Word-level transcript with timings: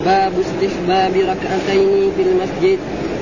باب 0.00 0.32
استحباب 0.40 1.12
ركعتين 1.16 2.12
في 2.16 2.22
المسجد 2.22 2.78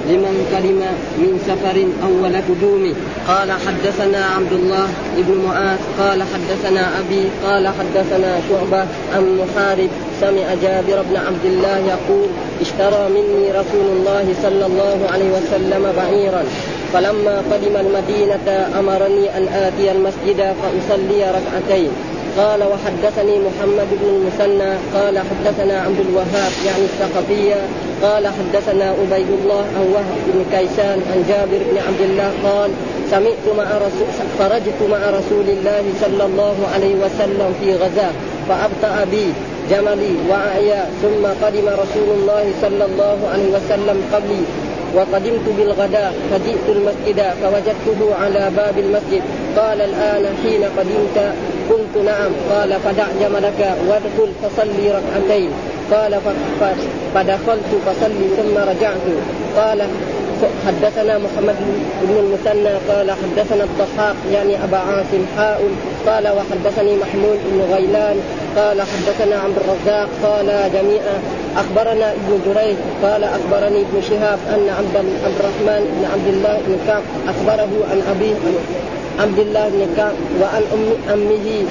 لمن 0.08 0.34
قدم 0.52 0.80
من 1.18 1.40
سفر 1.46 1.76
اول 2.08 2.36
قدومه 2.36 2.94
قال 3.28 3.52
حدثنا 3.52 4.24
عبد 4.26 4.52
الله 4.52 4.88
بن 5.16 5.34
معاذ 5.46 5.78
قال 5.98 6.22
حدثنا 6.22 6.98
أبي 7.00 7.24
قال 7.44 7.68
حدثنا 7.68 8.40
شعبة 8.48 8.86
عن 9.14 9.38
محارب. 9.40 9.88
سمع 10.20 10.54
جابر 10.62 11.02
بن 11.10 11.16
عبد 11.16 11.44
الله 11.44 11.78
يقول 11.78 12.28
اشترى 12.60 13.08
مني 13.08 13.50
رسول 13.50 13.86
الله 13.96 14.34
صلى 14.42 14.66
الله 14.66 14.98
عليه 15.12 15.30
وسلم 15.30 15.92
بعيرا. 15.96 16.44
فلما 16.92 17.42
قدم 17.52 17.76
المدينة 17.76 18.68
أمرني 18.78 19.36
أن 19.36 19.48
آتي 19.48 19.92
المسجد 19.92 20.54
فأصلي 20.62 21.20
ركعتين. 21.30 21.90
قال 22.38 22.62
وحدثني 22.62 23.38
محمد 23.38 23.88
بن 24.00 24.08
المثنى 24.08 24.72
قال 24.94 25.18
حدثنا 25.18 25.80
عبد 25.80 26.00
الوهاب 26.00 26.52
يعني 26.66 26.84
الثقفية 26.84 27.56
قال 28.02 28.26
حدثنا 28.26 28.84
عبيد 28.84 29.26
الله 29.30 29.64
عن 29.76 29.86
وهب 29.94 30.16
بن 30.26 30.44
كيسان 30.56 30.98
عن 31.12 31.24
جابر 31.28 31.64
بن 31.70 31.78
عبد 31.78 32.00
الله 32.00 32.32
قال 32.44 32.70
سمعت 33.10 33.56
مع 33.56 33.64
رسول 33.76 34.08
خرجت 34.38 34.90
مع 34.90 35.10
رسول 35.10 35.48
الله 35.48 35.84
صلى 36.00 36.24
الله 36.24 36.56
عليه 36.74 36.94
وسلم 36.94 37.54
في 37.60 37.74
غزاة 37.74 38.12
فأبطأ 38.48 39.04
بي 39.10 39.26
جملي 39.70 40.14
وعيا 40.30 40.88
ثم 41.02 41.46
قدم 41.46 41.66
رسول 41.68 42.08
الله 42.18 42.44
صلى 42.62 42.84
الله 42.84 43.18
عليه 43.32 43.48
وسلم 43.56 44.02
قبلي 44.12 44.42
وقدمت 44.96 45.46
بالغداء 45.58 46.14
فجئت 46.30 46.66
المسجد 46.68 47.22
فوجدته 47.42 48.14
على 48.22 48.50
باب 48.56 48.78
المسجد. 48.78 49.22
قال 49.56 49.80
الآن 49.80 50.24
حين 50.42 50.64
قدمت 50.78 51.34
قلت 51.70 52.04
نعم. 52.04 52.32
قال 52.50 52.70
فدع 52.84 53.06
جملك 53.20 53.60
وادخل 53.88 54.30
فصلي 54.42 54.90
ركعتين. 54.90 55.50
قال 55.92 56.18
فدخلت 57.14 57.70
فصلي 57.86 58.28
ثم 58.36 58.58
رجعت. 58.58 59.06
قال 59.56 59.82
حدثنا 60.66 61.18
محمد 61.18 61.56
بن 62.02 62.16
المثنى. 62.16 62.74
قال 62.88 63.10
حدثنا 63.10 63.64
الضحاك 63.64 64.16
يعني 64.32 64.64
أبا 64.64 64.76
عاصم 64.76 65.24
حاء. 65.36 65.60
قال 66.06 66.28
وحدثني 66.28 66.96
محمود 66.96 67.38
بن 67.52 67.74
غيلان. 67.74 68.16
قال 68.56 68.82
حدثنا 68.82 69.36
عبد 69.36 69.56
الرزاق. 69.56 70.08
قال 70.22 70.70
جميعا 70.74 71.18
أخبرنا 71.56 72.12
ابن 72.12 72.40
جريج 72.46 72.76
قال 73.02 73.24
أخبرني 73.24 73.80
ابن 73.80 74.02
شهاب 74.10 74.38
أن 74.48 74.68
عبد 74.78 74.96
عبد 75.24 75.36
الرحمن 75.40 75.82
بن 75.94 76.04
عبد 76.12 76.28
الله 76.28 76.60
بن 76.66 76.76
كعب 76.86 77.02
أخبره 77.28 77.70
عن 77.90 78.02
ابيه 78.10 78.34
عبد 79.18 79.38
الله 79.38 79.68
بن 79.68 79.94
كعب 79.96 80.12
وعن 80.40 80.62
أم 80.74 81.12
أمه 81.14 81.64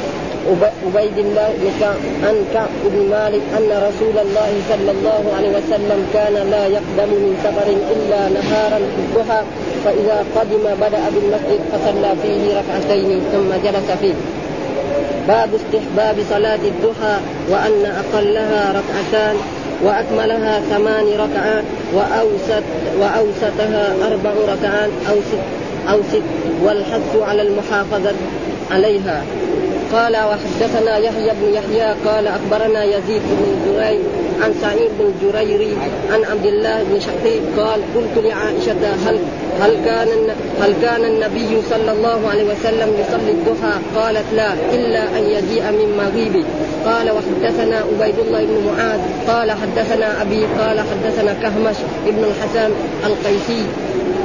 عبيد 0.85 1.17
الله 1.17 1.49
بن 1.61 1.71
كعب 1.79 2.01
عن 2.23 2.35
كعب 2.53 2.69
بن 2.85 3.09
مالك 3.09 3.41
أن 3.57 3.69
رسول 3.87 4.17
الله 4.25 4.51
صلى 4.69 4.91
الله 4.91 5.33
عليه 5.37 5.49
وسلم 5.49 6.07
كان 6.13 6.33
لا 6.33 6.65
يقدم 6.67 7.09
من 7.23 7.33
سفر 7.43 7.67
إلا 7.95 8.29
نهارا 8.29 8.77
في 8.77 8.99
الضحى 9.05 9.41
فإذا 9.85 10.25
قدم 10.35 10.63
بدأ 10.81 11.03
بالمسجد 11.13 11.59
فصلى 11.71 12.11
فيه 12.21 12.59
ركعتين 12.59 13.21
ثم 13.31 13.67
جلس 13.67 13.91
فيه. 14.01 14.13
باب 15.27 15.49
استحباب 15.55 16.15
صلاة 16.29 16.59
الضحى 16.73 17.15
وأن 17.49 17.85
أقلها 18.01 18.71
ركعتان 18.71 19.35
وأكملها 19.83 20.59
ثمان 20.59 21.05
ركعات 21.05 21.63
وأوسط 21.93 22.63
وأوسطها 22.99 23.93
أربع 24.07 24.31
ركعات 24.53 24.89
أو 25.09 25.15
ست 25.15 25.43
أو 25.89 25.99
ست 26.11 26.21
والحث 26.63 27.15
على 27.21 27.41
المحافظة 27.41 28.13
عليها. 28.71 29.23
قال 29.93 30.17
وحدثنا 30.17 30.97
يحيى 30.97 31.31
بن 31.41 31.53
يحيى 31.53 31.95
قال 32.05 32.27
أخبرنا 32.27 32.83
يزيد 32.83 33.21
بن 33.21 33.73
جرير 33.73 33.99
عن 34.43 34.53
سعيد 34.61 34.91
بن 34.99 35.13
جريري 35.21 35.77
عن 36.11 36.23
عبد 36.23 36.45
الله 36.45 36.83
بن 36.83 36.99
شقيق 36.99 37.41
قال 37.57 37.79
قلت 37.95 38.25
لعائشة 38.25 38.93
هل 39.05 39.19
هل 39.61 39.73
كان 39.85 40.07
هل 40.61 40.73
كان 40.81 41.05
النبي 41.05 41.61
صلى 41.69 41.91
الله 41.91 42.29
عليه 42.29 42.43
وسلم 42.43 42.89
يصلي 42.99 43.31
الضحى؟ 43.31 43.73
قالت 43.95 44.25
لا 44.35 44.53
إلا 44.73 45.03
أن 45.17 45.23
يجيء 45.23 45.63
من 45.71 45.97
مغيبه. 45.97 46.45
قال 46.85 47.11
وحدثنا 47.11 47.77
عبيد 47.77 48.19
الله 48.19 48.45
بن 48.45 48.57
معاذ. 48.67 48.99
قال 49.27 49.51
حدثنا 49.51 50.21
أبي 50.21 50.45
قال 50.59 50.79
حدثنا 50.79 51.33
كهمش 51.33 51.75
بن 52.05 52.23
الحسن 52.23 52.71
القيسي. 53.05 53.63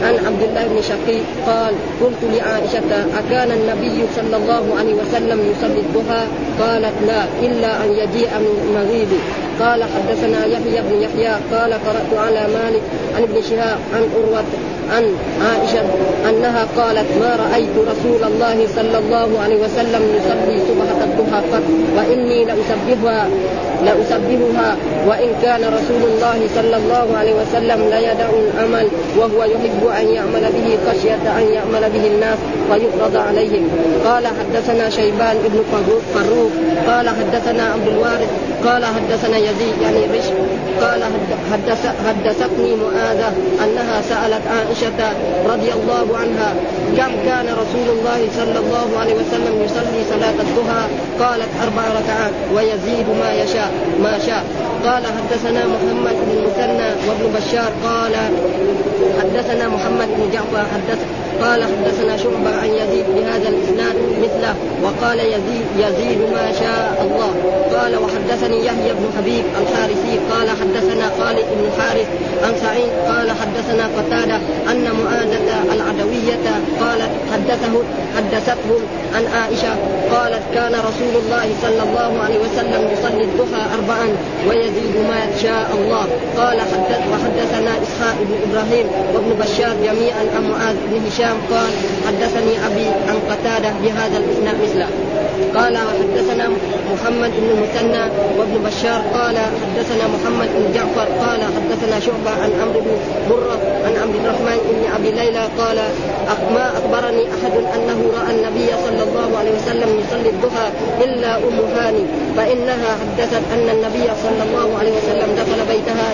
عن 0.02 0.14
عبد 0.26 0.42
الله 0.42 0.66
بن 0.66 0.82
شقيق 0.82 1.24
قال 1.46 1.74
قلت 2.00 2.20
لعائشة 2.36 2.90
أكان 3.18 3.50
النبي 3.50 4.04
صلى 4.16 4.36
الله 4.36 4.64
عليه 4.78 4.94
وسلم 4.94 5.38
يصلي 5.52 5.80
الضحى؟ 5.80 6.24
قالت 6.60 6.94
لا 7.06 7.24
إلا 7.42 7.84
أن 7.84 7.90
يجيء 7.92 8.30
من 8.38 8.54
مغيبه. 8.74 9.45
قال 9.60 9.84
حدثنا 9.84 10.46
يحيى 10.46 10.82
بن 10.82 11.02
يحيى 11.02 11.34
قال 11.52 11.72
قرأت 11.72 12.26
على 12.26 12.40
مالك 12.40 12.82
عن 13.16 13.22
ابن 13.22 13.42
شهاب 13.42 13.78
عن 13.94 14.02
أروة 14.16 14.44
عن 14.90 15.04
عائشة 15.46 15.82
أنها 16.30 16.66
قالت 16.76 17.06
ما 17.20 17.36
رأيت 17.36 17.70
رسول 17.78 18.32
الله 18.32 18.66
صلى 18.76 18.98
الله 18.98 19.40
عليه 19.42 19.56
وسلم 19.56 20.02
يصلي 20.16 20.60
صبحة 20.68 21.04
الضحى 21.04 21.42
قط 21.52 21.62
وإني 21.96 22.44
لأسبحها 22.44 23.28
لأسبحها 23.84 24.76
وإن 25.08 25.28
كان 25.42 25.60
رسول 25.60 26.10
الله 26.10 26.48
صلى 26.54 26.76
الله 26.76 27.16
عليه 27.18 27.34
وسلم 27.34 27.88
ليدع 27.90 28.28
العمل 28.30 28.88
وهو 29.18 29.44
يحب 29.44 29.86
أن 30.00 30.08
يعمل 30.08 30.40
به 30.40 30.78
خشية 30.90 31.38
أن 31.38 31.52
يعمل 31.52 31.90
به 31.90 32.06
الناس 32.06 32.38
فيفرض 32.72 33.16
عليهم. 33.16 33.68
قال 34.04 34.26
حدثنا 34.26 34.90
شيبان 34.90 35.36
بن 35.44 35.62
فروخ 35.72 36.52
قال 36.86 37.08
حدثنا 37.08 37.62
عبد 37.62 37.88
الوارث 37.88 38.30
قال 38.66 38.84
حدثنا 38.84 39.36
يزيد 39.36 39.74
يعني 39.82 40.18
رشد 40.18 40.34
قال 40.80 41.02
حدث 41.52 41.86
حدثتني 42.06 42.74
معاذة 42.76 43.32
أنها 43.64 44.02
سألت 44.02 44.42
عائشة 44.46 45.12
رضي 45.46 45.72
الله 45.72 46.16
عنها 46.16 46.54
كم 46.96 47.12
كان 47.26 47.46
رسول 47.46 47.98
الله 47.98 48.28
صلى 48.36 48.58
الله 48.58 48.98
عليه 49.00 49.14
وسلم 49.14 49.62
يصلي 49.64 50.04
صلاة 50.10 50.34
الضحى؟ 50.40 50.86
قالت 51.20 51.48
أربع 51.62 51.82
ركعات 51.82 52.32
ويزيد 52.54 53.06
ما 53.20 53.32
يشاء 53.32 53.70
ما 54.02 54.18
شاء. 54.26 54.44
قال 54.84 55.02
حدثنا 55.06 55.66
محمد 55.66 56.16
بن 56.26 56.38
المثنى 56.38 56.88
وابن 57.08 57.32
بشار 57.36 57.72
قال 57.84 58.14
حدثنا 59.20 59.68
محمد 59.68 60.08
بن 60.16 60.30
جعفر 60.32 60.66
حدث 60.74 60.98
قال 61.42 61.64
حدثنا 61.64 62.16
شعبة 62.16 62.50
عن 62.62 62.68
يزيد 62.68 63.06
بهذا 63.16 63.48
الإسناد 63.48 63.96
مثله 64.22 64.54
وقال 64.84 65.18
يزيد 65.18 65.66
يزيد 65.78 66.18
ما 66.18 66.52
شاء 66.60 67.06
الله. 67.06 67.30
قال 67.76 67.96
وحدثني 67.96 68.66
يحيى 68.66 68.92
بن 68.92 69.06
حبيب 69.18 69.44
الحارثي 69.60 70.14
قال 70.30 70.48
حدثنا 70.50 71.10
خالد 71.18 71.46
بن 71.58 71.66
حارث 71.78 72.06
عن 72.44 72.52
سعيد 72.62 72.90
قال 73.08 73.30
حدثنا 73.30 73.84
قتادة 73.96 74.36
أن 74.70 74.84
معاذة 75.04 75.48
العدوية 75.74 76.46
قالت 76.80 77.10
حدثه 77.32 77.74
حدثته 78.16 78.78
عن 79.14 79.24
عائشة 79.26 79.72
قالت 80.12 80.42
كان 80.54 80.72
رسول 80.72 81.14
الله 81.22 81.46
صلى 81.62 81.82
الله 81.88 82.22
عليه 82.24 82.38
وسلم 82.38 82.90
يصلي 82.92 83.24
الضحى 83.24 83.62
أربعا 83.74 84.08
ويزيد 84.48 84.96
ما 85.08 85.22
شاء 85.42 85.68
الله. 85.78 86.04
قال 86.36 86.60
حدث 86.60 87.00
وحدثنا 87.12 87.70
إسحاق 87.82 88.16
بن 88.20 88.34
إبراهيم 88.50 88.86
وابن 89.14 89.30
بشار 89.40 89.74
جميعا 89.84 90.24
عن 90.36 90.50
معاذ 90.50 90.76
بن 90.90 91.06
هشام 91.06 91.25
قال 91.30 91.72
حدثني 92.06 92.66
أبي 92.66 92.86
عن 93.08 93.16
قتادة 93.30 93.70
بهذا 93.82 94.16
الإسناد 94.18 94.56
مثله. 94.62 94.88
قال 95.54 95.74
وحدثنا 95.74 96.48
محمد 96.92 97.30
بن 97.40 97.48
المثنى 97.54 98.04
وابن 98.38 98.54
بشار 98.66 99.00
قال 99.14 99.36
حدثنا 99.36 100.04
محمد 100.14 100.48
بن 100.56 100.72
جعفر 100.74 101.08
قال 101.26 101.40
حدثنا 101.56 102.00
شعبة 102.00 102.30
عن 102.42 102.50
عمرو 102.62 102.80
بن 102.80 102.96
مرة 103.30 103.58
عن 103.84 103.92
عبد 104.02 104.14
الرحمن 104.14 104.58
بن 104.70 104.92
أبي 104.96 105.10
ليلى 105.10 105.44
قال 105.58 105.78
ما 106.54 106.72
أخبرني 106.78 107.24
أحد 107.36 107.52
أنه 107.74 107.98
رأى 108.18 108.30
النبي 108.36 108.68
صلى 108.84 109.02
الله 109.02 109.38
عليه 109.38 109.50
وسلم 109.50 110.00
يصلي 110.00 110.28
الضحى 110.30 110.68
إلا 111.04 111.36
أم 111.36 111.58
هاني 111.76 112.04
فإنها 112.36 112.90
حدثت 113.00 113.42
أن 113.54 113.68
النبي 113.76 114.06
صلى 114.22 114.42
الله 114.48 114.78
عليه 114.78 114.92
وسلم 114.98 115.28
دخل 115.36 115.60
بيتها 115.68 116.08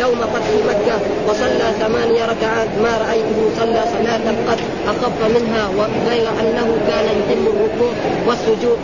يوم 0.00 0.20
فتح 0.34 0.50
مكة 0.68 0.96
وصلى 1.28 1.66
ثمانية 1.80 2.24
ركعات 2.24 2.68
ما 2.82 2.98
رأيته 3.06 3.40
صلى 3.60 3.84
صلاة 3.92 4.34
قد 4.48 4.60
أخف 4.86 5.18
منها 5.34 5.68
غير 6.08 6.28
أنه 6.40 6.78
كان 6.88 7.04
يتم 7.04 7.46
الركوع 7.46 7.92
والسجود 8.26 8.78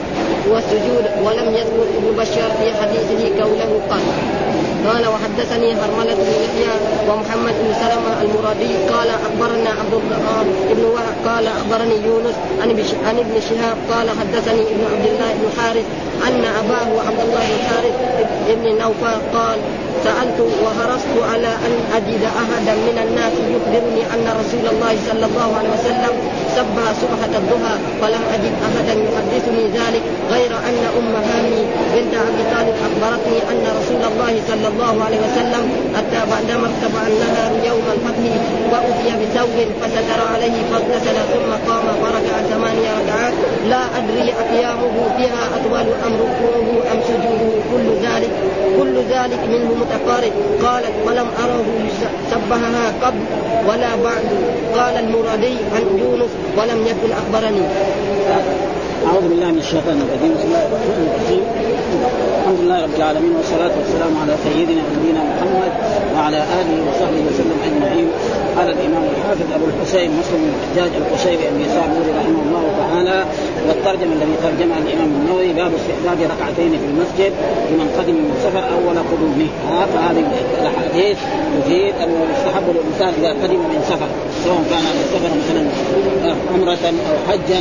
والسجود 0.51 1.05
ولم 1.25 1.55
يذكر 1.55 1.87
ابن 1.97 2.17
بشار 2.19 2.51
في 2.61 2.73
حديثه 2.81 3.43
قوله 3.43 3.81
قال. 3.91 4.03
قال 4.89 5.09
وحدثني 5.09 5.73
هرملة 5.73 6.15
بن 6.15 6.31
يحيى 6.45 6.75
ومحمد 7.09 7.55
بن 7.63 7.75
سلمة 7.75 8.23
المرادي. 8.23 8.75
قال 8.93 9.09
أخبرنا 9.09 9.71
عبد 9.71 9.93
الرحمن 9.93 10.47
بن 10.77 10.85
وهب. 10.85 11.15
قال 11.27 11.47
أخبرني 11.47 12.07
يونس 12.07 12.35
عن 13.07 13.19
ابن 13.19 13.41
شهاب. 13.41 13.77
قال 13.93 14.11
حدثني 14.11 14.61
ابن 14.61 14.85
عبد 14.93 15.07
الله 15.07 15.31
بن 15.41 15.61
حارث 15.61 15.85
أن 16.27 16.45
أباه 16.61 16.91
عبد 17.07 17.21
الله 17.21 17.47
بن 17.49 17.61
حارث 17.69 17.95
بن 18.49 18.79
نوفل 18.79 19.19
قال 19.35 19.59
سألت 20.05 20.41
وهرست 20.65 21.15
على 21.33 21.49
أن 21.67 21.75
أجد 21.97 22.23
أحدا 22.43 22.75
من 22.87 22.97
الناس 23.05 23.33
يخبرني 23.55 24.03
أن 24.15 24.25
رسول 24.41 24.65
الله 24.73 24.95
صلى 25.09 25.27
الله 25.31 25.49
عليه 25.59 25.71
وسلم 25.77 26.15
سبح 26.57 26.85
سبحة 27.03 27.33
الضحى 27.41 27.75
فلم 28.01 28.23
أجد 28.35 28.55
أحدا 28.69 28.95
يحدثني 29.07 29.65
ذلك 29.79 30.03
غير 30.31 30.53
أن 30.69 30.77
أم 30.99 31.13
هاني 31.29 31.63
بنت 31.95 32.15
أبي 32.29 32.43
طالب 32.55 32.75
أخبرتني 32.87 33.39
أن 33.51 33.65
رسول 33.81 34.03
الله 34.13 34.33
صلى 34.51 34.69
الله 34.73 34.95
عليه 35.05 35.21
وسلم 35.27 35.65
أتى 36.01 36.21
بعدما 36.31 36.67
ارتفع 36.71 37.03
النهار 37.13 37.51
يوم 37.71 37.85
الفتح 37.95 38.33
واتي 38.73 39.09
بثوب 39.21 39.57
فستر 39.81 40.21
عليه 40.35 40.57
فاغتسل 40.71 41.17
ثم 41.33 41.51
قام 41.69 41.87
فركع 42.03 42.37
ثمانية 42.51 42.91
ركعات. 43.01 43.35
لا 43.69 43.83
أدري 43.99 44.33
أقيامه 44.43 44.95
فيها 45.17 45.43
أطول 45.57 45.89
ام 46.09 46.15
ركوعه 46.25 46.69
أم 46.93 46.99
سجوده 47.09 47.53
كل 47.73 47.87
ذلك؟ 48.07 48.33
كل 48.79 48.97
ذلك 49.15 49.41
منه 49.55 49.69
متقارب. 49.83 50.33
قالت 50.65 50.95
ولم 51.07 51.29
اره 51.45 51.69
سبهها 52.33 52.85
قبل 53.03 53.23
ولا 53.69 53.93
بعد. 54.05 54.27
قال 54.77 54.95
المرادي 55.05 55.57
عن 55.75 55.85
يونس 55.99 56.33
ولم 56.59 56.81
يكن 56.91 57.11
أخبرني. 57.21 57.65
أعوذ 59.07 59.29
بالله 59.29 59.47
من 59.47 59.59
الشيطان 59.59 59.97
الرجيم. 60.05 60.33
بسم 60.37 60.47
الله 60.49 60.65
الرحمن 60.69 61.01
الرحيم. 61.09 61.43
الحمد 62.41 62.61
لله 62.61 62.79
رب 62.83 62.97
العالمين 62.97 63.33
والصلاة 63.37 63.75
والسلام 63.81 64.13
على 64.23 64.35
سيدنا 64.45 64.83
ونبينا 64.89 65.23
محمد 65.31 65.73
وعلى 66.15 66.41
آله 66.61 66.77
وصحبه 66.89 67.23
وسلم. 67.29 67.48
قال 68.59 68.69
الإمام 68.71 69.05
الحافظ 69.17 69.53
أبو 69.55 69.65
الحسين 69.65 70.11
مسلم 70.21 70.41
بن 70.45 70.51
الحجاج 70.59 70.91
القشيري 71.03 71.45
نوري 71.95 72.11
رحمه 72.21 72.43
الله 72.47 72.65
تعالى 72.79 73.25
والترجمة 73.69 74.13
الذي 74.13 74.37
ترجمها 74.43 74.79
الإمام 74.79 75.09
النووي 75.21 75.53
باب 75.53 75.73
استحباب 75.81 76.19
ركعتين 76.33 76.71
في 76.71 76.87
المسجد 76.91 77.33
لمن 77.71 77.89
قدم 77.99 78.15
من 78.15 78.35
سفر 78.45 78.65
أول 78.77 78.99
قدومه. 79.11 79.51
فهذه 79.95 80.25
الأحاديث 80.61 81.19
تفيد 81.65 81.95
أنه 82.03 82.21
يستحب 82.35 82.65
للإنسان 82.75 83.13
إذا 83.21 83.31
قدم 83.43 83.61
من 83.73 83.81
سفر 83.89 84.09
سواء 84.45 84.63
كان 84.71 84.85
سفر 85.15 85.31
مثلا 85.41 85.63
عمرة 86.55 86.85
أو 87.11 87.17
حجا. 87.33 87.61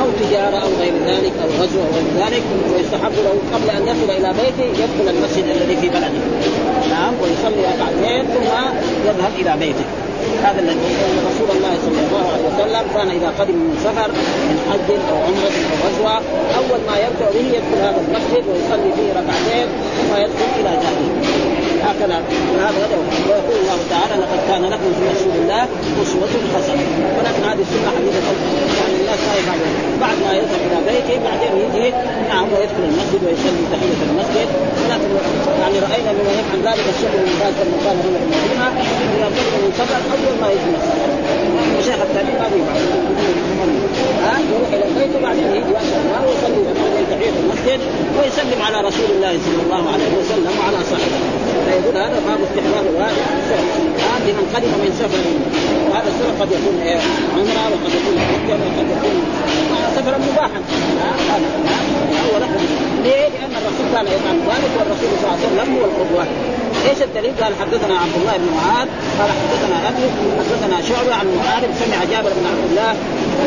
أو 0.00 0.06
تجارة 0.20 0.58
أو 0.64 0.68
غير 0.80 0.94
ذلك 1.06 1.32
أو 1.42 1.48
غزو 1.62 1.78
أو 1.80 1.90
غير 1.96 2.08
ذلك 2.22 2.42
ويستحب 2.74 3.12
له 3.26 3.34
قبل 3.54 3.70
أن 3.70 3.82
يصل 3.82 4.10
إلى 4.10 4.30
بيته 4.40 4.68
يدخل 4.82 5.06
المسجد 5.16 5.44
الذي 5.44 5.76
في 5.76 5.88
بلده. 5.88 6.22
نعم 6.90 7.14
ويصلي 7.22 7.62
ركعتين 7.72 8.24
ثم 8.34 8.52
يذهب 9.08 9.32
إلى 9.40 9.56
بيته. 9.66 9.84
هذا 10.42 10.60
الذي 10.60 10.90
رسول 11.30 11.56
الله 11.56 11.74
صلى 11.86 12.00
الله 12.06 12.24
عليه 12.32 12.46
وسلم 12.54 12.84
كان 12.94 13.10
إذا 13.10 13.32
قدم 13.40 13.54
من 13.54 13.76
سفر 13.84 14.08
من 14.48 14.56
حج 14.68 14.88
أو 15.10 15.16
عمرة 15.26 15.56
أو 15.70 15.76
غزوة 15.84 16.16
أول 16.58 16.80
ما 16.88 16.96
يبدأ 17.04 17.28
به 17.34 17.46
يدخل 17.56 17.78
هذا 17.86 18.00
المسجد 18.08 18.44
ويصلي 18.48 18.90
فيه 18.96 19.10
ركعتين 19.20 19.66
ثم 19.98 20.16
يدخل 20.16 20.48
إلى 20.60 20.70
داره 20.82 21.47
هكذا 21.90 22.16
هذا 22.64 22.78
هذا 22.84 22.96
ويقول 23.28 23.56
الله 23.62 23.78
تعالى 23.92 24.14
لقد 24.22 24.40
كان 24.48 24.62
لكم 24.72 24.90
في 24.98 25.04
رسول 25.14 25.34
الله 25.42 25.62
أسوة 26.02 26.32
حسنة. 26.54 26.84
ولكن 27.18 27.42
هذه 27.50 27.62
السنة 27.66 27.88
حديثة. 27.96 28.20
يعني 28.78 28.94
الناس 29.00 29.20
ما 29.28 29.34
يفعل 29.40 29.58
بعد 30.04 30.16
ما 30.24 30.32
يذهب 30.38 30.60
إلى 30.66 30.78
بيته 30.88 31.16
بعدين 31.26 31.52
يجي 31.64 31.86
نعم 32.30 32.46
ويدخل 32.52 32.82
المسجد 32.90 33.20
ويصلي 33.26 33.64
تحية 33.72 34.00
المسجد. 34.10 34.48
ولكن 34.80 35.10
يعني 35.62 35.76
رأينا 35.86 36.10
بما 36.16 36.32
يفعل 36.40 36.58
ذلك 36.68 36.86
الشيخ 36.94 37.12
من 37.20 37.34
باز 37.40 37.54
لما 37.62 37.78
كان 37.84 37.96
هنا 38.04 38.66
في 38.74 38.82
إذا 39.16 39.28
بدأ 39.34 39.56
من 39.64 39.72
سفر 39.78 40.00
أول 40.14 40.34
ما 40.40 40.48
يجي 40.54 40.66
المسجد 40.70 41.08
الشيخ 41.80 41.98
الثاني 42.06 42.32
ما 42.40 42.46
بيفعل 42.52 42.82
ها؟ 44.24 44.34
يروح 44.52 44.70
إلى 44.76 44.84
البيت 44.88 45.12
وبعدين 45.16 45.46
يجي 45.56 45.72
يأتي 45.76 45.96
ويصلي 46.26 46.60
تحية 47.10 47.34
المسجد 47.42 47.80
ويسلم 48.18 48.60
على 48.66 48.78
رسول 48.88 49.10
الله 49.16 49.32
صلى 49.46 49.62
الله 49.66 49.82
عليه 49.92 50.10
وسلم 50.18 50.52
وعلى 50.60 50.78
صحبه. 50.92 51.20
فيقول 51.78 51.96
هذا 51.96 52.18
باب 52.26 52.40
استحباب 52.48 52.84
الواحد. 52.92 53.22
هذا 54.08 54.24
لمن 54.26 54.44
قدم 54.54 54.72
من 54.84 54.92
سفر. 55.00 55.22
وهذا 55.90 56.08
السفر 56.12 56.32
قد 56.40 56.50
يكون 56.52 56.76
عمرة 57.34 57.62
وقد 57.72 57.92
يكون 57.98 58.16
حجا 58.30 58.56
وقد 58.64 58.86
يكون 58.94 59.14
سفرا 59.96 60.18
مباحا. 60.28 60.60
لكم 62.42 62.62
ليه؟ 63.04 63.28
لأن 63.34 63.52
الرسول 63.60 63.86
كان 63.94 64.06
يفعل 64.14 64.36
ذلك 64.50 64.72
والرسول 64.78 65.10
صلى 65.20 65.26
الله 65.26 65.38
عليه 65.38 65.48
وسلم 65.48 65.68
هو 65.76 65.84
القدوة. 65.90 66.24
إيش 66.88 67.00
الدليل؟ 67.08 67.32
قال 67.40 67.52
حدثنا 67.60 67.94
عبد 68.04 68.16
الله 68.20 68.34
بن 68.42 68.48
معاذ 68.58 68.88
قال 69.18 69.30
حدثنا 69.40 69.76
أبي 69.88 70.04
حدثنا 70.38 70.76
شعبة 70.88 71.12
عن 71.20 71.26
معاذ 71.40 71.62
سمع 71.80 71.98
جابر 72.12 72.32
بن 72.38 72.44
عبد 72.52 72.64
الله 72.70 72.92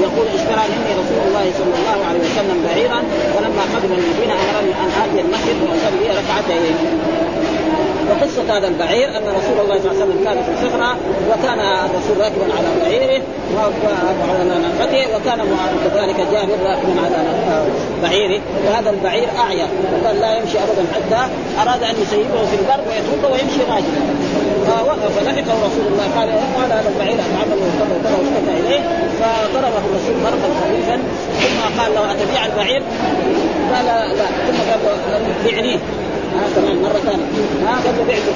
يقول 0.06 0.25
اشترى 0.38 0.63
مني 0.72 0.92
رسول 1.01 1.22
الله 1.28 1.45
صلى 1.60 1.75
الله 1.80 2.00
عليه 2.10 2.22
وسلم 2.28 2.57
بعيرا 2.66 3.00
ولما 3.36 3.63
قدم 3.74 3.92
المدينة 4.00 4.33
أمرني 4.44 4.74
أن 4.83 4.89
آتي 5.04 5.19
المسجد 5.25 5.57
وأصلي 5.66 6.07
ركعتين. 6.19 6.75
وقصة 8.11 8.57
هذا 8.57 8.67
البعير 8.67 9.07
أن 9.17 9.23
رسول 9.39 9.57
الله 9.63 9.79
صلى 9.79 9.91
الله 9.91 10.03
عليه 10.03 10.03
وسلم 10.03 10.23
كان 10.25 10.37
في 10.43 10.67
سفرة 10.67 10.97
وكان 11.29 11.59
الرسول 11.59 12.17
راكبا 12.23 12.45
على 12.57 12.69
بعيره 12.81 13.21
وعلى 13.55 14.59
ناقته 14.65 15.15
وكان 15.15 15.39
كذلك 15.83 16.15
جابر 16.31 16.57
راكبا 16.65 16.93
على 17.05 17.17
بعيره 18.03 18.41
وهذا 18.67 18.89
البعير 18.89 19.27
أعيا 19.45 19.67
وكان 19.93 20.15
لا 20.21 20.37
يمشي 20.37 20.57
أبدا 20.57 20.83
حتى 20.95 21.21
أراد 21.61 21.83
أن 21.83 21.95
يسيبه 22.01 22.45
في 22.45 22.55
البر 22.61 22.81
ويتركه 22.89 23.31
ويمشي 23.31 23.61
راجلا. 23.69 24.01
فلحقه 25.15 25.53
رسول 25.67 25.85
الله 25.91 26.03
قال 26.17 26.29
قال 26.29 26.71
هذا 26.71 26.89
البعير 26.89 27.13
أتعمل 27.13 27.57
وكذا 27.57 27.95
وكذا 27.99 28.17
واشتكى 28.17 28.67
إليه. 28.67 28.81
فضربه 29.19 29.81
الرسول 29.89 30.15
ضربا 30.23 30.49
خفيفا 30.61 30.97
ثم 31.41 31.81
قال 31.81 31.93
له 31.95 32.11
أتبيع 32.11 32.45
البعير؟ 32.45 32.83
قال 33.75 33.85
لا. 33.85 34.25
ثم 34.47 34.71
قال 34.71 34.79
له 35.11 35.51
بعنيه 35.51 35.77
ها 36.38 36.45
كمان 36.56 36.78
مره 36.86 37.00
ثانية 37.07 37.28
قال 37.68 37.95
له 37.98 38.04
بعته 38.07 38.33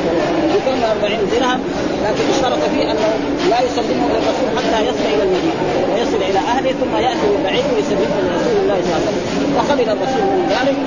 بكم 0.53 0.77
40 1.03 1.29
درهم 1.31 1.59
لكن 2.05 2.25
اشترط 2.33 2.61
فيه 2.73 2.91
انه 2.91 3.07
لا 3.49 3.59
يسلمه 3.67 4.05
للرسول 4.11 4.47
حتى 4.57 4.79
يصل 4.89 5.05
إلى 5.13 5.23
المدينة 5.23 5.61
ويصل 5.93 6.21
إلى 6.29 6.39
اهله 6.39 6.71
ثم 6.71 6.95
ياتي 7.05 7.25
بالبعير 7.31 7.63
ويسلمه 7.75 8.15
لرسول 8.25 8.55
الله 8.63 8.77
صلى 8.85 8.95
الله 8.97 9.09
عليه 9.09 9.21
وسلم 9.21 9.55
وقبل 9.57 9.87
الرسول 9.95 10.25
من 10.35 10.45
ذلك 10.55 10.77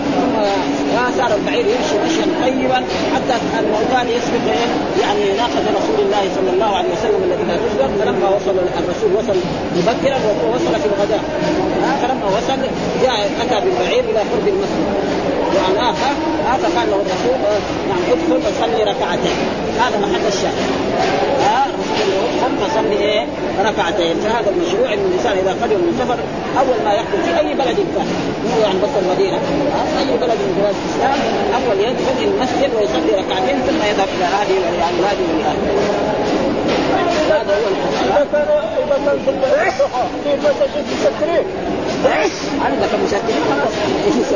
ثم 0.78 1.18
صار 1.18 1.30
البعير 1.38 1.64
يمشي 1.74 1.96
مشيا 2.04 2.26
طيبا 2.42 2.80
حتى 3.14 3.34
كان 3.92 4.06
يسبق 4.16 4.46
يعني 5.02 5.22
ناقه 5.42 5.64
رسول 5.80 5.98
الله 6.06 6.22
صلى 6.36 6.50
الله 6.54 6.70
عليه 6.78 6.88
وسلم 6.96 7.20
الذي 7.28 7.44
لا 7.48 7.56
تسبق 7.64 7.90
فلما 8.00 8.28
وصل 8.36 8.56
الرسول 8.80 9.10
وصل 9.18 9.36
مبكرا 9.76 10.18
ووصل 10.44 10.74
في 10.82 10.86
الغداء 10.92 11.22
فلما 12.02 12.26
وصل 12.36 12.60
جاء 13.02 13.30
اتى 13.42 13.64
بالبعير 13.64 14.04
إلى 14.10 14.18
قرب 14.18 14.48
المسجد 14.48 14.86
واناخه 15.56 16.10
هذا 16.50 16.68
قال 16.76 16.90
له 16.90 16.97
الرسول 17.00 17.38
نعم 17.88 18.02
ادخل 18.12 18.36
وصلي 18.48 18.82
ركعتين 18.82 19.36
هذا 19.80 19.98
محل 19.98 20.26
الشاهد 20.26 20.68
ها 21.40 21.66
ادخل 21.66 22.56
فصلي 22.60 22.96
إيه 22.96 23.26
ركعتين 23.64 24.16
فهذا 24.24 24.50
المشروع 24.50 24.92
ان 24.94 24.98
الانسان 24.98 25.32
اذا 25.32 25.52
قدم 25.62 25.76
من 25.86 25.92
سفر 26.00 26.18
اول 26.60 26.78
ما 26.84 26.92
يحدث 26.92 27.20
في 27.24 27.38
اي 27.38 27.54
بلد 27.54 27.76
كان 27.76 28.06
مو 28.50 28.60
يعني 28.62 28.78
بس 28.82 28.88
المدينة 29.02 29.38
اي 29.98 30.16
بلد 30.22 30.38
من 30.44 30.52
بلاد 30.58 30.74
الاسلام 30.84 31.18
اول 31.58 31.78
يدخل 31.80 32.16
المسجد 32.28 32.70
ويصلي 32.76 33.12
ركعتين 33.22 33.56
ثم 33.66 33.80
يذهب 33.90 34.08
إلى 34.16 34.24
اهله 34.24 34.56
ولاولاده 34.66 35.24
ولاهله 35.34 35.72
هذا 37.30 37.54
هو 37.54 37.66
اذا 38.04 38.26
كان 38.32 38.48
اذا 38.78 38.96
كان 39.06 39.18
في 39.24 39.30
المسجد 39.40 39.78
تسكرين 42.04 42.30
عندك 42.64 42.88
مساكين 43.04 43.36
خلاص 43.50 43.72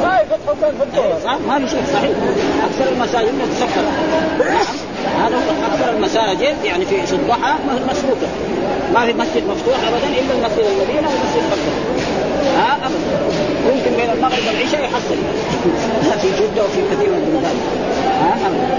ما 0.03 0.21
يفتحوا 0.21 0.55
كان 0.61 0.75
في 0.79 0.85
الظهر 0.85 1.39
ما 1.49 1.59
في 1.59 1.71
شيء 1.71 1.83
صحيح. 1.93 2.11
أكثر 2.65 2.93
المساجد 2.93 3.33
تسكر. 3.55 3.85
هذا 5.19 5.37
أكثر 5.73 5.97
المساجد 5.97 6.57
يعني 6.65 6.85
في 6.87 7.13
الضحى 7.13 7.55
مسروقه 7.91 8.29
ما 8.95 9.07
في 9.07 9.13
مسجد 9.13 9.43
مفتوح 9.49 9.77
ابدا 9.89 10.07
إلا 10.07 10.35
المسجد 10.35 10.67
المدينة 10.73 11.09
والمسجد 11.09 11.45
مكه 11.53 11.73
ها 12.59 12.77
ابدا. 12.87 13.75
يمكن 13.75 13.91
بين 13.97 14.11
المغرب 14.11 14.43
والعشاء 14.47 14.85
يحصل. 14.85 15.17
في 16.21 16.29
جدة 16.29 16.65
وفي 16.65 16.81
كثير 16.93 17.11
من 17.11 17.23
البلدان 17.27 17.57
ها 18.23 18.37
ابدا. 18.47 18.79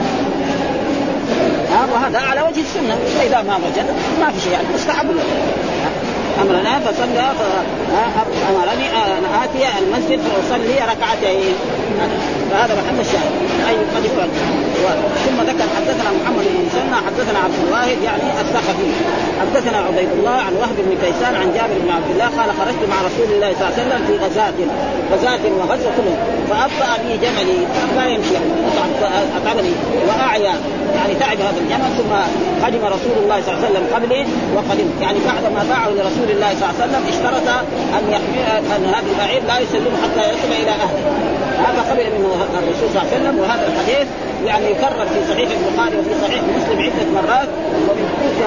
ها 1.74 1.88
وهذا 1.94 2.20
على 2.20 2.42
وجه 2.42 2.60
السنة. 2.62 2.98
فاذا 3.20 3.42
ما 3.42 3.56
وجد 3.56 3.86
ما 4.20 4.32
في 4.32 4.42
شيء 4.42 4.52
يعني 4.52 4.68
مستحب. 4.76 5.08
أمرنا 6.42 6.80
فصلى 6.80 7.26
أمرني 8.50 8.88
أن 8.90 9.24
آتي 9.44 9.64
المسجد 9.80 10.20
فأصلي 10.20 10.76
ركعتين. 10.92 11.56
فهذا 12.52 12.74
محل 12.74 13.00
الشاهد. 13.00 13.34
أي 13.70 13.76
قد 13.96 14.06
يقال 14.06 14.30
ثم 15.26 15.42
ذكر 15.42 15.66
حدثنا 15.76 16.10
محمد 16.12 16.46
بن 16.46 16.66
مسنى 16.68 16.96
حدثنا 17.08 17.40
عبد 17.40 17.60
الواحد 17.68 17.98
يعني 18.04 18.24
الثقفي. 18.42 18.90
حدثنا 19.42 19.78
عبيد 19.78 20.10
الله 20.18 20.32
عن 20.32 20.54
وهب 20.54 20.76
بن 20.78 20.98
كيسان 21.04 21.36
عن 21.36 21.54
جابر 21.54 21.78
بن 21.84 21.90
عبد 21.90 22.10
الله 22.12 22.26
قال 22.26 22.50
خرجت 22.60 22.84
مع 22.90 22.98
رسول 23.08 23.36
الله 23.36 23.54
صلى 23.54 23.68
الله 23.68 23.74
عليه 23.74 23.84
وسلم 23.84 24.02
في 24.08 24.26
غزاة 24.26 24.58
غزاة 25.14 25.44
وغزو 25.60 25.90
كلهم. 25.98 26.18
فابطا 26.50 26.98
بي 27.04 27.18
جملي 27.18 27.60
لا 27.96 28.08
يمشي 28.08 28.36
اتعبني 29.38 29.74
وأعيا. 30.08 30.54
يعني 30.96 31.14
تعب 31.16 31.38
هذا 31.48 31.60
الجمل 31.64 31.90
ثم 31.98 32.14
قدم 32.66 32.86
رسول 32.86 33.16
الله 33.24 33.42
صلى 33.42 33.54
الله 33.54 33.66
عليه 33.66 33.70
وسلم 33.70 33.86
قبلي 33.96 34.26
وقدم 34.56 34.88
يعني 35.02 35.20
بعد 35.26 35.44
ما 35.56 35.64
باعه 35.70 35.90
لرسول 35.90 36.30
الله 36.36 36.50
صلى 36.58 36.64
الله 36.70 36.76
عليه 36.80 36.84
وسلم 36.84 37.04
اشترط 37.14 37.48
أن 37.98 38.04
يحمي 38.14 38.42
أن 38.76 38.86
هذا 38.86 39.08
البعير 39.12 39.42
لا 39.48 39.60
يسلمه 39.60 39.98
حتى 40.04 40.24
يصل 40.30 40.52
إلى 40.62 40.72
أهله. 40.72 41.12
هذا 41.68 41.82
قبل 41.92 42.04
منه 42.16 42.30
الرسول 42.60 42.90
صلى 42.94 43.02
الله 43.02 43.08
عليه 43.12 43.16
وسلم 43.18 43.40
وهذا 43.40 43.68
الحديث 43.68 44.08
يعني 44.46 44.66
يكرر 44.72 45.06
في 45.14 45.20
صحيح 45.32 45.50
البخاري 45.60 45.98
وفي 46.00 46.14
صحيح 46.22 46.42
مسلم 46.58 46.80
عدة 46.86 47.08
مرات 47.16 47.50
ومن 47.88 48.06
تلك 48.20 48.42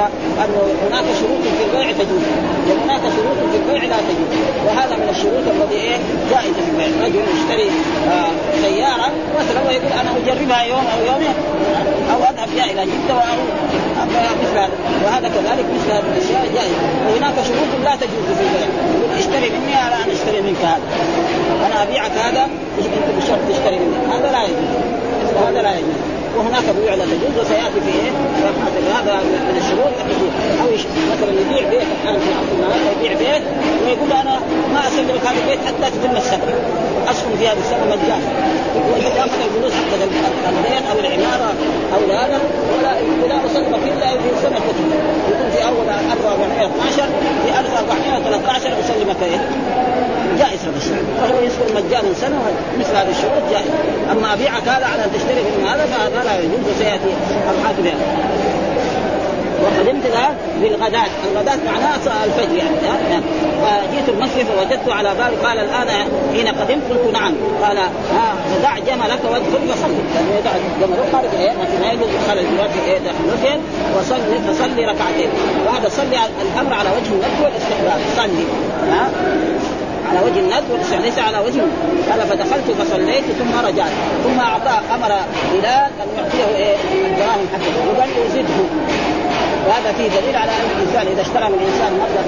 انه 0.44 0.62
هناك 0.86 1.04
شروط 1.20 1.42
في 1.56 1.64
البيع 1.66 1.92
تجوز. 1.92 2.24
وهناك 2.68 3.00
شروط 3.16 3.38
في 3.52 3.56
البيع 3.60 3.82
لا 3.92 3.96
تجوز. 4.08 4.32
وهذا 4.66 4.96
من 4.96 5.08
الشروط 5.14 5.44
الذي 5.54 5.80
إيه؟ 5.80 5.96
جائزة 6.30 6.60
في 6.64 6.70
البيع. 6.70 7.06
رجل 7.06 7.22
يشتري 7.34 7.70
آه 8.10 8.30
سيارة 8.62 9.08
مثلا 9.38 9.60
ويقول 9.68 9.92
أنا 10.00 10.10
أجربها 10.20 10.62
يوم 10.62 10.84
أو 10.94 11.00
يومين. 11.12 11.34
أو 12.12 12.18
اذهب 12.36 12.48
بها 12.54 12.64
إلى 12.64 12.84
جدة 12.84 13.14
مثل 14.42 14.58
هذا 14.58 14.70
وهذا 15.04 15.28
كذلك 15.28 15.64
مثل 15.74 15.92
هذه 15.92 16.04
الأشياء 16.16 16.46
جائزه 16.54 16.76
وهناك 17.06 17.34
شروط 17.34 17.84
لا 17.84 17.96
تجوز 17.96 18.36
في 18.36 18.42
البيع 18.42 18.68
يقول 19.00 19.18
اشتري 19.18 19.50
مني 19.50 19.74
أنا 19.74 20.04
أنا 20.04 20.12
اشتري 20.12 20.40
منك 20.40 20.58
هذا. 20.58 20.82
أنا 21.66 21.82
أبيعك 21.82 22.10
هذا 22.10 22.48
انت 22.78 23.24
بشرط 23.24 23.38
تشتري 23.48 23.78
مني. 23.78 24.14
هذا 24.14 24.32
لا 24.32 24.42
يجوز. 24.42 25.46
هذا 25.48 25.62
لا 25.62 25.74
يجوز. 25.74 26.15
وهناك 26.36 26.64
بيوع 26.76 26.94
لا 26.94 27.04
تجوز 27.04 27.34
وسيأتي 27.40 27.80
في 27.86 27.92
إيه؟ 28.00 28.10
هذا 28.96 29.14
من 29.48 29.56
الشروط 29.62 29.94
أو 30.62 30.68
مثلا 31.12 31.32
يبيع 31.40 31.68
بيت 31.70 31.88
الان 32.04 32.18
في 32.20 32.30
عصر 32.38 32.52
النهار 32.56 32.78
يبيع 32.96 33.12
بيت 33.18 33.42
ويقول 33.84 34.12
أنا 34.12 34.40
ما 34.74 34.80
اسلمك 34.88 35.26
هذا 35.26 35.40
البيت 35.42 35.60
حتى 35.66 35.90
تتم 35.90 36.16
السنة 36.16 36.54
أسكن 37.10 37.36
في 37.38 37.48
هذه 37.48 37.58
السنة 37.58 37.84
مجانا. 37.84 38.28
وياخذ 38.92 39.40
الفلوس 39.46 39.72
حق 39.72 39.92
البيت 40.48 40.84
أو 40.90 40.98
العمارة 40.98 41.50
أو 41.94 42.00
هذا 42.18 42.40
ولا 42.72 42.92
لا 43.28 43.46
اسلمك 43.46 43.82
إلا 43.92 44.10
في 44.10 44.28
سنة 44.42 44.56
تتم 44.56 44.90
يكون 45.30 45.50
في 45.52 45.66
أول 45.68 45.88
1412 45.88 47.02
في 47.44 47.60
1413 47.60 48.72
أسلمك 48.80 49.22
إيه؟ 49.22 49.40
جائز 50.38 50.60
هذا 50.60 50.76
الشيء. 50.76 51.04
فهو 51.20 51.42
يسكن 51.42 51.74
مجانا 51.74 52.14
سنة 52.14 52.38
مثل 52.78 52.96
هذه 52.96 53.10
الشروط 53.10 53.42
جائز. 53.52 53.70
أما 54.12 54.34
ابيعك 54.34 54.68
هذا 54.68 54.86
على 54.86 55.04
أن 55.04 55.10
تشتري 55.14 55.42
من 55.42 55.66
هذا 55.68 55.86
فهذا 55.86 56.24
لا 56.24 56.38
يجوز 56.38 56.76
وسيأتي 56.76 57.12
بها 57.82 57.94
وقدمت 59.62 60.06
ذا 60.06 60.26
بالغداة، 60.60 61.06
الغداة 61.32 61.58
معناها 61.66 61.96
الفجر 62.24 62.56
يعني 62.56 62.76
نعم. 63.10 63.22
فجئت 63.62 64.08
المسجد 64.08 64.46
فوجدت 64.46 64.88
على 64.88 65.14
بابي 65.14 65.36
قال 65.36 65.58
الآن 65.58 65.88
حين 66.32 66.48
قدمت 66.48 66.82
قلت 66.90 67.12
نعم. 67.12 67.34
قال 67.62 67.78
ها 67.78 68.34
فدع 68.54 68.78
جملك 68.78 69.20
وادخل 69.24 69.74
فصلي 69.74 70.00
يعني 70.14 70.30
يدع 70.38 70.50
جمله 70.80 71.04
خارج 71.12 71.28
إيه؟ 71.40 71.50
ما 71.82 71.92
يجوز. 71.92 72.08
الجوار 72.38 72.68
في 72.68 72.90
إيه؟ 72.90 72.98
داخل 72.98 73.60
وصلي 73.98 74.38
فصلي 74.48 74.84
ركعتين. 74.84 75.28
وهذا 75.66 75.88
صلي 75.88 76.18
الأمر 76.42 76.74
على 76.74 76.88
وجه 76.88 77.12
الندب 77.12 77.44
والاستحباب. 77.44 78.00
صلي. 78.16 78.46
ها؟ 78.90 79.10
على 80.10 80.20
وجه 80.26 80.40
الند 80.40 80.64
ليس 81.04 81.18
على 81.18 81.38
وجه 81.38 81.62
قال 82.10 82.20
فدخلت 82.28 82.70
فصليت 82.78 83.24
ثم 83.24 83.66
رجعت. 83.66 83.90
ثم 84.24 84.40
أعطى 84.40 84.80
أمر 84.94 85.08
بلال 85.52 85.90
ان 86.02 86.08
يعطيه 86.16 86.56
إيه؟ 86.56 86.76
الدراهم 87.10 87.46
حقه. 87.52 87.74
وقال 87.90 88.08
يزده 88.26 88.58
وهذا 89.66 89.92
فيه 89.98 90.20
دليل 90.20 90.36
على 90.36 90.50
أن 90.50 90.68
الإنسان 90.76 91.06
إذا 91.12 91.22
اشترى 91.22 91.48
من 91.52 91.60
انسان 91.68 91.92
مبلغ 91.92 92.24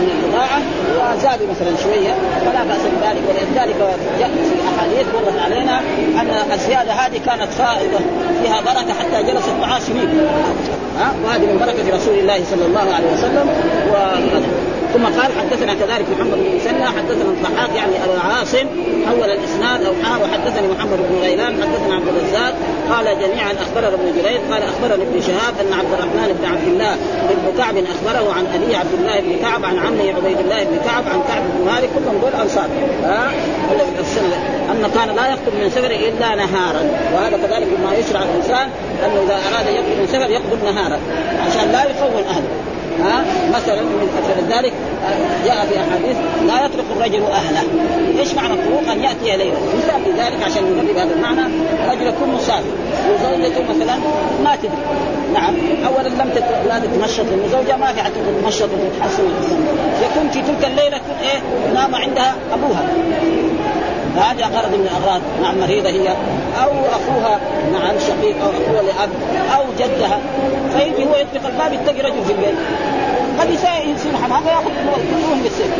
من 0.00 0.10
البضاعة 0.16 0.60
وزاد 0.98 1.40
مثلا 1.50 1.76
شوية 1.84 2.14
فلا 2.44 2.64
بأس 2.64 2.82
بذلك. 2.92 3.22
ولذلك 3.28 3.76
ياتي 4.20 4.40
في 4.50 4.56
أحاديث 4.70 5.06
مرت 5.14 5.38
علينا 5.44 5.78
أن 6.20 6.52
الزيادة 6.52 6.92
هذه 6.92 7.20
كانت 7.26 7.52
فائضة 7.52 7.98
فيها 8.42 8.60
بركة 8.60 8.92
حتى 9.00 9.22
جلس 9.22 9.48
الطعام 9.48 9.80
سنين 9.80 10.28
ها؟ 10.98 11.14
وهذه 11.24 11.40
من 11.40 11.58
بركة 11.60 11.96
رسول 11.96 12.18
الله 12.18 12.44
صلى 12.50 12.66
الله 12.66 12.94
عليه 12.94 13.12
وسلم. 13.12 13.48
و 13.92 13.96
ثم 14.94 15.04
قال 15.04 15.30
حدثنا 15.40 15.74
كذلك 15.74 16.06
محمد 16.16 16.38
بن 16.38 16.56
مسنى 16.56 16.86
حدثنا 16.86 17.30
الضحاك 17.30 17.70
يعني 17.76 17.92
عاصم 18.24 18.66
حول 19.06 19.30
الإسناد 19.30 19.84
أو 19.84 19.92
حا 20.02 20.16
وحدثني 20.16 20.68
محمد 20.68 20.98
بن 21.10 21.18
غيلان 21.22 21.62
حدثنا 21.62 21.94
عبد 21.94 22.08
الرزاق 22.08 22.54
قال 22.90 23.04
جميعا 23.04 23.52
أخبرنا 23.52 23.88
ابن 23.88 24.12
جريج 24.16 24.40
قال 24.52 24.62
اخبرني 24.62 25.02
ابن 25.02 25.20
شهاب 25.20 25.54
أن 25.60 25.72
عبد 25.78 25.92
الرحمن 25.92 26.38
بن 26.40 26.44
عبد 26.52 26.68
الله 26.68 26.96
بن 27.30 27.58
كعب 27.58 27.76
أخبره 27.76 28.32
عن 28.32 28.46
أبي 28.54 28.76
عبد 28.76 28.94
الله 28.98 29.20
بن 29.20 29.38
كعب 29.42 29.64
عن 29.64 29.78
عمه 29.78 30.08
عبيد 30.16 30.38
الله 30.38 30.64
بن 30.64 30.76
كعب 30.84 31.04
عن 31.12 31.20
كعب 31.28 31.42
بن 31.42 31.64
مالك 31.66 31.88
كلهم 31.94 32.18
دول 32.20 32.40
أنصار. 32.42 32.68
ها؟ 33.04 33.30
أن 34.70 34.90
كان 34.94 35.16
لا 35.16 35.26
يقتل 35.26 35.52
من 35.60 35.70
سفر 35.70 35.90
إلا 35.90 36.34
نهارا. 36.34 36.82
وهذا 37.14 37.36
كذلك 37.36 37.68
ما 37.84 37.94
يشرع 37.94 38.22
الإنسان 38.22 38.68
أنه 39.04 39.22
إذا 39.26 39.34
أراد 39.34 39.66
يقتل 39.66 40.00
من 40.00 40.06
سفر 40.06 40.30
يقتل 40.30 40.74
نهارا 40.74 40.98
عشان 41.46 41.72
لا 41.72 41.84
يخون 41.84 42.24
أهله. 42.28 42.75
ها 43.04 43.24
مثلا 43.54 43.82
من 43.82 44.08
فلذلك 44.28 44.72
جاء 45.46 45.66
في 45.66 45.80
أحاديث 45.80 46.16
لا 46.46 46.66
يترك 46.66 46.84
الرجل 46.96 47.22
أهله. 47.22 47.62
إيش 48.18 48.34
معنى 48.34 48.54
الطرق؟ 48.54 48.92
أن 48.92 49.02
يأتي 49.02 49.36
ليلا 49.36 49.58
مثال 49.78 50.04
في 50.04 50.10
ذلك 50.10 50.42
عشان 50.44 50.62
نقرب 50.76 50.96
هذا 50.96 51.14
المعنى. 51.14 51.52
رجل 51.90 52.06
يكون 52.06 52.28
مسافر. 52.28 52.74
وزوجته 53.10 53.62
مثلا 53.62 53.96
ما 54.44 54.56
تدري. 54.56 54.70
نعم. 55.34 55.54
اولا 55.86 56.08
لم. 56.08 56.30
لا 56.68 56.78
تتنشط 56.78 57.24
لأن 57.24 57.48
زوجها 57.52 57.76
ما 57.76 57.92
في 57.92 58.02
حتى 58.02 58.14
تتنشط 58.26 58.68
وتتحسن. 58.72 59.24
يكون 60.02 60.28
في 60.32 60.42
تلك 60.42 60.64
الليلة 60.64 60.98
تكون 60.98 61.16
إيه 61.22 61.40
نام 61.74 61.94
عندها 61.94 62.34
أبوها. 62.52 62.82
فهذا 64.16 64.44
غرض 64.44 64.74
من 64.74 64.88
الأغراض. 64.90 65.20
مع 65.42 65.52
مريضة 65.52 65.88
هي. 65.88 66.08
أو 66.64 66.70
أخوها 66.70 67.40
مع 67.72 67.90
الشقيق 67.90 68.36
أو 68.44 68.50
أخوها 68.50 68.82
لأب 68.82 69.10
أو 69.56 69.64
جدها. 69.78 70.18
فيجي 70.76 71.04
هو 71.04 71.16
يطلق 71.16 71.46
الباب 71.46 71.72
يتقي 71.72 72.00
رجل 72.00 72.24
في 72.24 72.32
البيت. 72.32 72.56
قد 73.40 73.50
يصير 73.50 74.16
حمام 74.22 74.46
يأخذ 74.46 74.70
يروح 74.86 75.38
بالسيف 75.42 75.70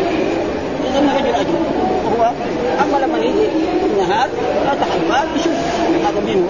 يظن 0.86 1.08
رجل 1.16 1.34
اجنبي 1.34 1.86
وهو 2.04 2.30
اما 2.82 3.06
لما 3.06 3.18
يجي 3.18 3.48
النهار 3.92 4.28
فتح 4.66 4.86
الباب 4.94 5.28
يشوف 5.36 5.52
هذا 6.08 6.20
مين 6.26 6.46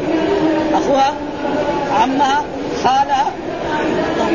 أخوها 0.74 1.12
عمها 2.00 2.44
خالها. 2.84 3.26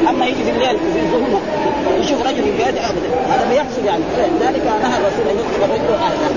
أما 0.10 0.26
يجي 0.26 0.44
في 0.44 0.52
الليل 0.52 0.78
في 0.94 1.00
الظلمه 1.00 1.40
يشوف 2.00 2.28
رجل 2.28 2.42
بيده 2.42 2.90
ابدا 2.90 3.10
هذا 3.30 3.46
ما 3.50 3.54
يحصل 3.54 3.86
يعني. 3.86 4.04
ذلك 4.42 4.64
نهى 4.84 4.98
الرسول 4.98 5.26
أن 5.32 5.36
يدخل 5.40 5.64
الرجل 5.64 5.94
اهله 5.94 6.32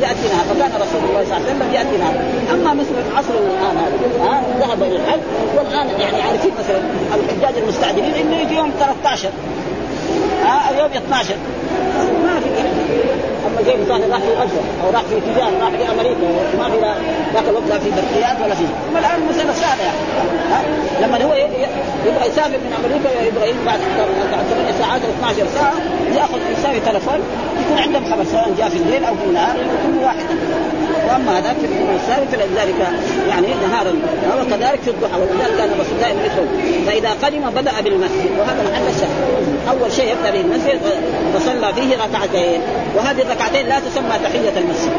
يأتينا 0.00 0.38
فكان 0.48 0.70
رسول 0.84 1.00
الله 1.08 1.24
صلى 1.24 1.36
الله 1.36 1.46
عليه 1.46 1.46
وسلم 1.46 1.72
يأتينا. 1.74 2.08
أما 2.54 2.74
مثل 2.74 2.94
العصر 3.10 3.34
الان 3.34 3.76
هذا 4.20 4.66
ذهب 4.66 4.82
إلى 4.82 4.96
الحج 4.96 5.20
والآن 5.56 5.86
يعني 6.00 6.22
عارفين 6.22 6.52
مثلا 6.58 6.80
الحجاج 7.14 7.62
المستعجلين 7.62 8.14
إنه 8.14 8.36
يجي 8.36 8.56
يوم 8.56 8.70
13 8.78 9.28
ها 10.44 10.70
اليوم 10.70 10.90
12 10.90 11.06
ما 11.08 11.22
في 11.22 11.34
جاي 13.66 13.76
مثلا 13.76 13.96
راح 14.12 14.20
في 14.20 14.32
غزة 14.40 14.62
أو 14.84 14.90
راح 14.90 15.02
في 15.02 15.20
تجارة 15.20 15.52
راح 15.60 15.70
في 15.70 15.92
أمريكا 15.92 16.26
ما 16.58 16.64
في 16.70 16.78
ذاك 17.34 17.48
الوقت 17.48 17.68
لا 17.68 17.78
في 17.78 17.90
برقيات 17.90 18.36
ولا 18.44 18.54
في 18.54 18.64
أما 18.90 18.98
الآن 18.98 19.20
مساله 19.30 19.52
سهله 19.52 19.82
يعني 19.82 19.98
ها؟ 20.50 20.62
لما 21.02 21.24
هو 21.24 21.34
يبغى 22.06 22.26
يسافر 22.26 22.58
من 22.64 22.72
أمريكا 22.78 23.08
يبغى 23.28 23.54
بعد 23.66 23.80
بعد 24.30 24.44
8 24.50 24.72
ساعات 24.78 25.00
أو 25.04 25.10
12 25.10 25.46
ساعة 25.54 25.72
ياخذ 26.16 26.38
يساوي 26.58 26.80
تلفون 26.80 27.20
يكون 27.60 27.78
عندهم 27.78 28.12
خبر 28.12 28.24
سواء 28.24 28.54
جاء 28.58 28.68
في 28.68 28.76
الليل 28.76 29.04
أو 29.04 29.14
في 29.14 29.24
النهار 29.24 29.56
كل 29.56 30.04
واحد. 30.04 30.26
وأما 31.08 31.38
هذاك 31.38 31.56
في 31.56 31.66
السابق 31.96 32.28
فلذلك 32.32 32.80
يعني 33.28 33.46
نهارا 33.68 33.92
وكذلك 34.42 34.80
في 34.84 34.90
الضحى 34.90 35.20
ولذلك 35.20 35.56
كان 35.58 35.68
الرسول 35.68 35.98
دائما 36.00 36.20
يدخل. 36.24 36.46
فإذا 36.86 37.10
قدم 37.22 37.50
بدأ 37.50 37.80
بالمسجد 37.80 38.30
وهذا 38.38 38.70
محل 38.70 38.86
الشهر 38.94 39.29
أول 39.70 39.92
شيء 39.92 40.12
يبدا 40.12 40.30
به 40.30 40.40
المسجد 40.40 40.80
فصلى 41.34 41.72
فيه 41.74 41.96
ركعتين. 41.96 42.60
وهذه 42.96 43.22
الركعتين 43.22 43.66
لا 43.66 43.78
تسمى 43.80 44.18
تحية 44.24 44.58
المسجد. 44.58 44.92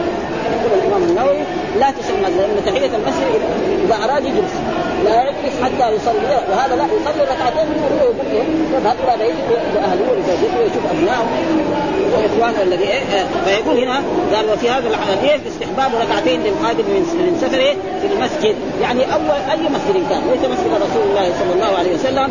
يقول 0.52 0.80
الإمام 0.80 1.04
النووي 1.04 1.38
لا 1.80 1.92
تسمى 1.92 2.38
لأن 2.38 2.66
تحية 2.66 2.92
المسجد 2.96 3.42
إذا 3.86 3.96
أراد 4.04 4.26
يجلس. 4.26 4.54
لا 5.06 5.30
حتى 5.80 5.96
يصلي 5.96 6.38
وهذا 6.52 6.76
لا 6.76 6.84
يصلي 6.86 7.24
ركعتين 7.24 7.68
يقول 7.84 8.16
يذهب 8.74 8.96
إلى 9.04 9.18
بيته 9.24 9.62
لاهله 9.76 10.12
ولزوجته 10.12 10.60
ويشوف 10.60 10.84
أبنائه 10.92 11.26
وإخوانه 12.14 12.62
الذي 12.62 12.84
إيه 12.84 13.26
فيقول 13.46 13.78
هنا 13.84 14.04
قال 14.36 14.46
وفي 14.54 14.70
هذا 14.70 14.88
الحديث 14.88 15.42
استحباب 15.48 15.92
ركعتين 16.02 16.44
للقادم 16.44 16.84
من 16.94 17.02
من 17.02 17.38
سفره 17.42 17.72
في 18.02 18.08
المسجد. 18.14 18.56
يعني 18.82 19.14
أول 19.14 19.40
أي 19.52 19.64
مسجد 19.76 19.96
كان 20.10 20.22
ليس 20.32 20.44
مسجد 20.54 20.72
رسول 20.86 21.04
الله 21.10 21.28
صلى 21.40 21.54
الله 21.56 21.78
عليه 21.80 21.94
وسلم 21.96 22.30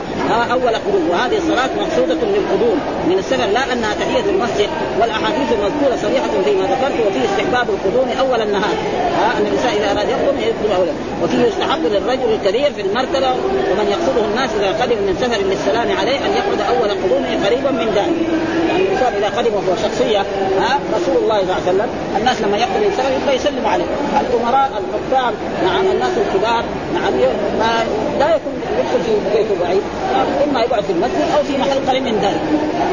أول 0.53 0.75
قدوم 0.87 1.05
وهذه 1.11 1.39
الصلاة 1.39 1.71
مقصودة 1.81 2.21
للقدوم 2.35 2.79
من 3.09 3.17
السفر 3.19 3.47
لا 3.47 3.73
أنها 3.73 3.95
تحية 3.95 4.31
المسجد 4.31 4.69
والأحاديث 5.01 5.49
المذكورة 5.53 5.97
صريحة 6.03 6.31
فيما 6.45 6.65
ذكرت 6.73 6.97
وفيه 7.07 7.25
استحباب 7.25 7.67
القدوم 7.71 8.09
أول 8.21 8.41
النهار. 8.43 8.77
ها 9.19 9.39
أن 9.39 9.47
الإنسان 9.47 9.73
إذا 9.79 9.87
أراد 9.93 10.09
يقدم 10.09 10.39
يقدم 10.41 10.73
اولا. 10.79 10.93
وفيه 11.23 11.43
يستحب 11.51 11.83
للرجل 11.85 12.29
الكبير 12.35 12.73
في 12.73 12.81
المرتبة 12.81 13.30
ومن 13.71 13.87
يقصده 13.95 14.25
الناس 14.31 14.51
إذا 14.61 14.83
قدم 14.83 14.97
من 15.07 15.15
سفر 15.21 15.41
للسلام 15.51 15.89
عليه 16.01 16.19
أن 16.27 16.31
يقعد 16.41 16.61
أول 16.73 16.91
قدومه 17.03 17.47
قريبا 17.47 17.71
من 17.71 17.89
داره 17.95 18.17
يعني 18.69 18.83
الانسان 18.83 19.13
اذا 19.19 19.29
قدم 19.39 19.53
وهو 19.55 19.77
شخصية 19.85 20.21
ها 20.61 20.73
رسول 20.97 21.17
الله 21.23 21.39
صلى 21.41 21.53
الله 21.53 21.55
عليه 21.55 21.71
وسلم. 21.73 21.89
الناس 22.19 22.41
لما 22.43 22.57
يقدم 22.57 22.81
من 22.87 22.93
سفر 22.99 23.13
يبقى 23.23 23.35
يسلم 23.37 23.67
عليه. 23.67 23.85
الأمراء 24.21 24.71
الحكام 24.81 25.33
نعم 25.65 25.85
الناس 25.95 26.15
الكبار. 26.25 26.65
نعم 26.95 27.13
ما 27.59 27.73
لا 28.21 28.29
يكون 28.37 28.53
يدخل 28.79 29.01
في 29.07 29.13
بيته 29.37 29.55
بعيد. 29.63 29.83
إما 30.45 30.61
يقعد 30.61 30.85
في 30.85 30.93
المسجد 30.93 31.27
أو 31.37 31.43
في 31.43 31.59
محل 31.59 31.89
قريب 31.89 32.03
من 32.03 32.17
ذلك. 32.25 32.43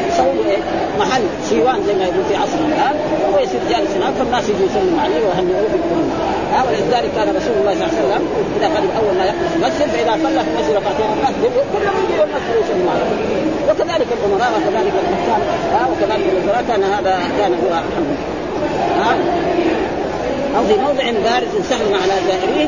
يسوي 0.10 0.52
إيه؟ 0.52 0.62
محل 1.00 1.22
سيوان 1.50 1.80
زي 1.88 1.94
ما 1.94 2.04
يقول 2.04 2.24
في 2.30 2.36
عصرنا 2.36 2.76
الآن. 2.76 2.96
ويصير 3.34 3.62
جالس 3.70 3.92
هناك 3.98 4.14
فالناس 4.20 4.50
يجوا 4.50 4.68
يسلموا 4.70 5.02
عليه 5.02 5.22
ويهنئوه 5.26 5.68
بالكل 5.74 6.08
ولذلك 6.68 7.12
كان 7.16 7.28
رسول 7.36 7.56
الله 7.60 7.74
صلى 7.74 7.86
الله 7.86 7.90
عليه 7.94 7.98
وسلم 8.04 8.28
إذا 8.58 8.68
قدم 8.76 8.90
أول 9.00 9.18
ما 9.18 9.26
يقف 9.26 9.56
المسجد 9.56 9.88
فإذا 9.94 10.12
صلى 10.24 10.44
في 10.44 10.50
المسجد 10.52 10.76
ركعتين 10.76 11.10
الناس 11.18 11.34
كلهم 11.74 11.96
يجوا 12.12 12.26
المسجد 12.26 12.54
ويسلموا 12.58 12.92
عليه 12.92 13.08
وكذلك 13.70 14.08
الأمراء 14.18 14.52
وكذلك 14.56 14.94
الحكام 15.04 15.88
وكذلك 15.92 16.26
الوزراء 16.34 16.64
كان 16.68 16.84
هذا 16.84 17.20
كان 17.38 17.52
هو 17.64 17.70
الحمد. 17.70 18.18
أو 20.56 20.64
في 20.68 20.74
موضع 20.74 21.04
بارز 21.04 21.68
سهل 21.70 21.94
على 21.94 22.14
زائريه 22.28 22.68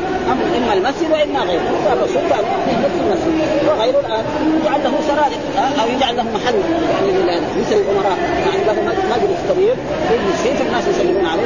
إما 0.58 0.72
المسجد 0.72 1.10
وإما 1.10 1.40
غيره. 1.40 1.62
فالرسول 1.84 2.22
قال 2.32 2.44
في 2.64 3.00
المسجد 3.00 3.68
وغيره 3.68 4.00
الآن 4.00 4.24
يجعل 4.60 4.80
له 4.84 4.92
سرادق 5.08 5.42
أو 5.82 5.88
يجعل 5.96 6.16
له 6.16 6.22
محل. 6.22 6.54
يعني 7.28 7.40
مثل 7.60 7.76
الأمراء 7.76 8.18
يعني 8.18 8.64
له 8.66 8.92
مجلس 9.10 9.38
كبير 9.50 9.74
يجلس 10.10 10.42
فيه 10.42 10.54
فالناس 10.54 10.84
يسلمون 10.88 11.26
عليه. 11.26 11.42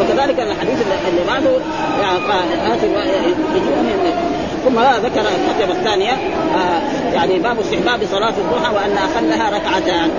وكذلك 0.00 0.40
الحديث 0.40 0.78
اللي 1.08 1.24
بعده 1.28 1.50
يعني 2.62 3.34
ثم 4.64 4.80
ذكر 4.80 5.20
الكتب 5.20 5.70
الثانية 5.70 6.12
آه 6.12 6.80
يعني 7.14 7.38
باب 7.38 7.60
استحباب 7.60 8.00
صلاة 8.10 8.34
الضحى 8.38 8.74
وأن 8.74 8.96
اقلها 8.96 9.50
ركعتان. 9.50 10.10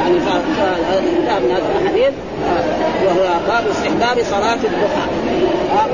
يعني 0.00 0.16
انتهى 0.16 1.40
من 1.40 1.50
هذا 1.50 1.62
الحديث 1.80 2.14
وهو 3.04 3.28
باب 3.48 3.64
استحباب 3.70 4.24
صلاة 4.30 4.54
الضحى. 4.54 5.06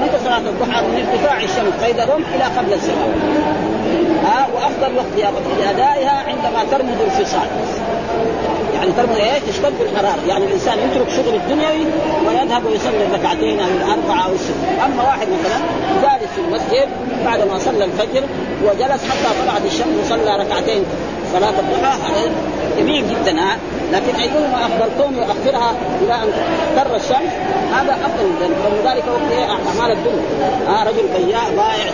متى 0.02 0.18
صلاة 0.24 0.38
الضحى؟ 0.38 0.82
من 0.82 1.06
ارتفاع 1.06 1.36
الشمس 1.36 1.84
قيد 1.84 1.98
الرمح 2.00 2.26
إلى 2.34 2.44
قبل 2.44 2.72
الزوال 2.72 3.12
ها 4.24 4.46
وأفضل 4.54 4.96
وقت 4.96 5.58
لأدائها 5.58 6.24
عندما 6.28 6.64
ترمد 6.70 7.00
الفصال. 7.06 7.48
يعني 8.74 8.92
ترمد 8.92 9.16
إيه 9.16 9.38
تشتد 9.48 9.74
الحرارة. 9.80 10.26
يعني 10.28 10.44
الإنسان 10.44 10.78
يترك 10.78 11.08
شغل 11.16 11.34
الدنيوي 11.34 11.86
ويذهب 12.26 12.66
ويصلي 12.66 13.06
الركعتين 13.06 13.60
أو 13.60 13.66
الأربعة 13.66 14.26
أو 14.26 14.32
الست 14.32 14.54
أما 14.84 15.02
واحد 15.02 15.26
مثلا 15.28 15.58
جالس 16.02 16.32
في 16.34 16.40
المسجد 16.48 16.88
بعد 17.24 17.40
ما 17.40 17.58
صلى 17.58 17.84
الفجر 17.84 18.22
وجلس 18.64 19.04
حتى 19.10 19.28
طلعت 19.42 19.64
الشمس 19.66 19.96
وصلى 20.04 20.36
ركعتين 20.36 20.82
صلاة 21.32 21.54
الضحى 21.60 22.30
جميل 22.78 23.04
جدا 23.08 23.40
لكن 23.92 24.14
ايهما 24.20 24.66
أفضل 24.66 25.02
كون 25.02 25.16
يؤخرها 25.16 25.72
إلى 26.02 26.14
أن 26.14 26.32
تر 26.76 26.96
الشمس. 26.96 27.32
هذا 27.72 27.92
أفضل 28.06 28.24
من 28.24 28.38
ذلك 28.42 28.54
ولذلك 28.64 29.04
وقت 29.08 29.30
إيه؟ 29.30 29.44
أعمال 29.44 29.92
الدنيا. 29.92 30.22
آه 30.68 30.84
رجل 30.84 31.26
بياع 31.26 31.48
بائع 31.56 31.90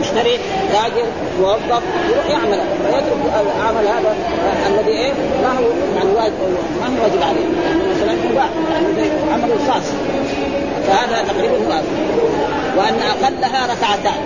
مشتري 0.00 0.38
تاجر 0.72 1.06
موظف 1.40 1.82
يروح 2.10 2.26
يعمل. 2.30 2.60
ويترك 2.84 3.22
العمل 3.56 3.86
هذا 3.86 4.16
الذي 4.68 4.90
إيه؟ 4.90 5.12
ما 5.42 5.58
هو 5.58 5.64
يعني 5.96 6.10
ما 6.80 6.86
هو 6.86 7.02
واجب 7.02 7.22
عليه. 7.22 7.46
يعني 7.66 7.94
مثلا 7.94 8.12
مباح 8.30 8.48
يعني 8.72 9.10
عمل 9.32 9.50
خاص. 9.68 9.86
فهذا 10.86 11.24
تقريبا 11.28 11.56
هو 11.56 11.80
وأن 12.76 12.98
أقلها 13.00 13.66
ركعتان. 13.66 14.20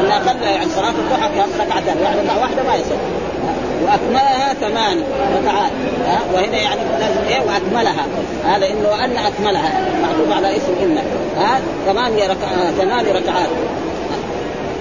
أن 0.00 0.10
اقلها 0.10 0.50
يعني 0.50 0.70
صلاة 0.70 0.90
الضحى 0.90 1.28
ركعتان. 1.60 1.98
يعني 2.02 2.20
ركعة 2.20 2.40
واحدة 2.40 2.62
ما 2.62 2.74
يصير 2.74 2.96
وأكملها 3.84 4.54
ثمان 4.54 5.02
ركعات 5.36 5.70
ها؟ 6.06 6.20
وهنا 6.34 6.56
يعني 6.56 6.80
لازم 7.00 7.20
إيه؟ 7.28 7.40
وأكملها 7.40 8.06
هذا 8.44 8.66
انه 8.66 8.88
وأن 8.88 9.16
أكملها 9.16 9.72
معطوف 10.02 10.36
على 10.36 10.56
اسم 10.56 10.72
ان 10.82 10.98
ها؟ 11.38 11.60
ثمانية 11.86 12.24
ركعات 12.24 12.74
ثمان 12.78 13.06
ركعات. 13.06 13.48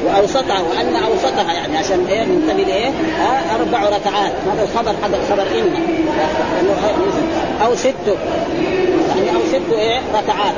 وأوسطها 0.05 0.59
وأن 0.59 0.95
أوسطها 0.95 1.53
يعني 1.53 1.77
عشان 1.77 2.05
إيه؟ 2.09 2.23
ننتبه 2.23 2.63
لإيه؟ 2.63 2.89
ها؟ 3.19 3.55
أربع 3.55 3.83
ركعات. 3.83 4.31
هذا 4.53 4.63
الخبر 4.63 4.91
هذا 4.91 5.19
خبر 5.29 5.43
ان 5.43 5.71
أو 7.65 7.75
ست. 7.75 8.17
يعني 9.09 9.35
أو 9.35 9.41
ست 9.49 9.73
إيه؟ 9.73 9.99
ركعات. 10.13 10.55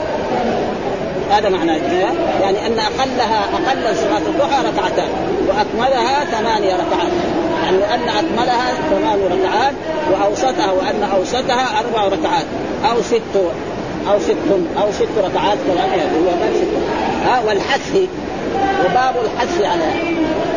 هذا 1.31 1.49
معنى 1.49 1.71
يعني 2.41 2.67
أن 2.67 2.79
أقلها 2.79 3.39
أقل 3.53 3.95
صلاة 3.95 4.21
الضحى 4.27 4.67
ركعتان 4.67 5.09
وأكملها 5.47 6.25
ثمانية 6.25 6.73
ركعات. 6.73 7.11
يعني 7.69 7.95
أن 7.95 8.09
أكملها 8.09 8.73
ثمان 8.89 9.19
ركعات 9.31 9.73
وأوسطها 10.11 10.71
وأن 10.71 11.03
أوسطها 11.03 11.79
أربع 11.79 12.07
ركعات. 12.07 12.45
أو 12.91 13.01
ست 13.01 13.51
أو 14.11 14.19
ست 14.19 14.35
أو 14.81 14.91
ست 14.91 15.17
ركعات 15.17 15.57
كمان 15.67 15.99
هو 15.99 16.29
ها 17.25 17.41
والحث 17.47 17.95
وباب 18.85 19.15
الحث 19.25 19.61
على 19.61 19.83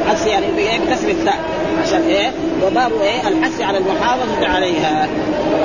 الحث 0.03 0.27
يعني 0.27 0.47
بكسر 0.57 1.09
الثاء. 1.09 1.39
عشان 1.83 2.03
إيه؟ 2.09 2.31
وباب 2.67 2.93
إيه؟ 3.01 3.29
الحث 3.29 3.61
على 3.61 3.79
المحافظة 3.79 4.49
عليها. 4.49 5.09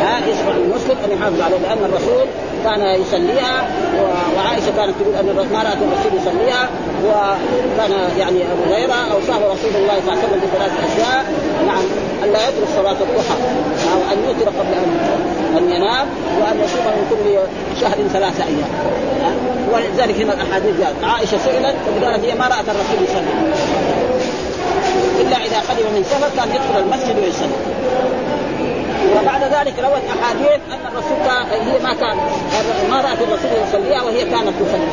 ها 0.01 0.19
يشرع 0.27 0.55
المسلم 0.57 0.97
أن 1.05 1.11
يحافظ 1.17 1.41
عليها 1.41 1.59
لأن 1.59 1.85
الرسول 1.85 2.25
كان 2.63 3.01
يصليها 3.01 3.67
وعائشة 4.37 4.71
كانت 4.77 4.93
تقول 4.99 5.15
أن 5.15 5.25
ما 5.53 5.63
رأت 5.63 5.77
الرسول 5.87 6.21
يصليها 6.21 6.69
وكان 7.05 7.91
يعني 8.17 8.41
أبو 8.43 8.73
هريرة 8.73 8.93
اوصاه 8.93 9.37
رسول 9.37 9.75
الله 9.75 9.93
صلى 10.05 10.13
الله 10.13 10.23
عليه 10.23 10.27
وسلم 10.27 10.41
بثلاث 10.43 10.71
أشياء. 10.87 11.25
نعم 11.67 11.83
أن 12.23 12.33
لا 12.33 12.49
يترك 12.49 12.67
صلاة 12.75 12.91
الضحى 12.91 13.37
أو 13.93 14.13
أن 14.13 14.17
يوتر 14.27 14.49
قبل 14.49 14.73
ان 14.73 14.91
أن 15.57 15.71
ينام 15.71 16.07
وأن 16.41 16.59
يصوم 16.63 16.85
من 16.85 17.07
كل 17.09 17.39
شهر 17.81 18.07
ثلاثة 18.13 18.43
أيام. 18.43 18.69
ولذلك 19.73 20.21
هنا 20.21 20.33
الأحاديث 20.33 20.81
قالت 20.81 21.03
عائشة 21.03 21.37
سئلت 21.37 21.75
وقالت 22.01 22.25
هي 22.25 22.35
ما 22.35 22.47
رأت 22.47 22.65
الرسول 22.69 23.03
يصلي. 23.03 24.06
إلا 25.21 25.37
إذا 25.45 25.59
قدم 25.69 25.87
من 25.95 26.03
سفر 26.03 26.29
كان 26.37 26.49
يدخل 26.55 26.79
المسجد 26.79 27.19
ويصلي. 27.19 27.57
وبعد 29.15 29.43
ذلك 29.43 29.73
روت 29.79 30.01
أحاديث 30.15 30.61
أن 30.73 30.83
الرسول 30.91 31.17
هي 31.51 31.79
ما 31.83 31.93
كان 31.93 32.17
ما 32.89 33.01
رأت 33.01 33.21
الرسول 33.21 33.51
يصليها 33.67 34.01
وهي 34.01 34.21
كانت 34.25 34.53
تصلي. 34.59 34.87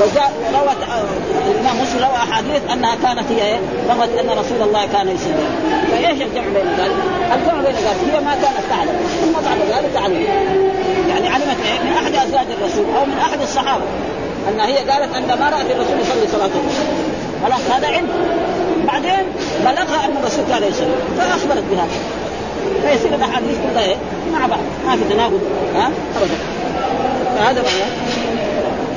وجاء 0.00 0.32
روت 0.54 0.80
الإمام 1.50 1.82
مسلم 1.82 1.98
روى 1.98 2.16
أحاديث 2.16 2.62
أنها 2.72 2.94
كانت 2.94 3.32
هي 3.32 3.42
إيه؟ 3.42 3.58
روت 3.90 4.08
أن 4.20 4.38
رسول 4.38 4.62
الله 4.62 4.86
كان 4.86 5.08
يصلي. 5.08 5.46
فإيش 5.90 6.22
الجمع 6.22 6.48
بين 6.54 6.68
ذلك؟ 6.78 6.96
الجمع 7.34 7.60
بين 7.62 7.74
ذلك 7.74 8.14
هي 8.14 8.20
ما 8.20 8.34
كانت 8.34 8.64
تعلم. 8.70 8.96
ثم 9.22 9.32
بعد 9.32 9.58
ذلك 9.58 9.90
تعلم 9.94 10.22
يعني 11.08 11.28
علمت 11.28 11.58
إيه؟ 11.66 11.80
من 11.84 11.92
أحد 11.92 12.28
أزواج 12.28 12.46
الرسول 12.58 12.84
أو 12.96 13.04
من 13.04 13.18
أحد 13.18 13.40
الصحابة. 13.42 13.84
أن 14.48 14.60
هي 14.60 14.76
قالت 14.76 15.16
أن 15.16 15.38
ما 15.40 15.50
رأت 15.50 15.70
الرسول 15.70 16.00
يصلي 16.00 16.28
صلاه 16.32 16.50
خلاص 17.44 17.60
هذا 17.70 17.86
علم. 17.86 18.08
بعدين 19.04 19.26
بلغها 19.64 20.04
ان 20.06 20.16
الرسول 20.20 20.44
كان 20.48 20.62
يصلي 20.62 20.94
فأخبرت 21.18 21.64
بهذا. 21.70 21.88
فيصير 22.82 23.14
الاحاديث 23.14 23.56
كلها 23.70 23.84
إيه؟ 23.84 23.96
مع 24.32 24.46
بعض. 24.46 24.60
ما 24.86 24.96
في 24.96 25.14
تناقض. 25.14 25.40
ها؟ 25.74 25.90
ابدا. 26.16 26.34
فهذا 27.36 27.62
معناه 27.62 27.90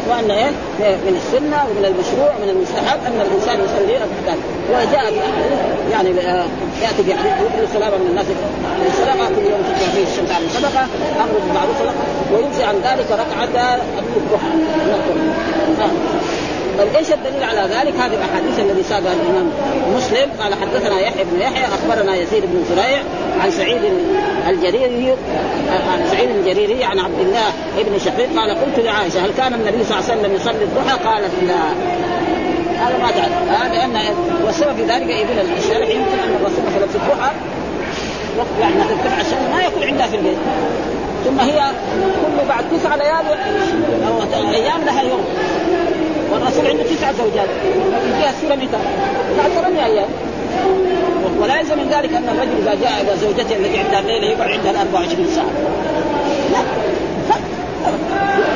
وأن 0.10 0.32
إيه؟ 0.32 0.52
من 0.96 1.22
السنة 1.22 1.66
ومن 1.70 1.86
المشروع 1.86 2.30
ومن 2.36 2.50
المستحب 2.50 3.00
أن 3.08 3.22
الإنسان 3.22 3.56
يصلي 3.66 3.98
الكتاب 3.98 4.38
وجاء 4.72 5.06
باحاديث 5.14 5.60
يعني 5.92 6.10
يأتي 6.82 7.02
بحديث 7.08 7.34
يقول 7.42 7.64
السلام 7.64 7.92
من 8.02 8.08
الناس. 8.10 8.26
السلام 8.88 9.18
كل 9.36 9.42
يوم 9.52 9.62
تطلع 9.62 9.90
فيه 9.96 10.04
الشمس 10.04 10.32
عن 10.32 10.42
صدقه 10.50 10.84
أمر 11.24 11.40
بالمعروف 11.46 11.78
ويجزي 12.34 12.64
عن 12.64 12.76
ذلك 12.76 13.12
ركعة 13.12 13.80
الضحى. 14.18 14.52
طيب 16.78 16.96
إيش 16.96 17.12
الدليل 17.12 17.44
على 17.44 17.62
ذلك؟ 17.62 17.94
هذه 17.96 18.14
الأحاديث 18.14 18.60
الذي 18.60 18.84
ساقها 18.84 19.14
الإمام 19.14 19.52
مسلم. 19.96 20.30
قال 20.42 20.54
حدثنا 20.54 21.00
يحيى 21.00 21.24
بن 21.24 21.42
يحيى 21.42 21.66
أخبرنا 21.66 22.16
يزيد 22.16 22.44
بن 22.46 22.64
زريع 22.70 23.00
عن 23.42 23.52
سعيد 23.52 23.82
الجريري 24.50 25.14
عن 25.92 26.08
سعيد 26.12 26.30
الجريري 26.30 26.84
عن 26.84 27.00
عبد 27.00 27.20
الله 27.20 27.52
بن 27.78 28.00
شقيق. 28.00 28.40
قال 28.40 28.50
قلت 28.50 28.80
لعائشة 28.80 29.26
هل 29.26 29.32
كان 29.38 29.54
النبي 29.54 29.84
صلى 29.84 30.00
الله 30.00 30.12
عليه 30.12 30.22
وسلم 30.22 30.36
يصلي 30.36 30.64
الضحى؟ 30.64 30.98
قالت 31.06 31.32
لا. 31.48 31.64
هذا 32.78 32.98
ما 32.98 33.12
تعرف 33.12 33.62
هذا 33.62 33.74
لأن 33.74 33.98
والسبب 34.46 34.76
في 34.76 34.84
ذلك 34.84 35.10
يقول 35.10 35.46
الشارع 35.58 35.88
يمكن 35.88 36.20
أن 36.24 36.36
الرسول 36.40 36.64
مثلا 36.68 36.88
في 36.88 36.96
الضحى 36.96 37.32
وقت 38.38 38.48
يعني 38.62 38.74
ترتفع 38.76 39.22
الشمس 39.22 39.50
ما 39.54 39.64
يكون 39.64 39.84
عندها 39.84 40.08
في 40.08 40.16
البيت. 40.16 40.38
ثم 41.26 41.40
هي 41.40 41.72
كل 42.40 42.48
بعد 42.50 42.64
تسع 42.72 42.96
ليالي 42.96 43.36
أو 44.08 44.22
أيام 44.54 44.82
لها 44.86 45.02
يوم. 45.02 45.26
والرسول 46.32 46.68
عنده 46.68 46.84
تسع 46.84 47.12
زوجات. 47.12 47.50
يجيها 48.16 48.30
السيره 48.30 48.56
متى؟ 48.56 48.78
بعد 49.38 49.52
ثمانية 49.52 49.86
أيام 49.86 50.10
ولا 51.40 51.60
يلزم 51.60 51.78
من 51.78 51.90
ذلك 51.90 52.14
أن 52.14 52.30
الرجل 52.30 52.58
إذا 52.62 52.76
جاء 52.82 53.02
إلى 53.02 53.18
زوجته 53.18 53.56
التي 53.56 53.78
عندها 53.78 54.00
الليلة 54.00 54.28
يقعد 54.28 54.52
عندها 54.52 54.82
24 54.82 55.28
ساعة. 55.28 55.52
لا. 56.52 56.62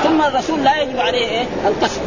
ثم 0.03 0.21
الرسول 0.21 0.63
لا 0.63 0.81
يجب 0.81 0.99
عليه 0.99 1.27
إيه؟ 1.27 1.45
القسم. 1.67 2.01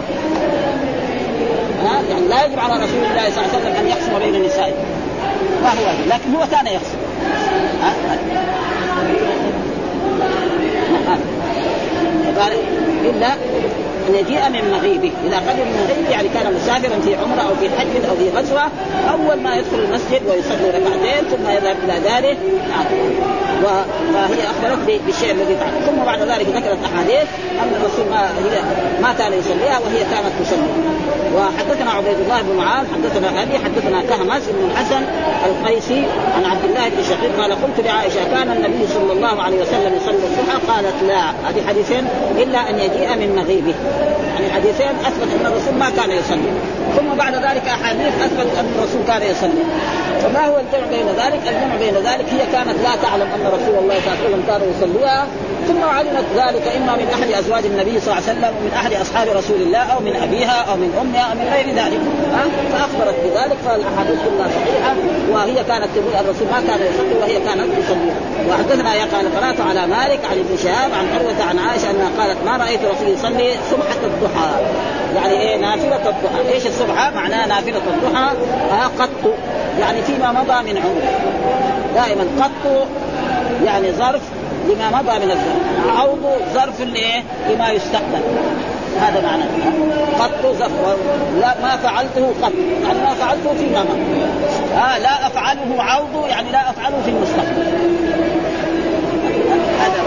يعني 1.84 2.28
لا 2.28 2.44
يجب 2.44 2.58
على 2.58 2.74
رسول 2.74 3.04
الله 3.10 3.30
صلى 3.30 3.44
الله 3.44 3.54
عليه 3.54 3.58
وسلم 3.58 3.76
أن 3.76 3.86
يقسم 3.88 4.18
بين 4.18 4.34
النساء. 4.34 4.74
ما 5.62 5.68
هو 5.68 5.92
لكن 6.06 6.34
هو 6.34 6.46
كان 6.50 6.66
يقسم. 6.66 6.98
ها؟ 7.82 7.94
وقال 12.36 12.52
إلا 13.04 13.28
إن 14.08 14.14
يجيء 14.14 14.48
من 14.48 14.70
مغيبه 14.70 15.12
إذا 15.26 15.36
قدم 15.36 15.66
من 15.66 15.84
مغيبه 15.84 16.10
يعني 16.10 16.28
كان 16.28 16.54
مسافرا 16.54 17.00
في 17.04 17.14
عمرة 17.14 17.42
أو 17.48 17.54
في 17.60 17.70
حج 17.78 18.04
أو 18.10 18.16
في 18.16 18.30
غزوة 18.38 18.62
أول 19.10 19.40
ما 19.42 19.56
يدخل 19.56 19.78
المسجد 19.78 20.22
ويصلي 20.28 20.68
ركعتين 20.68 21.24
ثم 21.30 21.50
يذهب 21.50 21.76
إلى 21.84 22.00
داره. 22.00 22.36
فهي 24.14 24.42
اخبرت 24.50 25.00
بالشيء 25.06 25.30
الذي 25.30 25.56
فعل. 25.56 25.86
ثم 25.86 26.04
بعد 26.04 26.20
ذلك 26.20 26.46
ذكرت 26.48 26.78
أحاديث 26.84 27.28
أن 27.62 27.72
الرسول 27.80 28.06
ما 28.10 28.28
هي 28.28 28.62
ما 29.02 29.12
كان 29.18 29.32
يصليها 29.32 29.78
وهي 29.78 29.98
كانت 29.98 30.32
تصلي. 30.40 30.68
وحدثنا 31.36 31.90
عبيد 31.90 32.20
الله 32.20 32.42
بن 32.42 32.56
معاذ 32.56 32.86
حدثنا 32.94 33.42
أبي 33.42 33.58
حدثنا 33.58 34.02
كهمس 34.02 34.42
بن 34.48 34.70
الحسن 34.70 35.02
القيسي 35.46 36.04
عن 36.36 36.44
عبد 36.44 36.64
الله 36.64 36.88
بن 36.88 37.02
شقيق 37.04 37.40
قال 37.40 37.52
قلت 37.52 37.86
لعائشة 37.86 38.24
كان 38.34 38.50
النبي 38.50 38.86
صلى 38.94 39.12
الله 39.12 39.42
عليه 39.42 39.62
وسلم 39.62 39.94
يصلي 39.96 40.16
الضحى؟ 40.16 40.66
قالت 40.68 41.02
لا. 41.02 41.30
هذه 41.50 41.66
حديثين 41.68 42.06
إلا 42.38 42.70
أن 42.70 42.78
يجيء 42.78 43.16
من 43.16 43.36
مغيبه. 43.36 43.74
يعني 44.34 44.52
حديثين 44.52 44.88
أثبت 45.06 45.28
أن 45.40 45.46
الرسول 45.46 45.74
ما 45.74 45.90
كان 45.90 46.10
يصلي. 46.10 46.50
ثم 46.96 47.14
بعد 47.18 47.34
ذلك 47.34 47.68
أحاديث 47.68 48.14
أثبت 48.22 48.58
أن 48.58 48.66
الرسول 48.78 49.02
كان 49.06 49.22
يصلي. 49.22 49.64
فما 50.22 50.46
هو 50.46 50.56
الجمع 50.58 50.86
بين 50.90 51.06
ذلك؟ 51.06 51.40
الجمع 51.48 51.76
بين 51.80 51.94
ذلك 51.94 52.26
هي 52.34 52.46
كانت 52.52 52.78
لا 52.84 52.96
تعلم 53.02 53.28
أن 53.34 53.46
رسول 53.46 53.78
الله 53.82 53.96
صلى 54.00 54.12
الله 54.12 54.18
عليه 54.18 54.28
وسلم 54.28 54.42
كان 54.46 54.60
يصليها. 54.70 55.26
ثم 55.68 55.84
علمت 55.84 56.24
ذلك 56.36 56.62
إما 56.76 56.92
من 56.96 57.08
أحد 57.14 57.30
أزواج 57.32 57.64
النبي 57.66 58.00
صلى 58.00 58.12
الله 58.12 58.28
عليه 58.28 58.32
وسلم 58.32 58.52
ومن 58.60 58.72
أحد 58.76 58.92
أصحاب 58.92 59.28
رسول 59.28 59.62
الله 59.62 59.78
أو 59.78 60.00
من 60.00 60.16
أبيها 60.16 60.64
أو 60.70 60.76
من 60.76 60.90
أمها 61.00 61.22
أو 61.30 61.34
من 61.34 61.46
غير 61.54 61.66
ذلك. 61.66 62.00
فأخبرت 62.72 63.14
بذلك 63.24 63.56
فالاحاديث 63.66 64.18
كلها 64.24 64.48
صحيحة 64.48 64.94
وهي 65.32 65.64
كانت 65.64 65.88
تقول 65.94 66.14
الرسول 66.20 66.46
ما 66.48 66.60
كان 66.68 66.80
يصلي 66.90 67.14
وهي 67.20 67.40
كانت 67.40 67.66
تصلي. 67.78 68.12
وحدثنا 68.50 68.94
يا 68.94 69.04
قال 69.14 69.36
قرأت 69.36 69.60
على 69.60 69.86
مالك 69.86 70.20
عن 70.30 70.38
ابن 70.38 70.56
شهاب 70.62 70.90
عن 70.98 71.06
عروة 71.14 71.48
عن 71.48 71.58
عائشة 71.58 71.90
أنها 71.90 72.10
قالت 72.18 72.38
ما 72.46 72.56
رأيت 72.56 72.80
رسول 72.80 73.08
يصلي 73.08 73.50
سبحه 73.70 74.00
الضحى. 74.04 74.50
يعني 75.16 75.40
إيه 75.40 75.56
نافلة 75.56 75.96
الضحى؟ 75.96 76.54
إيش 76.54 76.66
السبحه؟ 76.66 77.10
معناها 77.10 77.46
نافلة 77.46 77.82
الضحى 77.94 78.30
آه 78.72 79.02
قط. 79.02 79.34
يعني 79.80 80.02
فيما 80.02 80.32
مضى 80.32 80.72
من 80.72 80.78
عمره 80.78 81.12
دائما 81.94 82.24
قط 82.40 82.86
يعني 83.64 83.92
ظرف 83.92 84.22
لما 84.68 85.02
مضى 85.02 85.18
من 85.24 85.30
الزمن 85.30 85.90
عوض 85.98 86.40
ظرف 86.54 86.80
لايه؟ 86.80 87.22
لما 87.50 87.70
يستقبل. 87.70 88.22
هذا 89.00 89.20
معناه 89.20 89.46
قط 90.20 90.56
ظرف. 90.58 90.72
لا 91.40 91.54
ما 91.62 91.76
فعلته 91.76 92.32
قط. 92.42 92.52
يعني 92.84 92.98
ما 92.98 93.14
فعلته 93.14 93.54
فيما 93.58 93.82
مضى 93.82 94.24
آه 94.74 94.98
لا 94.98 95.26
أفعله 95.26 95.82
عوض 95.82 96.26
يعني 96.28 96.50
لا 96.50 96.70
أفعله 96.70 97.02
في 97.04 97.10
المستقبل 97.10 97.64
هذا 99.80 100.02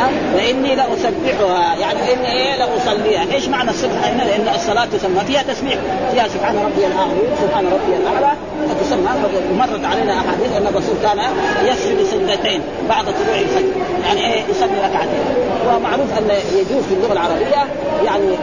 ها 0.00 0.10
واني 0.34 0.74
لأسبحها. 0.74 1.76
يعني 1.76 1.98
إني 2.12 2.32
إيه؟ 2.32 2.56
لأصليها. 2.56 3.34
إيش 3.34 3.48
معنى 3.48 3.70
السبحه 3.70 4.08
هنا 4.10 4.22
لأن 4.22 4.54
الصلاة 4.54 4.84
تسمى. 4.84 5.20
فيها 5.26 5.42
تسبيح. 5.42 5.78
فيها 6.12 6.28
سبحان 6.28 6.56
ربي 6.56 6.86
الاعلى 6.86 7.12
سبحان 7.42 7.64
ربي 7.66 7.96
الأعلى. 7.96 8.36
تسمى 8.80 9.08
ومرت 9.50 9.84
علينا 9.84 10.12
أحاديث 10.12 10.56
أن 10.56 10.66
الرسول 10.66 10.94
كان 11.02 11.18
يسجد 11.64 12.02
سجدتين 12.10 12.60
بعد 12.88 13.04
طلوع 13.04 13.38
الفجر. 13.40 13.72
يعني 14.06 14.34
إيه؟ 14.34 14.42
يصلي 14.50 14.78
ركعتين. 14.78 15.24
ومعروف 15.68 16.18
أن 16.18 16.30
يجوز 16.52 16.84
في 16.84 16.94
اللغة 16.94 17.12
العربية 17.12 17.66
يعني 18.04 18.34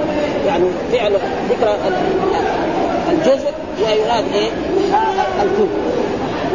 يعني 0.47 0.65
فعل 0.91 1.13
ذكر 1.49 1.75
الجزء 3.11 3.51
ويراد 3.79 4.25
إيه؟ 4.33 4.49
الكل 5.43 5.67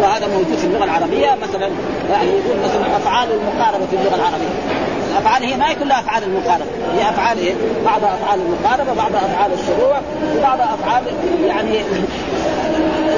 وهذا 0.00 0.26
موجود 0.26 0.56
في 0.58 0.66
اللغة 0.66 0.84
العربية 0.84 1.36
مثلا 1.42 1.70
يعني 2.10 2.28
يقول 2.28 2.56
مثلا 2.64 2.96
أفعال 2.96 3.28
المقاربة 3.32 3.86
في 3.86 3.96
اللغة 3.96 4.14
العربية. 4.14 4.81
الأفعال 5.12 5.44
هي 5.44 5.56
ما 5.56 5.70
هي 5.70 5.74
كلها 5.74 6.00
أفعال 6.00 6.22
المقاربه 6.22 6.64
هي 6.98 7.10
أفعال 7.10 7.38
إيه؟ 7.38 7.54
بعضها 7.84 8.14
أفعال 8.14 8.40
المقاربه 8.40 8.94
بعضها 8.94 9.20
أفعال 9.26 9.50
الشروع 9.52 10.00
وبعضها 10.38 10.74
أفعال 10.74 11.02
يعني 11.46 11.74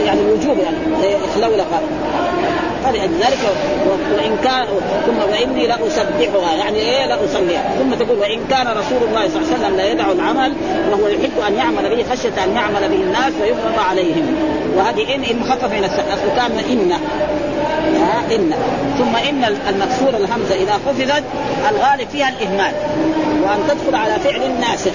يعني 0.07 0.21
الوجوب 0.21 0.59
يعني 0.59 0.77
زي 1.03 1.17
اخلولقه 1.17 1.81
فلذلك 2.85 3.39
وإن 4.17 4.37
كان 4.45 4.67
ثم 5.07 5.19
وإني 5.33 5.67
لأسبحها. 5.67 6.55
يعني 6.59 6.79
إيه 6.79 7.07
لأصليها؟ 7.07 7.71
ثم 7.79 7.95
تقول 7.95 8.19
وإن 8.19 8.41
كان 8.51 8.67
رسول 8.67 9.09
الله 9.09 9.29
صلى 9.29 9.37
الله 9.37 9.55
عليه 9.55 9.65
وسلم 9.65 9.77
لا 9.77 9.91
يدع 9.91 10.13
العمل 10.13 10.53
وهو 10.91 11.09
يحب 11.09 11.39
أن 11.49 11.55
يعمل 11.55 11.97
به 11.97 12.05
خشية 12.11 12.45
أن 12.45 12.57
يعمل 12.57 12.89
به 12.89 12.97
الناس 12.97 13.33
ويفرض 13.43 13.79
عليهم. 13.91 14.37
وهذه 14.77 15.15
إن 15.15 15.25
إن 15.25 15.39
مخفف 15.39 15.73
من 15.73 15.85
السقف 15.85 16.37
كان 16.37 16.59
إن. 16.71 16.93
إن. 18.33 18.55
ثم 18.99 19.17
إن 19.17 19.45
المكسور 19.69 20.09
الهمزة 20.09 20.55
إذا 20.55 20.73
خفضت 20.73 21.25
الغالب 21.71 22.09
فيها 22.13 22.29
الإهمال. 22.29 22.73
وأن 23.43 23.59
تدخل 23.69 23.95
على 23.97 24.13
فعل 24.13 24.61
ناسخ. 24.61 24.93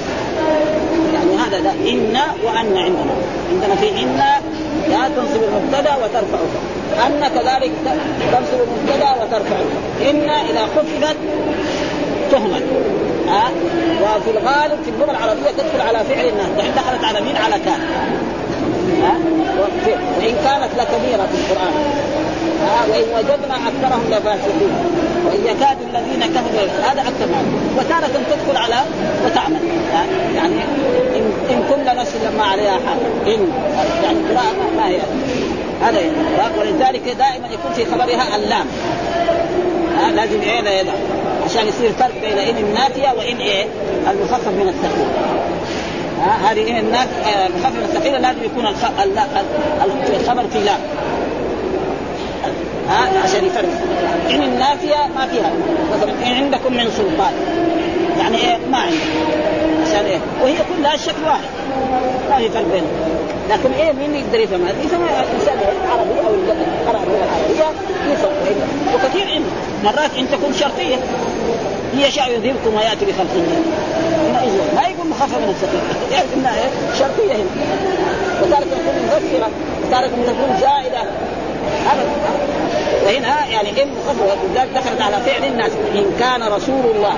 يعني 1.13 1.37
هذا 1.37 1.59
لا 1.59 1.71
إن 1.71 2.17
وأن 2.45 2.77
عندنا. 2.77 3.15
عندنا 3.51 3.75
في 3.75 3.89
إن 3.89 4.21
لا 4.89 5.07
تنصب 5.15 5.43
المبتدا 5.43 5.95
وترفعه. 5.95 6.49
أن 7.07 7.27
كذلك 7.27 7.71
تنصب 8.31 8.59
المبتدا 8.67 9.11
وترفعه. 9.21 9.65
إن 10.09 10.29
إذا 10.29 10.61
خفضت 10.75 11.17
تهمل. 12.31 12.63
ها؟ 13.27 13.49
وفي 14.01 14.31
الغالب 14.31 14.83
في 14.83 14.89
اللغة 14.89 15.11
العربية 15.11 15.51
تدخل 15.57 15.81
على 15.87 15.99
فعل 16.05 16.25
الناس 16.25 16.47
دحين 16.57 16.71
دخلت 16.75 17.03
على 17.03 17.21
مين؟ 17.21 17.35
على 17.35 17.55
كان 17.65 17.79
ها؟ 19.01 19.13
وإن 20.19 20.35
كانت 20.43 20.69
لكبيرة 20.77 21.27
في 21.31 21.35
القرآن. 21.35 21.73
وإن 22.89 23.03
وجدنا 23.15 23.55
أكثرهم 23.55 24.03
لفاسقين 24.09 24.73
وإن 25.25 25.45
يكاد 25.45 25.77
الذين 25.89 26.33
كفروا 26.33 26.89
هذا 26.91 27.01
أكثر 27.01 27.27
وتارة 27.77 28.23
تدخل 28.29 28.57
على 28.57 28.75
وتعمل. 29.25 29.59
يعني 30.35 30.53
ان 31.15 31.31
إن 31.49 31.63
كل 31.69 31.97
نفس 31.99 32.15
لما 32.25 32.43
عليها 32.43 32.71
حال 32.71 33.33
إن. 33.33 33.47
يعني 34.03 34.19
قراءة 34.29 34.69
ما 34.77 34.87
هي. 34.87 34.99
هذا 35.81 35.99
ولذلك 36.59 37.01
دائما 37.03 37.47
يكون 37.47 37.73
في 37.75 37.85
خبرها 37.85 38.35
اللام. 38.35 38.65
لازم 40.15 40.41
إيه 40.41 40.61
لا 40.61 40.81
يدع 40.81 40.91
عشان 41.45 41.67
يصير 41.67 41.91
فرق 41.91 42.21
بين 42.21 42.37
إن 42.37 42.57
النافيه 42.57 43.09
وإن 43.17 43.37
إيه؟ 43.37 43.65
المخفف 44.11 44.47
من 44.47 44.67
الثقيل. 44.69 45.07
هذه 46.43 46.69
إن 46.71 46.77
الناس 46.77 47.07
المخفف 47.47 47.75
من 47.75 47.83
الثقيله 47.83 48.17
لازم 48.17 48.43
يكون 48.43 48.67
الخبر 50.15 50.43
في 50.53 50.59
لام. 50.59 50.79
ها 52.89 53.19
عشان 53.23 53.45
يفرق. 53.45 53.69
إن 54.29 54.43
النافية 54.43 55.07
ما 55.15 55.27
فيها. 55.27 55.51
مثلا 55.93 56.11
إن 56.27 56.33
عندكم 56.33 56.73
من 56.73 56.91
سلطان. 56.97 57.33
يعني 58.19 58.37
إيه؟ 58.37 58.57
ما 58.71 58.77
عندك. 58.77 58.97
عشان 59.87 60.05
إيه؟ 60.05 60.19
وهي 60.43 60.55
كلها 60.77 60.97
شكل 60.97 61.23
واحد. 61.25 61.49
ما 62.29 62.37
في 62.37 62.49
فرق 62.49 62.65
بينهم. 62.71 63.19
لكن 63.49 63.71
إيه؟ 63.79 63.91
مين 63.91 64.15
يقدر 64.15 64.39
يفهم؟ 64.39 64.65
هذا؟ 64.65 64.75
يفهم 64.83 65.01
الإنسان 65.03 65.57
العربي 65.85 66.19
أو 66.19 66.33
قرأ 66.87 67.03
اللغة 67.03 67.23
العربية 67.23 67.65
يفهم. 68.11 68.31
وكثير 68.95 69.27
عنده 69.27 69.49
مرات 69.83 70.11
إن 70.17 70.27
تكون 70.31 70.53
شرطيه 70.53 70.95
هي 71.97 72.11
شاء 72.11 72.31
يذهبكم 72.31 72.75
ويأتي 72.75 73.05
بخلق 73.05 73.27
ما 74.75 74.81
يقول 74.81 75.07
مخفف 75.09 75.37
من 75.37 75.49
الثقيل 75.49 75.81
يعرف 76.11 76.33
إنها 76.35 76.53
شرطيه 76.99 77.33
هنا. 77.33 77.49
وتارة 78.41 78.63
تكون 78.63 78.93
مفسره 79.05 79.49
وتارة 79.87 80.07
تكون 80.07 80.57
زائده 80.61 81.03
وهنا 83.09 83.45
يعني 83.45 83.83
إن 83.83 83.87
مخفف 83.87 84.21
ولذلك 84.21 84.69
دخلت 84.75 85.01
على 85.01 85.17
فعل 85.25 85.43
الناس. 85.43 85.71
إن 85.95 86.05
كان 86.19 86.43
رسول 86.43 86.85
الله 86.95 87.13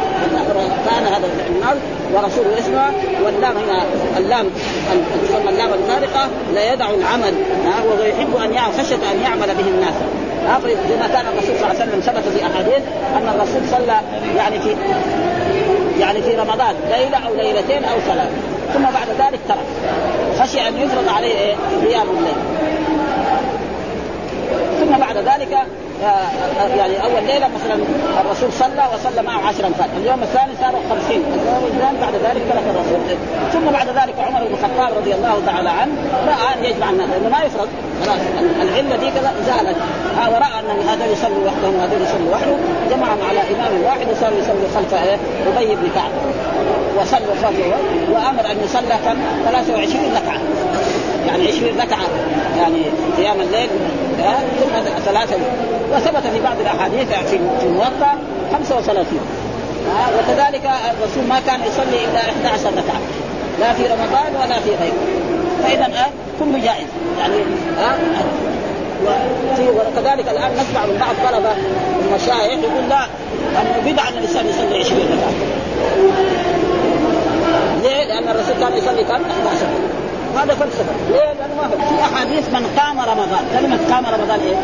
كان 0.90 1.06
هذا 1.06 1.30
الناس 1.50 1.78
ورسول 2.14 2.46
اسمه 2.60 2.92
واللام 3.26 3.58
هنا 3.58 3.84
اللام 4.18 4.46
تسمى 5.24 5.50
اللام 5.50 5.70
الفارقة 5.74 6.28
لا 6.54 6.74
يدع 6.74 6.90
العمل. 6.90 7.34
وهو 7.66 8.04
يحب 8.04 8.36
أن 8.36 8.54
يعمل 8.54 8.74
خشية 8.74 8.96
أن 8.96 9.22
يعمل 9.24 9.56
به 9.56 9.68
الناس. 9.68 9.94
زي 10.90 10.96
ما 10.96 11.08
كان 11.08 11.26
الرسول 11.28 11.56
صلى 11.60 11.72
الله 11.72 11.82
عليه 11.82 11.92
وسلم 11.92 12.00
ثبت 12.00 12.24
في 12.38 12.46
أحاديث 12.46 12.84
أن 13.18 13.28
الرسول 13.36 13.62
صلى 13.72 14.00
يعني 14.38 14.60
في 14.60 14.76
يعني 16.00 16.22
في 16.22 16.36
رمضان 16.36 16.76
ليلة 16.90 17.18
أو 17.28 17.36
ليلتين 17.36 17.84
أو 17.84 18.00
ثلاث 18.00 18.30
ثم 18.74 18.84
بعد 18.84 19.08
ذلك 19.20 19.40
ترك. 19.48 19.66
خشي 20.40 20.68
أن 20.68 20.78
يفرض 20.78 21.10
عليه 21.16 21.34
إيه؟ 21.40 21.56
قيام 21.82 22.08
الليل. 22.10 22.36
ثم 24.80 24.98
بعد 24.98 25.18
ذلك 25.18 25.58
يعني 26.78 27.04
أول 27.04 27.24
ليلة 27.28 27.50
مثلا 27.56 27.84
الرسول 28.22 28.54
صلى 28.54 28.84
وصلى 28.94 29.22
معه 29.22 29.48
عشرا 29.48 29.70
فات 29.80 29.90
اليوم 29.98 30.24
الثاني 30.24 30.54
صاروا 30.62 30.80
خمسين 30.90 31.24
اليوم 31.34 31.64
الثاني 31.74 31.98
بعد 32.02 32.14
ذلك 32.14 32.42
ترك 32.50 32.64
الرسول. 32.74 33.00
ثم 33.54 33.72
بعد 33.72 33.88
ذلك 33.88 34.16
عمر 34.20 34.40
بن 34.48 34.54
الخطاب 34.54 34.98
رضي 34.98 35.14
الله 35.14 35.42
تعالى 35.46 35.70
عنه 35.70 35.92
رأى 36.28 36.54
أن 36.54 36.66
يجمع 36.66 36.90
الناس 36.90 37.10
لأنه 37.10 37.30
ما 37.30 37.44
يفرض 37.44 37.68
خلاص 38.06 38.20
العلة 38.62 38.96
دي 38.96 39.12
كذا 39.12 39.34
زالت. 39.46 39.78
ها 40.18 40.28
ورأى 40.30 40.60
أن 40.60 40.88
هذا 40.90 41.06
يصلي 41.06 41.46
وحدهم 41.46 41.76
وهذا 41.76 41.96
يصلي 42.04 42.30
وحده 42.32 42.56
جمعهم 42.92 43.20
على 43.30 43.40
امام 43.40 43.84
واحد 43.86 44.08
وصار 44.12 44.32
يصلي 44.34 44.68
خلف 44.76 44.94
إيه؟ 44.94 45.18
أبي 45.48 45.76
بن 45.76 45.90
كعب. 45.96 46.12
وصلوا 46.98 47.36
خلفه 47.44 47.74
وأمر 48.12 48.52
أن 48.52 48.58
يصلى 48.64 48.96
كم؟ 49.06 49.18
23 49.46 50.04
ركعة. 50.16 50.40
يعني 51.28 51.48
20 51.48 51.82
ركعة 51.82 52.06
يعني 52.58 52.84
قيام 53.18 53.42
الليل. 53.42 53.70
ثم 54.60 55.02
ثلاثة 55.06 55.36
وثبت 55.94 56.28
في 56.34 56.42
بعض 56.42 56.60
الأحاديث 56.60 57.08
في 57.08 57.38
في 57.60 57.66
الموطأ 57.66 58.18
35 58.54 59.06
آه 59.90 60.10
وكذلك 60.20 60.62
الرسول 60.66 61.24
ما 61.30 61.40
كان 61.48 61.60
يصلي 61.62 62.06
إلا 62.06 62.20
11 62.20 62.70
ركعة 62.70 63.02
لا 63.60 63.74
في 63.74 63.84
رمضان 63.84 64.36
ولا 64.36 64.60
في 64.60 64.70
غيره 64.70 65.02
فإذا 65.64 65.86
آه 65.86 66.10
كله 66.40 66.58
جائز 66.64 66.88
يعني 67.20 67.36
آه 67.80 67.96
وكذلك 69.60 70.30
الآن 70.30 70.52
نسمع 70.52 70.86
من 70.86 70.98
بعض 71.00 71.32
طلبة 71.32 71.52
المشايخ 72.06 72.60
يقول 72.64 72.90
لا 72.90 73.06
انه 73.62 73.92
بدعة 73.92 74.10
أن 74.10 74.14
الإنسان 74.14 74.48
يصلي 74.48 74.80
20 74.80 75.00
ركعة 75.02 75.32
ليه؟ 77.84 78.04
لأن 78.04 78.30
الرسول 78.30 78.56
كان 78.60 78.78
يصلي 78.78 79.04
كم؟ 79.04 79.14
11 79.14 79.66
هذا 80.44 80.54
فلسفه، 80.54 80.94
ليه؟ 81.10 81.34
لأنه 81.34 81.56
ما 81.62 81.68
في. 81.68 81.76
أحاديث 82.02 82.50
من 82.50 82.80
قام 82.80 83.00
رمضان، 83.00 83.44
كلمة 83.60 83.80
قام 83.92 84.06
رمضان 84.06 84.40
إيه؟ 84.40 84.56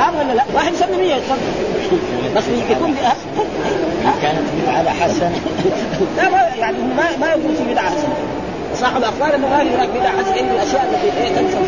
عام 0.00 0.14
ولا 0.16 0.32
لا؟ 0.32 0.44
واحد 0.54 0.72
يسمي 0.72 0.96
100 0.96 1.14
يصلي 1.14 2.34
بس 2.36 2.44
يكون 2.70 2.94
كانت 4.22 4.40
بدعة 4.62 4.94
حسنه 4.94 5.40
لا 6.16 6.28
ما 6.28 6.38
يعني 6.58 6.78
ما 6.78 7.16
ما 7.20 7.32
يكون 7.32 7.54
في 7.54 7.72
بدعة 7.72 7.90
حسنه 7.90 8.14
صاحب 8.74 8.96
الاخبار 8.96 9.34
انه 9.34 9.48
ما 9.48 9.62
هناك 9.62 9.88
بدعة 9.88 10.12
حسنه 10.18 10.40
الا 10.40 10.52
الأشياء 10.52 10.84
التي 10.92 11.22
إيه 11.22 11.34
تنسى 11.34 11.58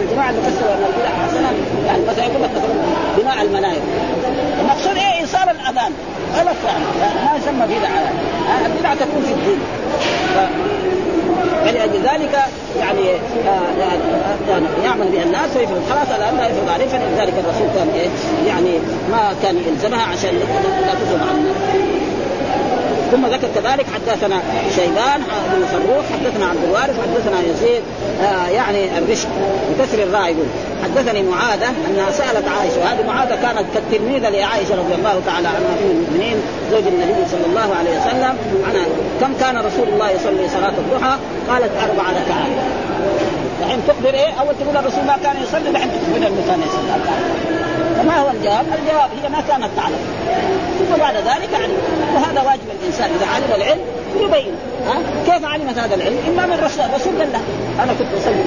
الجماعة 0.00 0.30
اللي 0.30 0.42
فسروا 0.42 0.74
أن 0.74 0.84
البدع 0.84 1.26
حسنة. 1.26 1.52
يعني 1.86 2.02
مثلا 2.08 2.24
يقول 2.24 2.42
لك 2.42 2.50
مثلا 2.50 2.74
بناء 3.18 3.42
المناير. 3.42 3.82
المقصود 4.60 4.96
إيه؟ 4.96 5.20
إيصال 5.20 5.48
الأذان. 5.48 5.92
غلط 6.36 6.56
يعني. 6.66 6.84
ما 7.24 7.36
يسمى 7.36 7.76
بدعة. 7.76 8.00
يعني 8.48 8.66
البدعة 8.66 8.94
تكون 8.94 9.22
في 9.22 9.32
الدين. 9.32 9.58
فلأجل 11.64 12.02
ذلك 12.02 12.38
يعني 12.78 13.10
آه 13.46 13.94
يعني 14.48 14.66
يعمل 14.84 15.08
بها 15.08 15.22
الناس 15.22 15.56
ويفرض 15.56 15.82
خلاص 15.90 16.08
الآن 16.18 16.36
لا 16.36 16.46
يفرض 16.46 16.68
عليه. 16.68 16.86
فلذلك 16.86 17.34
الرسول 17.44 17.66
كان 17.76 17.88
إيه؟ 17.94 18.08
يعني 18.48 18.78
ما 19.10 19.34
كان 19.42 19.56
يلزمها 19.56 20.02
عشان 20.02 20.30
لا 20.86 20.94
تفرض 20.94 21.20
على 21.28 21.38
الناس 21.38 22.03
ثم 23.12 23.26
ذكر 23.26 23.48
كذلك 23.54 23.86
حدثنا 23.94 24.42
شيبان 24.76 25.20
بن 25.52 25.66
فروخ 25.66 26.04
حدثنا 26.12 26.46
عبد 26.46 26.64
الوارث 26.64 26.96
حدثنا 27.00 27.40
يزيد 27.50 27.82
آه 28.22 28.48
يعني 28.48 28.98
الرشد 28.98 29.28
بكسر 29.70 30.02
الراء 30.02 30.24
يقول 30.24 30.46
حدثني 30.84 31.22
معاذة 31.22 31.68
أنها 31.90 32.10
سألت 32.10 32.48
عائشة 32.48 32.78
وهذه 32.80 33.06
معاذة 33.06 33.34
كانت 33.42 33.64
كالتلميذة 33.74 34.28
لعائشة 34.28 34.74
رضي 34.74 34.94
الله 34.94 35.20
تعالى 35.26 35.48
عنها 35.48 35.58
أم 35.58 35.90
المؤمنين 35.90 36.36
زوج 36.70 36.82
النبي 36.86 37.28
صلى 37.30 37.46
الله 37.46 37.74
عليه 37.78 37.90
وسلم 38.00 38.36
عنها 38.68 38.86
كم 39.20 39.32
كان 39.40 39.56
رسول 39.56 39.88
الله 39.88 40.10
يصلي 40.10 40.48
صلاة 40.48 40.72
الضحى؟ 40.78 41.16
قالت 41.48 41.70
أربع 41.82 42.02
ركعات. 42.02 42.52
الحين 43.62 43.80
تخبر 43.88 44.14
إيه؟ 44.14 44.32
أول 44.40 44.54
تقول 44.60 44.76
الرسول 44.76 45.04
ما 45.04 45.16
كان 45.22 45.42
يصلي 45.42 45.70
الحين 45.70 45.90
تخبر 45.90 46.16
إنه 46.16 46.42
كان 46.48 46.60
يصلي. 46.60 47.73
فما 48.04 48.18
هو 48.18 48.30
الجواب؟ 48.30 48.64
الجواب 48.78 49.10
هي 49.22 49.28
ما 49.28 49.40
كانت 49.48 49.70
تعلم. 49.76 49.98
ثم 50.78 51.00
بعد 51.00 51.16
ذلك 51.16 51.54
علم. 51.54 51.76
وهذا 52.14 52.42
واجب 52.42 52.68
الإنسان 52.80 53.10
إذا 53.10 53.26
علم 53.26 53.62
العلم 53.62 53.80
يبين. 54.20 54.54
ها؟ 54.86 54.94
كيف 55.26 55.44
علمت 55.44 55.78
هذا 55.78 55.94
العلم؟ 55.94 56.18
إما 56.28 56.46
من 56.46 56.64
رسول 56.64 56.84
الرسول 56.84 57.12
قال 57.18 57.28
أنا 57.82 57.92
كنت 57.92 58.08
اصلي 58.20 58.44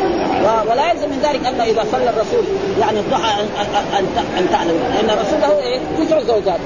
ولا 0.71 0.91
يلزم 0.91 1.09
من 1.09 1.19
ذلك 1.23 1.45
أن 1.45 1.61
إذا 1.61 1.83
صلى 1.91 2.09
الرسول 2.09 2.43
يعني 2.79 2.99
الضحى 2.99 3.41
ان 3.41 4.05
ان 4.37 4.49
تعلم. 4.51 4.79
لأن 4.95 5.17
الرسول 5.17 5.41
له 5.41 5.59
إيه؟ 5.59 5.79
تسع 5.99 6.19
زوجات. 6.21 6.59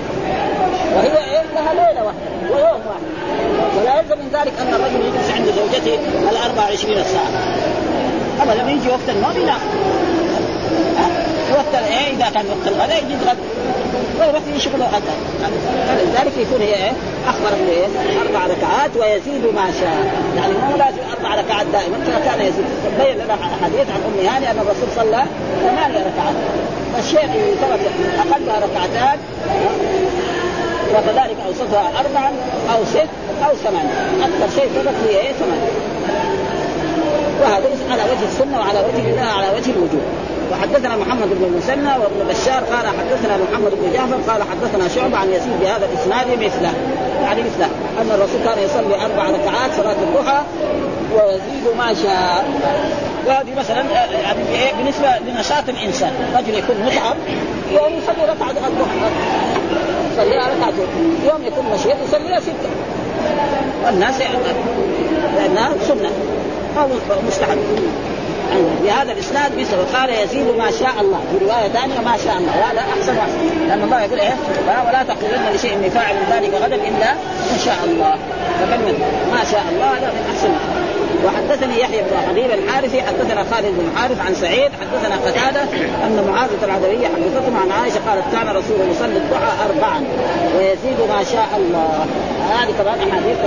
وهي 0.96 1.18
إيه؟ 1.18 1.44
لها 1.56 1.74
ليلة 1.74 2.04
واحدة 2.04 2.56
ويوم 2.56 2.82
واحد. 2.88 3.04
ولا 3.78 4.00
يلزم 4.00 4.18
من 4.18 4.30
ذلك 4.34 4.54
أن 4.62 4.74
الرجل 4.74 5.06
يجلس 5.06 5.32
عند 5.36 5.46
زوجته 5.46 6.00
ال 6.32 6.38
24 6.46 7.04
ساعة. 7.04 7.56
أبدا 8.42 8.72
يجي 8.72 8.90
وقت 8.90 9.10
النوم 9.10 9.42
ينام. 9.42 9.60
وقت 11.54 11.76
إيه 11.76 12.16
إذا 12.16 12.30
كان 12.34 12.46
وقت 12.46 12.68
الغداء 12.68 13.04
يجي 13.04 13.14
يتغدى 13.14 13.40
ويروح 14.20 14.42
في 14.42 14.60
شغله 14.60 14.86
غدا 14.86 15.16
فلذلك 15.88 16.38
يكون 16.38 16.62
هي 16.62 16.74
إيه 16.74 16.92
أخبر 17.28 17.50
بايه 17.68 17.88
أربع 18.22 18.46
ركعات 18.46 18.92
ويزيد 19.00 19.46
ما 19.56 19.66
شاء. 19.80 19.98
يعني 20.38 20.54
مو 20.54 20.78
لازم 20.78 21.04
أربع 21.18 21.36
ركعات 21.42 21.68
دائما 21.74 21.98
كان 22.26 22.42
يزيد. 22.42 22.66
بين 23.00 23.16
لنا 23.16 23.38
حديث 23.64 23.88
عن 23.94 24.02
أم 24.08 24.28
هاني 24.28 24.52
أن 24.52 24.60
الرسول 24.60 24.90
صلى 24.96 25.24
ثمانية 25.62 26.00
ركعات. 26.00 26.36
الشيء 27.00 27.56
ثبت 27.62 27.80
اقلها 28.20 28.60
ركعتان 28.66 29.20
وكذلك 30.94 31.38
أوسطها 31.48 31.92
اربعا 32.00 32.32
أو 32.74 32.86
ست 32.86 33.10
أو 33.46 33.56
ثمانية. 33.56 34.26
أكثر 34.26 34.60
شيء 34.60 34.70
ثبت 34.76 34.96
هي 35.08 35.20
إيه 35.20 35.34
ثمانية. 35.34 35.72
وهذا 37.42 37.70
على 37.92 38.02
وجه 38.04 38.26
السنة 38.26 38.60
وعلى 38.60 38.80
وجه 38.80 39.24
على 39.24 39.48
وجه 39.58 39.72
الوجوب 39.72 40.02
وحدثنا 40.52 40.96
محمد 40.96 41.30
بن 41.30 41.44
المثنى 41.44 41.92
وابن 42.04 42.28
بشار 42.30 42.64
قال 42.64 42.88
حدثنا 42.88 43.38
محمد 43.38 43.72
بن 43.72 43.94
جعفر 43.94 44.32
قال 44.32 44.44
حدثنا 44.44 44.88
شعبة 44.88 45.18
عن 45.18 45.30
يزيد 45.30 45.60
بهذا 45.62 45.86
الإسناد 45.86 46.28
مثله. 46.28 46.74
يعني 47.24 47.42
مثله. 47.42 47.70
أن 48.02 48.12
الرسول 48.12 48.40
كان 48.46 48.64
يصلي 48.64 49.06
أربع 49.06 49.30
ركعات 49.30 49.72
صلاة 49.78 49.96
الضحى 50.02 50.42
ويزيد 51.14 51.78
ما 51.78 51.94
شاء. 51.94 52.46
وهذه 53.28 53.56
مثلا 53.58 53.84
يعني 54.24 54.44
بالنسبة 54.78 55.08
لنشاط 55.28 55.70
الإنسان. 55.70 56.12
رجل 56.38 56.58
يكون 56.58 56.76
متعب 56.86 57.16
يوم 57.72 57.94
يصلي 57.98 58.24
ركعة 58.24 58.68
الضحى. 58.68 59.10
يصليها 60.14 60.44
ركعتين. 60.44 60.88
يوم 61.30 61.46
يكون 61.46 61.66
نشيط 61.74 61.96
يصليها 62.08 62.40
ستة. 62.40 62.70
والناس 63.86 64.16
لأنها 65.38 65.72
سنة. 65.88 66.10
أو 66.80 66.88
مستحب. 67.28 67.58
بهذا 68.84 69.12
الإسناد 69.12 69.52
مثل 69.58 69.78
قال 69.98 70.10
يزيد 70.10 70.48
ما 70.58 70.72
شاء 70.72 70.96
الله. 71.02 71.20
في 71.32 71.46
رواية 71.46 71.68
ثانية 71.70 72.00
ما 72.00 72.18
شاء 72.26 72.38
الله. 72.38 72.54
وهذا 72.60 72.80
أحسن 72.80 73.18
واحسن 73.18 73.68
لأن 73.68 73.84
الله 73.84 74.02
يقول 74.02 74.20
إيه؟ 74.20 74.36
ولا 74.88 75.04
تقولن 75.04 75.56
لشيء 75.56 75.74
اني 75.74 75.90
فاعل 75.90 76.16
ذلك 76.32 76.54
غدا 76.54 76.76
إلا 76.76 77.12
ان 77.54 77.60
شاء 77.66 77.80
الله. 77.86 78.16
فكلمة 78.60 78.98
ما 79.32 79.42
شاء 79.52 79.64
الله 79.72 79.86
هذا 79.86 80.12
من 80.12 80.36
أحسن. 80.36 80.54
وحدثني 81.26 81.80
يحيى 81.80 82.02
بن 82.02 82.18
حبيب 82.30 82.52
الحارثي 82.52 83.02
حدثنا 83.02 83.46
خالد 83.52 83.74
بن 83.80 83.98
حارث 83.98 84.20
عن 84.26 84.36
سعيد 84.36 84.72
حدثنا 84.82 85.16
قتادة 85.16 85.62
أن 86.06 86.28
معاذة 86.32 86.64
العدويه 86.64 87.08
حدثتهم 87.08 87.58
عن 87.62 87.72
عائشة 87.72 88.00
قالت 88.10 88.24
كان 88.32 88.48
رسول 88.48 88.90
يصلي 88.92 89.18
الضحى 89.18 89.52
اربعا. 89.70 90.04
ويزيد 90.58 91.00
ما 91.10 91.24
شاء 91.24 91.50
الله. 91.58 92.06
هذه 92.52 92.72
كمان 92.80 93.10
أحاديث 93.10 93.38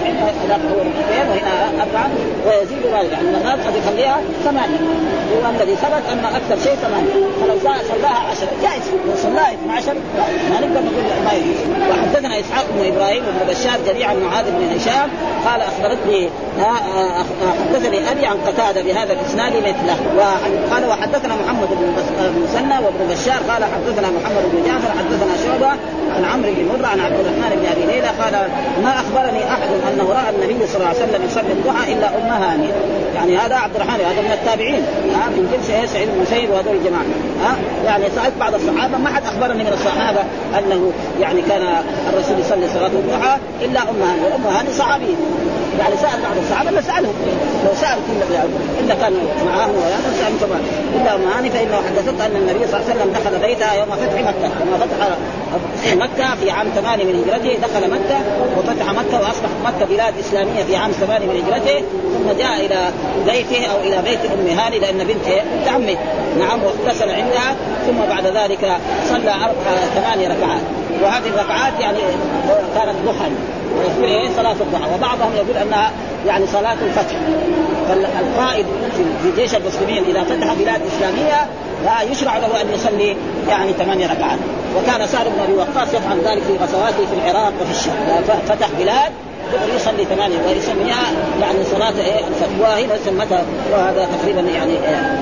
هناك 0.45 0.61
هو 0.73 0.81
اثنين 0.81 1.27
وهنا 1.31 1.83
اربعا 1.83 2.09
ويزيد 2.47 2.83
ما 2.93 2.99
يعني 2.99 3.29
المرات 3.29 3.67
قد 3.67 3.77
يخليها 3.77 4.21
ثمانية. 4.45 4.79
هو 5.35 5.51
الذي 5.51 5.77
ثبت 5.77 6.05
أن 6.13 6.25
أكثر 6.25 6.57
شيء 6.65 6.75
ثمانية. 6.75 7.15
فلو 7.41 7.59
صلاها 7.63 8.21
عشرة 8.31 8.53
جائز. 8.63 8.83
لو 9.09 9.17
صلاها 9.23 9.53
12 9.53 9.95
ما 10.51 10.57
نقدر 10.61 10.81
نقول 10.87 11.05
ما 11.25 11.33
يجوز. 11.33 11.59
وحدثنا 11.91 12.41
إسحاق 12.41 12.65
بن 12.75 12.87
إبراهيم 12.93 13.23
بن 13.25 13.53
بشار 13.53 13.79
جريع 13.87 14.09
عن 14.11 14.21
معاذ 14.21 14.45
بن 14.51 14.77
هشام 14.77 15.09
قال 15.47 15.61
أخبرتني 15.61 16.29
حدثني 17.69 18.11
أبي 18.13 18.27
عن 18.27 18.37
قتادة 18.47 18.83
بهذا 18.83 19.13
الإسناد 19.13 19.53
مثله. 19.57 19.97
وقال 20.17 20.89
وحدثنا 20.89 21.35
محمد 21.35 21.69
بن 21.71 21.87
مسنى 22.45 22.79
وابن 22.85 23.15
بشار 23.15 23.41
قال 23.51 23.65
حدثنا 23.65 24.09
محمد 24.19 24.45
بن 24.53 24.63
جعفر 24.67 24.91
حدثنا 24.99 25.35
شعبة 25.45 25.73
عن 26.17 26.25
عمرو 26.25 26.53
بن 26.57 26.69
مرة 26.69 26.87
عن 26.87 27.01
عبد 27.01 27.19
الرحمن 27.21 27.51
بن 27.61 27.67
أبي 27.67 27.93
ليلى 27.93 28.09
قال 28.09 28.49
ما 28.83 28.94
أخبرني 28.95 29.45
أحد 29.49 29.69
أنه 29.93 30.09
رأى 30.09 30.31
النبي 30.35 30.67
صلى 30.67 30.77
الله 30.77 30.89
عليه 30.89 30.99
وسلم 30.99 31.25
يصلي 31.25 31.53
الضحى 31.53 31.93
إلا 31.93 32.09
أم 32.09 32.43
هاني. 32.43 32.69
يعني 33.15 33.37
هذا 33.37 33.55
عبد 33.55 33.75
الرحمن 33.75 34.01
هذا 34.01 34.23
من 34.23 34.33
التابعين. 34.33 34.83
ها 35.15 35.29
من 35.29 35.51
جنس 35.53 35.71
إيه 35.71 35.87
سعيد 35.87 36.09
بن 36.09 36.15
المسيب 36.15 36.51
وهذول 36.51 36.77
الجماعه 36.77 37.05
ها 37.45 37.57
يعني 37.85 38.05
سألت 38.15 38.35
بعض 38.41 38.55
الصحابة 38.55 38.99
ما 38.99 39.11
حد 39.11 39.23
أخبرني 39.25 39.65
من 39.65 39.73
الصحابة 39.73 40.21
أنه 40.59 40.93
يعني 41.21 41.43
كان 41.43 41.63
الرسول 42.13 42.39
يصلي 42.41 42.69
صلاة 42.69 42.87
الضحى 42.87 43.39
إلا 43.63 43.81
أم 43.83 44.03
هاني. 44.03 44.23
وأم 44.23 44.57
هاني 44.57 44.73
صحابيه 44.73 45.15
يعني 45.79 45.97
سأل 45.97 46.23
بعض 46.23 46.37
الصحابة 46.43 46.71
لا 46.71 46.81
سألهم. 46.81 47.15
لو 47.65 47.75
سأل 47.81 47.99
كل 48.07 48.35
إلا 48.85 48.95
كان 48.95 49.13
معاهم 49.47 49.75
ويعني 49.77 50.03
سالهم 50.19 50.39
كمان 50.41 50.63
إلا 50.95 51.15
ام 51.15 51.25
هاني 51.33 51.51
فإنه 51.51 51.77
حدثت 51.77 52.21
أن 52.21 52.37
النبي 52.37 52.67
صلى 52.67 52.81
الله 52.81 52.91
عليه 52.91 53.01
وسلم 53.01 53.13
دخل 53.13 53.47
بيتها 53.47 53.75
يوم 53.75 53.91
فتح 53.91 54.21
مكة. 54.21 54.51
لما 54.65 54.77
فتح 54.79 55.95
مكة 55.95 56.37
في 56.41 56.51
عام 56.51 56.67
ثمان 56.69 56.99
من 56.99 57.25
هجرته 57.25 57.59
دخل 57.67 57.91
مكة 57.91 58.19
وفتح 58.59 58.93
مكة 58.93 59.21
واصبحت 59.21 59.57
مكة 59.65 59.87
بلاد 59.87 60.15
إسلامية 60.19 60.63
في 60.65 60.77
عام 60.77 60.91
ثمان 60.91 61.23
من 61.23 61.43
هجرته 61.43 61.79
ثم 62.15 62.39
جاء 62.39 62.67
إلى 62.67 62.91
بيته 63.27 63.67
أو 63.67 63.81
إلى 63.81 64.03
بيت 64.03 64.21
أم 64.25 64.59
هاني 64.59 64.79
لأن 64.79 64.99
بنت 64.99 65.27
بنت 65.27 65.69
عمه. 65.69 65.97
نعم 66.39 66.59
واغتسل 66.65 67.11
عندها 67.11 67.57
ثم 67.87 67.99
بعد 68.09 68.27
ذلك 68.27 68.77
صلى 69.09 69.35
ثمانية 69.95 70.29
ركعات. 70.29 70.84
وهذه 71.03 71.29
الركعات 71.29 71.73
يعني 71.81 71.99
كانت 72.75 72.95
ضحى 73.07 73.31
ويقول 73.79 74.05
إيه 74.05 74.29
صلاة 74.37 74.53
الضحى 74.53 74.95
وبعضهم 74.95 75.33
يقول 75.37 75.57
أنها 75.57 75.91
يعني 76.27 76.47
صلاة 76.47 76.73
الفتح. 76.83 77.17
فالقائد 77.89 78.67
في 79.23 79.43
جيش 79.43 79.55
المسلمين 79.55 80.05
إذا 80.05 80.25
فتح 80.25 80.55
بلاد 80.55 80.81
إسلامية 80.97 81.47
لا 81.85 82.03
يشرع 82.13 82.37
له 82.39 82.61
أن 82.61 82.67
يصلي 82.75 83.17
يعني 83.49 83.73
ثمانية 83.73 84.07
ركعات. 84.07 84.39
وكان 84.77 85.07
سعد 85.07 85.27
بن 85.27 85.41
أبي 85.45 85.53
وقاص 85.53 85.89
يفعل 85.95 86.19
ذلك 86.25 86.43
في 86.43 86.53
غزواته 86.53 87.07
في 87.07 87.15
العراق 87.15 87.53
وفي 87.61 87.71
الشام. 87.71 87.95
فتح 88.49 88.69
بلاد 88.79 89.13
يصلي 89.77 90.05
ثمانية 90.05 90.39
ويسميها 90.47 91.07
يعني 91.41 91.59
صلاة 91.65 91.95
إيه؟ 92.07 92.19
الفتح. 92.19 92.49
وهنا 92.61 92.95
سمتها 93.05 93.43
وهذا 93.73 94.09
تقريبا 94.19 94.41
يعني 94.41 94.73
إيه؟ 94.73 95.21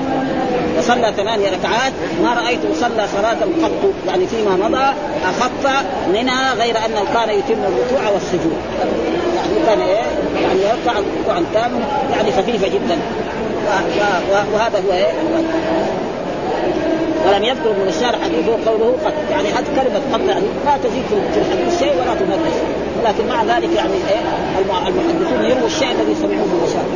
فصلى 0.83 1.13
ثمانية 1.17 1.49
ركعات 1.49 1.93
ما 2.23 2.33
رأيته 2.33 2.69
صلى 2.81 3.07
صلاة 3.07 3.37
قط 3.63 3.93
يعني 4.07 4.27
فيما 4.27 4.55
مضى 4.67 4.93
أخف 5.25 5.83
منها 6.13 6.53
غير 6.53 6.77
أنه 6.85 7.05
كان 7.13 7.29
يتم 7.29 7.59
الركوع 7.63 8.09
والسجود. 8.13 8.57
يعني 9.37 9.65
كان 9.65 9.81
إيه؟ 9.81 10.03
يعني 10.43 10.59
يركع 10.59 10.99
ركوعا 11.21 11.43
كامل 11.53 11.81
يعني 12.11 12.31
خفيفة 12.31 12.67
جدا. 12.67 12.97
وهذا 14.53 14.83
هو 14.87 14.93
إيه؟ 14.93 15.11
ولم 17.27 17.43
يذكر 17.43 17.69
ابن 17.69 17.87
الشارع 17.87 18.17
حديثه 18.23 18.69
قوله 18.69 18.97
قط. 19.05 19.13
يعني 19.31 19.47
حتى 19.47 19.69
كلمة 19.75 20.01
قط 20.13 20.21
يعني 20.29 20.45
لا 20.65 20.77
تزيد 20.77 21.03
في 21.33 21.39
الحديث 21.39 21.79
شيء 21.79 21.93
ولا 21.93 22.13
تنقص 22.19 22.57
ولكن 22.99 23.27
مع 23.27 23.43
ذلك 23.43 23.69
يعني 23.75 23.93
إيه 23.93 24.23
المحدثون 24.61 25.45
يرووا 25.45 25.67
الشيء 25.67 25.91
الذي 25.91 26.15
سمعوه 26.15 26.47
من 26.53 26.63
الشارع. 26.67 26.93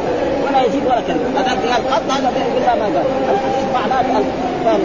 ولا 0.48 0.68
يزيد 0.68 0.86
ولا 0.86 1.02
كلمة. 1.02 1.40
هذاك 1.40 1.60
قال 1.72 1.94
قط 1.94 2.12
هذا 2.12 2.32
بالله 2.56 2.76
ما 2.76 2.86
قال. 2.86 3.06
الحديث 3.34 3.66
معناه 3.74 4.24
فاهم؟ 4.66 4.82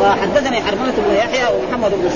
وحدثني 0.00 0.60
حرملة 0.60 0.92
بن 1.08 1.14
يحيى 1.16 1.44
ومحمد 1.54 1.90
بن 1.90 2.08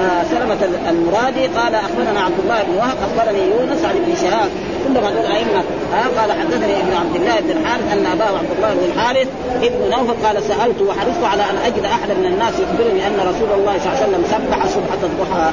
آه، 0.00 0.24
سلمة 0.30 0.58
المرادي 0.90 1.46
قال 1.46 1.74
أخبرنا 1.74 2.20
عبد 2.20 2.38
الله 2.44 2.62
بن 2.62 2.74
وهب 2.76 2.96
أخبرني 3.06 3.38
يونس 3.38 3.84
عن 3.84 3.96
ابن 3.96 4.16
شهاب 4.22 4.50
كلهم 4.88 5.04
هذول 5.04 5.26
ائمه 5.26 5.62
آه 5.94 6.20
قال 6.20 6.32
حدثني 6.32 6.80
ابن 6.80 6.92
عبد 7.00 7.16
الله 7.16 7.40
بن 7.40 7.50
الحارث 7.50 7.92
أن 7.92 8.06
أباه 8.06 8.38
عبد 8.38 8.50
الله 8.56 8.74
بن 8.74 8.84
الحارث 8.92 9.28
ابن 9.62 9.90
نوفل 9.90 10.26
قال 10.26 10.42
سألت 10.42 10.82
وحرصت 10.82 11.24
على 11.24 11.42
أن 11.42 11.56
أجد 11.66 11.84
أحدا 11.84 12.14
من 12.14 12.26
الناس 12.26 12.54
يخبرني 12.54 13.06
أن 13.06 13.16
رسول 13.20 13.60
الله 13.60 13.78
صلى 13.78 13.92
الله 13.92 14.02
عليه 14.02 14.06
وسلم 14.06 14.24
سبح 14.30 14.66
سبحه 14.66 15.02
الضحى. 15.02 15.50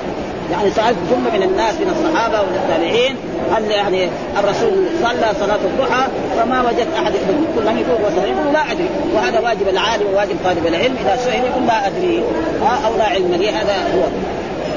يعني 0.51 0.69
سألت 0.69 0.97
جمله 1.11 1.37
من 1.37 1.43
الناس 1.43 1.73
من 1.73 1.89
الصحابة 1.95 2.41
والتابعين 2.41 3.15
هل 3.51 3.71
يعني 3.71 4.09
الرسول 4.39 4.73
صلى 5.03 5.27
صلاة 5.39 5.59
الضحى 5.65 6.03
فما 6.37 6.61
وجدت 6.61 6.93
أحد 6.95 7.13
يقول 7.13 7.65
لم 7.65 7.77
يقول 7.77 8.27
يقول 8.27 8.53
لا 8.53 8.71
أدري. 8.71 8.89
وهذا 9.15 9.39
واجب 9.39 9.67
العالم 9.67 10.05
وواجب 10.13 10.35
طالب 10.45 10.67
العلم 10.67 10.95
اذا 11.05 11.15
سئل 11.15 11.43
يقول 11.43 11.67
لا 11.67 11.87
أدري. 11.87 12.23
أو 12.85 12.97
لا 12.97 13.05
علم 13.05 13.33
لي 13.33 13.49
هذا 13.49 13.75
هو. 13.95 14.03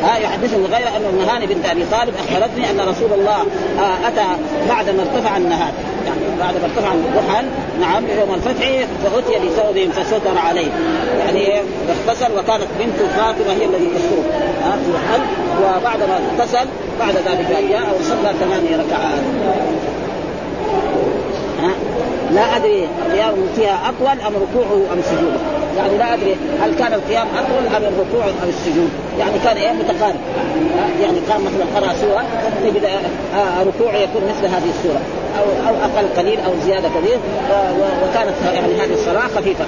ها 0.02 0.18
يحدثني 0.18 0.66
غير 0.66 0.88
أن 0.88 1.04
أم 1.04 1.28
هاني 1.28 1.46
بنت 1.46 1.66
أبي 1.66 1.84
طالب 1.92 2.14
أخبرتني 2.16 2.70
أن 2.70 2.80
رسول 2.80 3.12
الله 3.12 3.40
آه 3.78 4.08
أتى 4.08 4.26
بعد 4.68 4.90
ما 4.90 5.02
ارتفع 5.02 5.36
النهار. 5.36 5.72
يعني 6.06 6.20
بعد 6.40 6.54
ما 6.54 6.64
ارتفع 6.64 6.92
الضحى 6.92 7.42
نعم 7.80 8.04
يوم 8.18 8.34
الفتح 8.34 8.86
فأتي 9.04 9.46
بثوب 9.46 9.92
فستر 9.92 10.38
عليه. 10.38 10.70
يعني 11.18 11.60
اغتسل 11.88 12.32
وكانت 12.38 12.66
بنت 12.78 12.96
فاطمة 13.16 13.52
هي 13.52 13.64
التي 13.64 13.86
تستره 13.96 14.24
ها 14.64 14.76
في 14.84 14.90
الحل 14.90 15.22
وبعد 15.62 15.98
ما 15.98 16.20
اغتسل 16.40 16.66
بعد 17.00 17.14
ذلك 17.14 17.68
جاء 17.70 17.96
وصلى 18.00 18.34
ثمانية 18.40 18.76
ركعات. 18.76 19.20
لا 22.32 22.56
أدري 22.56 22.88
قيام 23.12 23.34
فيها 23.56 23.80
أطول 23.88 24.20
أم 24.20 24.32
ركوعه 24.34 24.92
أم 24.92 25.02
سجوده. 25.02 25.55
يعني 25.76 25.98
لا 25.98 26.14
أدري 26.14 26.36
هل 26.62 26.74
كان 26.78 26.92
القيام 26.92 27.26
اطول 27.36 27.66
أم 27.76 27.82
الركوع 27.82 28.24
أو 28.24 28.48
السجود. 28.48 28.90
يعني 29.18 29.38
كان 29.44 29.56
إيه؟ 29.56 29.72
متقارب. 29.72 30.20
يعني 31.02 31.18
قام 31.30 31.40
مثلا 31.44 31.64
قرأ 31.74 31.94
سورة 32.00 32.24
تجد 32.64 32.84
آه 32.84 33.62
ركوعه 33.62 33.96
يكون 33.96 34.22
مثل 34.28 34.46
هذه 34.46 34.70
السورة. 34.78 35.00
أو 35.38 35.68
أو 35.68 35.74
أقل 35.74 36.06
قليل 36.16 36.40
أو 36.40 36.52
زيادة 36.66 36.88
قليل. 36.88 37.18
وكانت 38.02 38.34
يعني 38.54 38.74
هذه 38.74 38.94
الصلاة 38.94 39.28
خفيفة. 39.36 39.64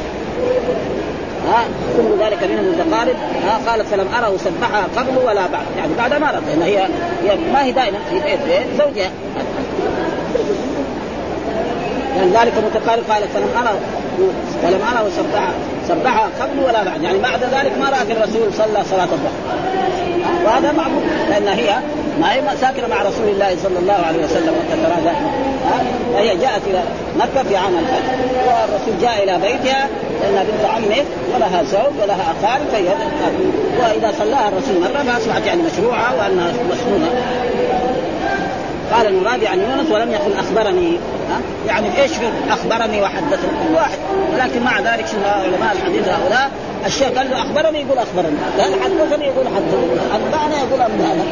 ها؟ 1.49 1.64
كل 1.97 2.25
ذلك 2.25 2.42
منه 2.42 2.62
متقارب. 2.62 3.16
ها؟ 3.44 3.71
قالت 3.71 3.87
فلم 3.87 4.07
اره 4.18 4.37
سبحها 4.37 4.87
قبل 4.97 5.18
ولا 5.27 5.47
بعد. 5.47 5.66
يعني 5.77 5.92
بعد 5.99 6.12
ما 6.12 6.42
لأن 6.47 6.62
هي 6.62 6.79
هي 7.25 7.37
ما 7.53 7.64
هي 7.64 7.73
دائما 7.73 7.99
في 8.11 8.21
بيت 8.21 8.40
زوجها. 8.79 9.11
يعني 12.19 12.31
ذلك 12.31 12.53
متقارب. 12.67 13.03
قالت 13.11 13.27
فلم 13.35 13.49
اره 13.57 13.79
فلم 14.63 14.81
اره 14.83 15.11
سبحها 15.17 15.53
سبحها 15.89 16.29
قبل 16.41 16.59
ولا 16.67 16.85
بعد. 16.85 17.03
يعني 17.03 17.19
بعد 17.19 17.41
ذلك 17.41 17.73
ما 17.81 17.91
رأى 17.91 18.13
الرسول 18.13 18.53
صلى 18.53 18.85
صلاة 18.91 19.05
الضحى 19.05 19.69
وهذا 20.45 20.73
معروف 20.73 21.03
لأن 21.31 21.49
هي 21.49 21.77
ما 22.21 22.33
هي 22.33 22.43
ساكنة 22.61 22.89
مع 22.89 23.03
رسول 23.03 23.29
الله 23.29 23.57
صلى 23.63 23.79
الله 23.79 23.99
عليه 24.07 24.25
وسلم 24.25 24.55
وتترى 24.59 25.05
دائما. 25.05 25.31
فهي 26.15 26.37
جاءت 26.37 26.63
إلى 26.67 26.83
مكة 27.17 27.49
في 27.49 27.57
عام 27.57 27.73
الفتح 27.79 28.15
والرسول 28.47 29.01
جاء 29.01 29.25
إلى 29.25 29.39
بيتها 29.39 29.89
لانها 30.23 30.43
بنت 30.43 30.65
عمه 30.65 31.05
ولها 31.35 31.63
زوج 31.63 32.03
ولها 32.03 32.35
اقارب 32.35 32.67
فهي 32.73 32.89
وإذا 33.81 34.13
صلاها 34.19 34.49
الرسول 34.49 34.81
مرة 34.81 35.13
فأصبحت 35.13 35.47
يعني 35.47 35.63
مشروعة 35.63 36.15
وأنها 36.19 36.53
مسنونه 36.71 37.11
قال 38.93 39.07
المراد 39.07 39.45
عن 39.45 39.61
يونس 39.61 39.91
ولم 39.91 40.13
يقل 40.13 40.33
أخبرني؟ 40.33 40.99
يعني 41.67 42.03
إيش 42.03 42.12
أخبرني 42.51 43.03
وحدثني 43.03 43.51
كل 43.62 43.75
واحد. 43.75 43.99
ولكن 44.33 44.62
مع 44.62 44.81
ذلك 44.81 45.07
علماء 45.25 45.73
الحديث 45.73 46.09
هؤلاء؟ 46.09 46.51
الشيخ 46.87 47.09
قال 47.09 47.31
له 47.31 47.43
أخبرني 47.43 47.81
يقول 47.81 47.99
أخبرني. 47.99 48.37
قال 48.59 48.73
حدثني 48.83 49.27
يقول 49.27 49.47
حدثني. 49.47 50.17
انبانا 50.17 50.57
يقول 50.59 50.81
انبانا 50.81 51.25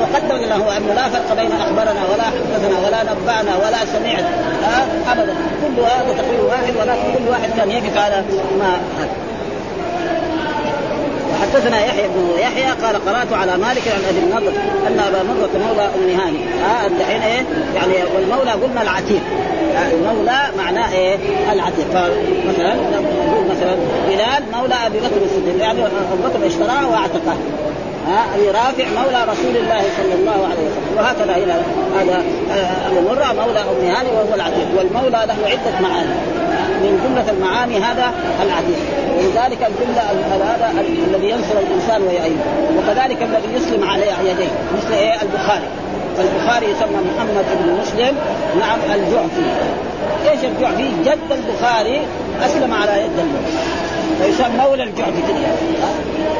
وقدم 0.00 0.44
له 0.48 0.76
انه 0.76 0.92
لا 0.94 1.08
فرق 1.08 1.34
بين 1.40 1.52
أخبرنا 1.52 2.00
ولا 2.12 2.24
حدثنا 2.24 2.78
ولا 2.86 3.02
نبأنا 3.02 3.56
ولا 3.56 3.78
سمعت 3.92 4.24
ابدا. 5.12 5.34
كل 5.62 5.80
هذا 5.80 6.14
تقرير 6.18 6.44
واحد 6.44 6.76
ولكن 6.80 7.18
كل 7.18 7.30
واحد 7.30 7.50
كان 7.56 7.70
يقف 7.70 7.98
على 7.98 8.24
ما 8.58 8.80
حدثنا 11.54 11.84
يحيى 11.84 12.08
بن 12.08 12.40
يحيى 12.40 12.70
قال 12.82 13.04
قرأت 13.06 13.32
على 13.32 13.56
مالك 13.56 13.82
عن 13.88 14.02
أبي 14.08 14.18
النضر 14.18 14.52
أن 14.86 15.00
أبا 15.00 15.22
نضرة 15.22 15.66
مولى 15.66 15.82
أم 15.82 16.20
هاني 16.20 16.38
ها 16.62 16.86
الحين 16.86 17.22
إيه؟ 17.22 17.42
يعني 17.74 17.92
والمولى 18.14 18.50
قلنا 18.50 18.82
العتيق. 18.82 19.20
المولى 19.92 20.38
معناه 20.58 20.92
إيه؟ 20.92 21.16
العتيق. 21.52 21.86
فمثلا 21.92 22.74
نقول 22.74 23.44
مثلا 23.50 23.76
بلال 24.08 24.42
مولى 24.60 24.74
أبي 24.86 24.98
بكر 24.98 25.22
الصديق. 25.24 25.62
يعني 25.62 25.86
أبو 25.86 26.28
بكر 26.28 26.46
اشتراه 26.46 26.90
واعتقه. 26.90 27.36
ابي 28.34 28.46
رافع 28.50 28.84
مولى 29.02 29.24
رسول 29.24 29.56
الله 29.56 29.82
صلى 29.98 30.14
الله 30.14 30.48
عليه 30.50 30.64
وسلم. 30.68 30.96
وهكذا 30.96 31.36
إلى 31.36 31.60
هذا 31.98 32.22
أبو 32.86 33.08
مرة 33.08 33.46
مولى 33.46 33.60
أم 33.60 33.96
هاني 33.96 34.08
وهو 34.10 34.34
العتيق. 34.34 34.68
والمولى 34.76 35.26
له 35.26 35.36
عدة 35.44 35.88
معاني. 35.88 36.14
من 36.82 36.92
جملة 37.04 37.30
المعاني 37.30 37.76
هذا 37.78 38.06
العتيق 38.42 38.80
ولذلك 39.16 39.60
الجملة 39.70 40.02
هذا 40.52 40.66
الذي 41.08 41.30
ينصر 41.30 41.58
الإنسان 41.58 42.02
ويعينه 42.02 42.44
وكذلك 42.78 43.22
الذي 43.22 43.48
يسلم 43.56 43.88
على 43.90 44.02
يديه 44.30 44.52
مثل 44.76 44.92
إيه؟ 44.92 45.22
البخاري. 45.22 45.68
فالبخاري 46.16 46.66
يسمى 46.66 46.98
محمد 47.10 47.44
بن 47.60 47.68
مسلم. 47.80 48.14
نعم 48.60 48.78
الجعفي. 48.94 49.46
إيش 50.30 50.44
الجعفي؟ 50.44 50.88
جد 51.04 51.30
البخاري 51.30 52.00
أسلم 52.46 52.74
على 52.74 52.92
يد 53.02 53.18
النبي. 53.18 53.52
فيسمى 54.22 54.58
مولى 54.58 54.82
الجعفي 54.82 55.22
كده. 55.28 55.48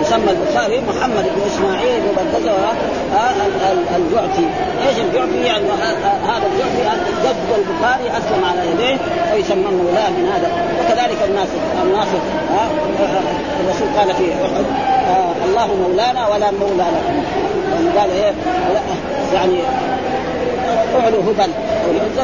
يسمى 0.01 0.31
البخاري 0.31 0.81
محمد 0.81 1.24
بن 1.24 1.42
إسماعيل 1.46 2.01
بن 2.01 2.09
بردزه 2.16 2.53
الجعفي 3.72 4.46
إيش 4.88 4.98
الجعفي؟ 4.98 5.46
يعني 5.46 5.64
هذا 6.26 6.46
الجعفي 6.52 6.98
جد 7.24 7.48
البخاري 7.59 8.18
أسلم 8.18 8.44
على 8.44 8.70
يديه 8.70 8.96
ويسمى 9.35 9.70
مولاه 9.83 10.11
من 10.11 10.28
هذا. 10.33 10.50
وكذلك 10.81 11.18
الناصر 11.28 11.59
الناصر 11.85 12.18
الرسول 13.61 13.88
قال 13.98 14.14
في 14.14 14.33
أحد 14.33 14.64
الله 15.48 15.74
مولانا 15.74 16.28
ولا 16.28 16.50
مولى 16.50 16.85
لكم. 16.94 17.22
يعني 17.72 17.98
قال 17.98 18.11
إيه؟ 18.11 18.33
يعني 19.35 19.59
اعلوا 20.94 21.22
هبل 21.22 21.50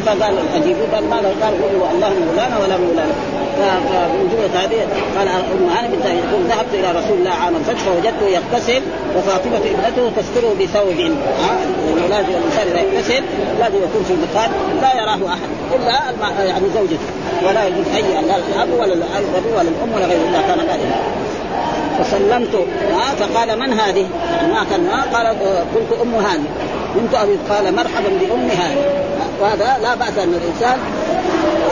فقال 0.06 0.34
أجيب 0.54 0.76
هبل 0.76 1.04
ماذا 1.08 1.28
قال 1.42 1.62
قولوا 1.62 1.86
الله 1.94 2.08
مولانا 2.08 2.58
ولا 2.58 2.76
مولانا 2.76 3.14
فمن 3.56 4.28
جملة 4.32 4.64
هذه 4.64 4.86
قال 5.18 5.28
أم 5.28 5.88
بنت 5.92 6.06
يقول 6.06 6.42
ذهبت 6.48 6.74
إلى 6.74 6.90
رسول 6.98 7.18
الله 7.18 7.30
عام 7.30 7.56
الفتح 7.56 7.80
فوجدته 7.80 8.26
يغتسل 8.26 8.82
وفاطمة 9.16 9.56
ابنته 9.56 10.12
تستره 10.16 10.54
بثوب 10.60 10.96
لأنه 10.98 12.06
لازم 12.10 12.28
الإنسان 12.28 12.66
إذا 12.68 12.80
يغتسل 12.80 13.22
لازم 13.58 13.76
يكون 13.76 14.04
في 14.08 14.14
مكان 14.14 14.50
لا 14.82 15.02
يراه 15.02 15.32
أحد 15.32 15.48
إلا 15.74 16.44
يعني 16.44 16.64
زوجته 16.74 17.08
ولا 17.48 17.66
يجوز 17.66 17.86
أي 17.96 18.02
لا 18.02 18.36
الأب 18.36 18.68
ولا 18.72 18.94
الأب 18.94 19.44
ولا 19.56 19.62
الأم 19.62 19.92
ولا 19.96 20.06
غيره 20.06 20.28
الا 20.28 20.40
كان 20.40 20.58
ذلك 20.58 20.94
فسلمت 21.98 22.66
فقال 23.18 23.58
من 23.58 23.72
هذه؟ 23.72 24.06
يعني 24.36 24.52
ما 24.52 24.64
كان 24.70 24.88
قال 25.12 25.26
قلت 25.74 26.00
أم 26.02 26.14
هاني 26.14 26.44
بنت 26.94 27.14
أبي 27.14 27.38
قال 27.50 27.74
مرحبا 27.74 28.08
بأم 28.20 28.48
هاني 28.48 28.80
وهذا 29.40 29.78
لا 29.82 29.94
بأس 29.94 30.18
أن 30.18 30.34
الإنسان 30.34 30.78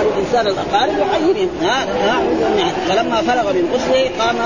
الإنسان 0.03 0.47
الأقارب 0.47 0.93
يعينهم 0.99 1.49
نعم. 1.63 2.73
فلما 2.89 3.17
فرغ 3.17 3.53
من 3.53 3.69
غسله 3.75 4.11
قام 4.19 4.37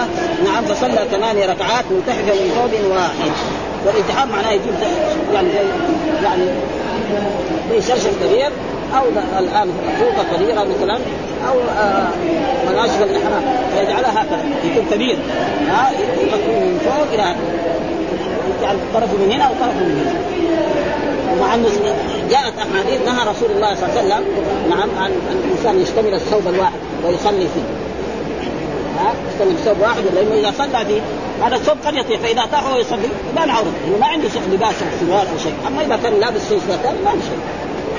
نعم 0.45 0.65
فصلى 0.65 1.07
ثماني 1.11 1.41
ركعات 1.47 1.85
ملتحفا 1.91 2.35
من 2.35 2.51
ثوب 2.55 2.91
واحد. 2.91 3.33
والالتحام 3.87 4.29
معناه 4.29 4.51
يجيب 4.51 4.75
يعني 5.35 5.49
زي 5.49 5.65
يعني 6.25 6.45
زي 7.71 7.83
شرشف 7.83 8.13
كبير 8.25 8.51
أو 8.99 9.05
الآن 9.39 9.71
فوطه 10.01 10.37
كبيرة 10.37 10.65
مثلا 10.65 10.99
أو 11.49 11.55
آه 11.79 12.09
مناشف 12.71 13.03
الإحرام. 13.03 13.43
فيجعلها 13.77 14.23
هكذا. 14.23 14.45
يكون 14.65 14.87
كبير. 14.91 15.19
ها 15.69 15.91
يغطي 16.21 16.61
من 16.61 16.79
فوق 16.85 17.07
إلى 17.13 17.35
يعني 18.63 18.79
طرف 18.95 19.11
من 19.13 19.33
هنا 19.33 19.49
وطرف 19.51 19.75
من 19.75 20.01
هنا. 20.01 20.37
ومع 21.37 21.55
أنه 21.55 21.69
جاءت 22.31 22.53
أحاديث 22.59 23.01
نهى 23.07 23.29
رسول 23.29 23.51
الله 23.51 23.75
صلى 23.75 23.89
الله 23.89 23.99
عليه 23.99 24.07
وسلم 24.07 24.25
نعم 24.71 24.89
عن 24.99 25.11
أن 25.11 25.43
الإنسان 25.45 25.81
يشتمل 25.81 26.15
الثوب 26.15 26.49
الواحد 26.49 26.79
ويصلي 27.05 27.49
فيه. 27.55 27.67
ها؟ 28.99 29.15
يشتمل 29.33 29.59
ثوب 29.65 29.81
واحد 29.81 30.03
لأنه 30.15 30.35
إذا 30.35 30.53
صلى 30.59 30.87
فيه 30.87 31.01
هذا 31.47 31.57
الثوب 31.57 31.77
قد 31.87 31.95
يطيح 31.95 32.21
فإذا 32.21 32.47
طاح 32.53 32.67
وهو 32.67 32.79
يصلي 32.79 33.09
ما 33.37 33.47
نعرض 33.47 33.73
انه 33.87 33.99
ما 34.01 34.07
عنده 34.07 34.29
لباس 34.53 34.75
سروال 35.01 35.27
أو 35.33 35.39
شيء. 35.43 35.55
أما 35.67 35.83
إذا 35.83 35.99
كان 36.03 36.21
لابس 36.21 36.41
سوسته 36.41 36.91
ما 37.05 37.11
في 37.11 37.23
شيء. 37.29 37.41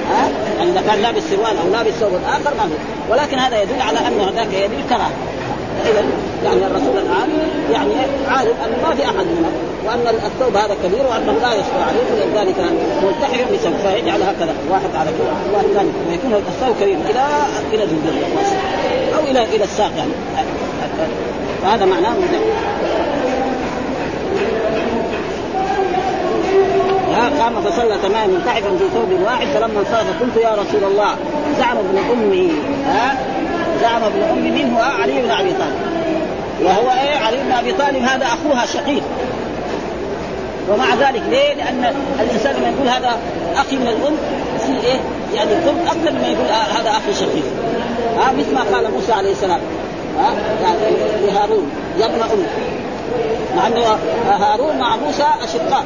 ها؟ 0.10 0.30
يعني 0.58 0.72
إذا 0.72 0.82
كان 0.88 1.02
لابس 1.02 1.24
سروال 1.30 1.58
أو 1.58 1.72
لابس 1.72 1.94
ثوب 1.94 2.12
آخر 2.26 2.56
ما 2.58 2.64
في 2.68 3.12
ولكن 3.12 3.40
هذا 3.40 3.62
يدل 3.62 3.82
على 3.82 4.00
أنه 4.00 4.30
هذاك 4.30 4.54
يدل 4.54 4.84
كراهة. 4.90 5.12
اذا 5.86 6.04
يعني 6.44 6.66
الرسول 6.68 6.98
الآن 6.98 7.30
يعني 7.72 7.92
عارف 8.30 8.56
أن 8.66 8.72
ما 8.84 8.96
في 8.96 9.06
أحد 9.06 9.16
منهم 9.16 9.54
وأن 9.86 10.16
الثوب 10.26 10.58
هذا 10.58 10.76
كبير 10.84 11.06
وانه 11.08 11.34
لا 11.42 11.54
يستر 11.54 11.82
عليه 11.88 12.26
ولذلك 12.26 12.56
ملتحم 13.04 13.54
بسبب 13.54 13.76
فيجعل 13.84 14.22
هكذا. 14.22 14.54
واحد 14.70 14.96
على 14.96 15.10
كذا 15.10 15.62
ثاني. 15.74 15.90
ويكون 16.10 16.34
الثوب 16.34 16.76
كبير 16.82 16.98
إلى 17.10 17.26
إلى 17.74 17.86
جلد 17.86 18.14
أو 19.18 19.24
إلى 19.32 19.56
إلى 19.56 19.64
الساق 19.64 19.92
يعني. 19.98 20.12
فهذا 21.64 21.86
معناه 21.86 22.14
قام 27.40 27.62
فصلى 27.62 27.98
تماما 28.04 28.28
منتعبا 28.28 28.78
في 28.78 28.90
ثوب 28.94 29.22
واحد 29.26 29.48
فلما 29.48 29.80
انصرف 29.80 30.22
قلت 30.22 30.38
يا 30.38 30.52
رسول 30.52 30.92
الله 30.92 31.16
زعم 31.60 31.78
ابن 31.78 31.98
أمي 32.12 32.52
ها؟ 32.86 33.18
زعم 33.82 34.04
ابن 34.04 34.22
امي 34.22 34.52
منه 34.52 34.80
علي 34.80 35.22
بن 35.22 35.32
أبي 35.32 35.50
طالب. 35.50 35.82
وهو 36.64 36.92
إيه؟ 36.92 37.18
علي 37.18 37.38
بن 37.38 37.52
أبي 37.52 37.72
طالب 37.72 38.04
هذا 38.04 38.26
أخوها 38.26 38.66
شقيق. 38.66 39.04
ومع 40.70 40.96
ذلك 40.96 41.22
ليه؟ 41.30 41.54
لأن 41.54 41.94
الإنسان 42.20 42.56
لما 42.56 42.68
يقول 42.68 42.88
هذا 42.88 43.18
أخي 43.56 43.76
من 43.76 43.88
الأم 43.88 44.18
في 44.66 44.88
إيه؟ 44.88 45.00
يعني 45.36 45.52
قرب 45.52 45.86
أكثر 45.86 46.12
مما 46.12 46.28
يقول 46.28 46.46
هذا 46.80 46.90
أخي 46.90 47.14
شقيق. 47.14 47.46
ها 48.18 48.32
مثل 48.32 48.54
ما 48.54 48.62
قال 48.76 48.92
موسى 48.92 49.14
عليه 49.14 49.32
السلام 49.32 49.60
ها 50.20 50.34
يعني 50.64 50.82
لهارون 51.28 51.72
يا 52.00 52.06
ابن 52.06 52.22
أم. 52.22 52.46
مع 53.58 53.68
إنه 53.68 53.98
هارون 54.28 54.78
مع 54.78 54.96
موسى 54.96 55.26
أشقاء. 55.44 55.84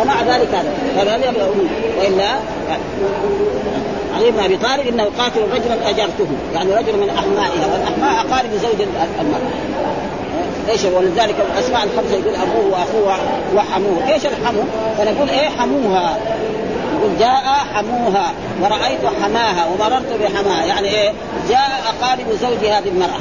ومع 0.00 0.22
ذلك 0.22 0.54
هذا 0.96 1.14
ابن 1.14 1.24
ام 1.24 1.34
وإلا 1.98 2.28
علي 4.16 4.30
بن 4.30 4.40
أبي 4.44 4.56
طالب 4.56 4.86
إنه 4.88 5.04
قاتل 5.18 5.40
رجلا 5.40 5.90
أجرته. 5.90 6.26
يعني 6.54 6.74
رجل 6.74 6.96
من 6.96 7.10
أحمائها. 7.10 7.66
والأحماء 7.72 8.26
أقارب 8.26 8.50
زوج 8.62 8.86
المرأة. 9.20 9.50
إيش 10.68 10.84
ولذلك 10.84 11.34
الأسماء 11.52 11.84
الخمسة 11.84 12.14
يقول 12.14 12.34
أبوه 12.34 12.72
وأخوه 12.72 13.18
وحموه. 13.54 14.12
إيش 14.12 14.26
الحمو؟ 14.26 14.62
فنقول 14.98 15.28
إيه 15.28 15.48
حموها؟ 15.48 16.18
يقول 16.98 17.18
جاء 17.18 17.42
حموها. 17.74 18.32
ورأيت 18.62 19.00
حماها 19.22 19.66
ومررت 19.66 20.12
بحماها. 20.22 20.64
يعني 20.64 20.88
إيه؟ 20.88 21.12
جاء 21.48 21.82
أقارب 22.00 22.26
زوج 22.42 22.70
هذه 22.70 22.88
المرأة. 22.88 23.20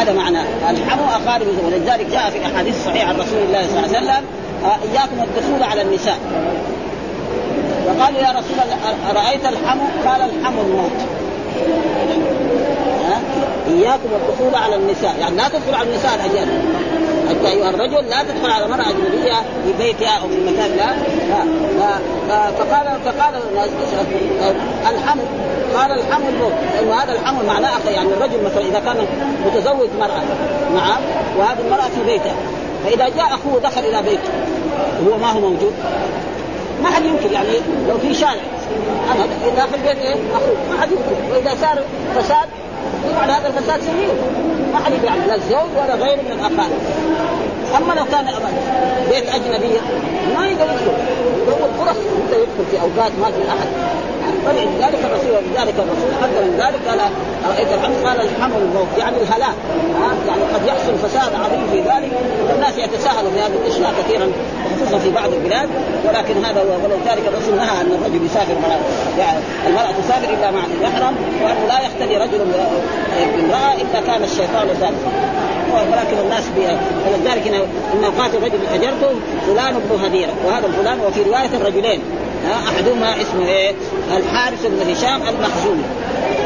هذا 0.00 0.12
معنى. 0.12 0.40
الحمو 0.70 1.04
أقارب 1.04 1.46
ولذلك 1.66 2.06
جاء 2.12 2.30
في 2.30 2.38
الأحاديث 2.38 2.76
الصحيحة 2.76 3.08
عن 3.08 3.16
رسول 3.16 3.38
الله 3.38 3.66
صلى 3.66 3.78
الله 3.78 3.96
عليه 3.96 3.98
وسلم 3.98 4.24
إياكم 4.66 5.22
الدخول 5.22 5.62
على 5.62 5.82
النساء. 5.82 6.18
فقالوا 7.86 8.20
يا 8.20 8.30
رسول 8.30 8.58
الله 8.64 8.76
أرأيت 9.10 9.46
الحمو؟ 9.46 9.82
قال 10.06 10.20
الحمو 10.20 10.62
الموت. 10.62 10.90
إياكم 13.68 14.08
الدخول 14.12 14.54
على 14.62 14.76
النساء. 14.76 15.14
يعني 15.20 15.36
لا 15.36 15.48
تدخل 15.48 15.74
على 15.74 15.88
النساء 15.88 16.14
الأجانب. 16.14 16.64
انت 17.30 17.44
أيها 17.46 17.70
الرجل 17.70 18.10
لا 18.10 18.22
تدخل 18.22 18.50
على 18.50 18.64
امراه 18.64 18.84
اجنبيه 18.90 19.34
في 19.64 19.72
بيتها 19.78 20.18
أو 20.22 20.28
في 20.28 20.40
مكان 20.40 20.76
لا. 20.76 20.88
فقال 22.58 22.86
فقال 23.04 23.34
الحمل 24.94 25.24
قال 25.76 25.90
الحمل 25.90 26.28
الموت. 26.28 26.52
لأنه 26.74 26.94
هذا 26.94 27.12
الحمل 27.12 27.46
معناه 27.46 27.70
يعني 27.90 28.08
الرجل 28.08 28.44
مثلا 28.44 28.60
إذا 28.60 28.80
كان 28.80 29.06
متزوج 29.46 29.88
مرأة 29.98 30.22
نعم 30.74 31.00
وهذه 31.38 31.58
المرأة 31.66 31.88
في 31.94 32.04
بيتها 32.06 32.36
فإذا 32.84 33.08
جاء 33.08 33.26
أخوه 33.26 33.60
دخل 33.60 33.80
إلى 33.80 34.02
بيته. 34.02 34.30
وهو 35.06 35.18
ما 35.18 35.30
هو 35.32 35.40
موجود. 35.40 35.72
ما 36.82 36.90
حد 36.90 37.04
يمكن 37.04 37.32
يعني 37.32 37.48
لو 37.88 37.98
في 37.98 38.14
شارع 38.14 38.42
أنا 39.14 39.26
داخل 39.56 39.74
البيت 39.74 39.96
إيه؟ 39.96 40.14
أخوه. 40.34 40.56
ما 40.70 40.80
حد 40.82 40.88
يمكن 40.90 41.32
وإذا 41.32 41.56
صار 41.60 41.82
فساد 42.16 42.48
يفعل 43.10 43.30
هذا 43.30 43.48
الفساد 43.48 43.80
سنين. 43.80 44.08
ما 44.72 44.78
حد 44.84 44.92
يفعل 44.92 45.28
لا 45.28 45.34
الزوج 45.34 45.70
ولا 45.76 45.94
غيره 45.94 46.22
من 46.22 46.32
الاقارب 46.32 46.80
أما 47.76 48.00
لو 48.00 48.04
كان 48.04 48.26
بيت 49.10 49.28
أجنبية 49.28 49.80
ما 50.36 50.46
يقدر 50.46 50.64
يدخل. 50.64 50.92
يدور 51.42 51.68
فرص 51.78 51.96
يدخل 52.30 52.70
في 52.70 52.80
أوقات 52.80 53.12
ما 53.20 53.26
في 53.26 53.48
أحد. 53.48 53.68
فلذلك 54.46 55.00
الرسول 55.08 55.32
ولذلك 55.36 55.74
الرسول. 55.84 56.10
حذر 56.22 56.42
من 56.48 56.54
ذلك 56.62 56.80
قال 56.88 57.00
رايت 57.48 57.68
الحمد 57.78 57.96
قال 58.06 58.20
الحمل 58.20 58.60
الموت 58.62 58.92
يعني 58.98 59.16
الهلاك. 59.22 59.58
يعني 60.28 60.42
قد 60.54 60.62
يحصل 60.66 60.94
فساد 61.04 61.32
عظيم 61.44 61.66
في 61.72 61.78
ذلك. 61.80 62.12
والناس 62.50 62.78
يتساهلوا 62.78 63.30
في 63.30 63.40
هذه 63.44 63.56
الأشياء 63.62 63.92
كثيرا 63.98 64.26
خصوصا 64.76 64.98
في 64.98 65.10
بعض 65.10 65.32
البلاد. 65.32 65.68
ولكن 66.08 66.44
هذا 66.44 66.60
هو 66.60 66.72
ولذلك 66.84 67.24
الرسول 67.28 67.56
نهى 67.56 67.80
ان 67.80 67.90
الرجل 67.98 68.26
يسافر 68.26 68.54
مع 68.62 68.68
يعني 69.18 69.38
المرأة 69.66 69.92
تسافر 70.02 70.28
إلا 70.34 70.50
مع 70.50 70.62
المحرم 70.74 71.14
وأنه 71.42 71.66
لا 71.68 71.78
يختلي 71.86 72.16
رجل 72.16 72.38
بامراه 73.36 73.74
إلا 73.74 74.00
كان 74.06 74.22
الشيطان 74.24 74.68
ذلك 74.68 74.94
ولكن 75.92 76.18
الناس 76.24 76.44
ولذلك 77.06 77.46
انه 77.94 78.08
قاتل 78.18 78.36
رجل 78.42 78.58
أجرته 78.74 79.10
فلان 79.46 79.74
بن 79.74 80.04
هديرة. 80.04 80.32
وهذا 80.46 80.66
الفلان 80.66 81.00
وفي 81.00 81.22
رواية 81.22 81.50
الرجلين. 81.54 82.00
أحدهما 82.68 83.22
اسمه 83.22 83.46
إيه؟ 83.46 83.72
الحارث 84.16 84.66
بن 84.66 84.92
هشام 84.92 85.20
المخزومي. 85.28 85.82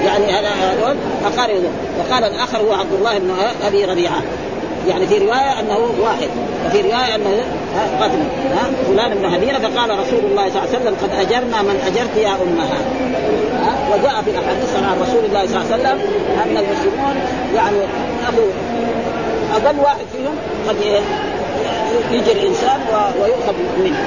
يعني 0.05 0.25
هذول 0.49 0.97
أقارب. 1.25 1.63
وقال 1.99 2.25
الآخر 2.25 2.59
هو 2.59 2.73
عبد 2.73 2.93
الله 2.93 3.19
بن 3.19 3.31
أبي 3.67 3.85
ربيعة. 3.85 4.23
يعني 4.89 5.07
في 5.07 5.19
رواية 5.19 5.61
أنه 5.61 5.79
واحد 6.01 6.29
وفي 6.67 6.81
رواية 6.81 7.15
أنه 7.15 7.45
قتل 8.01 8.19
فلان 8.87 9.15
بن 9.15 9.25
هديرة 9.25 9.59
فقال 9.59 9.91
رسول 9.91 10.25
الله 10.31 10.51
صلى 10.51 10.59
الله 10.63 10.69
عليه 10.69 10.79
وسلم 10.79 10.97
قد 11.03 11.11
أجرنا 11.21 11.63
من 11.63 11.81
أجرت 11.87 12.17
يا 12.17 12.29
أمها. 12.29 12.79
وجاء 13.93 14.23
في 14.23 14.31
الأحاديث 14.31 14.75
عن 14.77 15.01
رسول 15.03 15.25
الله 15.25 15.47
صلى 15.47 15.57
الله 15.57 15.73
عليه 15.73 15.83
وسلم 15.83 15.99
أن 16.45 16.57
المسلمون 16.57 17.15
يعني 17.55 17.79
أبو 18.29 18.43
أقل 19.55 19.81
واحد 19.81 20.05
فيهم 20.13 20.35
قد 20.69 20.77
يجي 22.13 22.33
الإنسان 22.33 22.81
ويؤخذ 23.23 23.55
منه. 23.85 23.99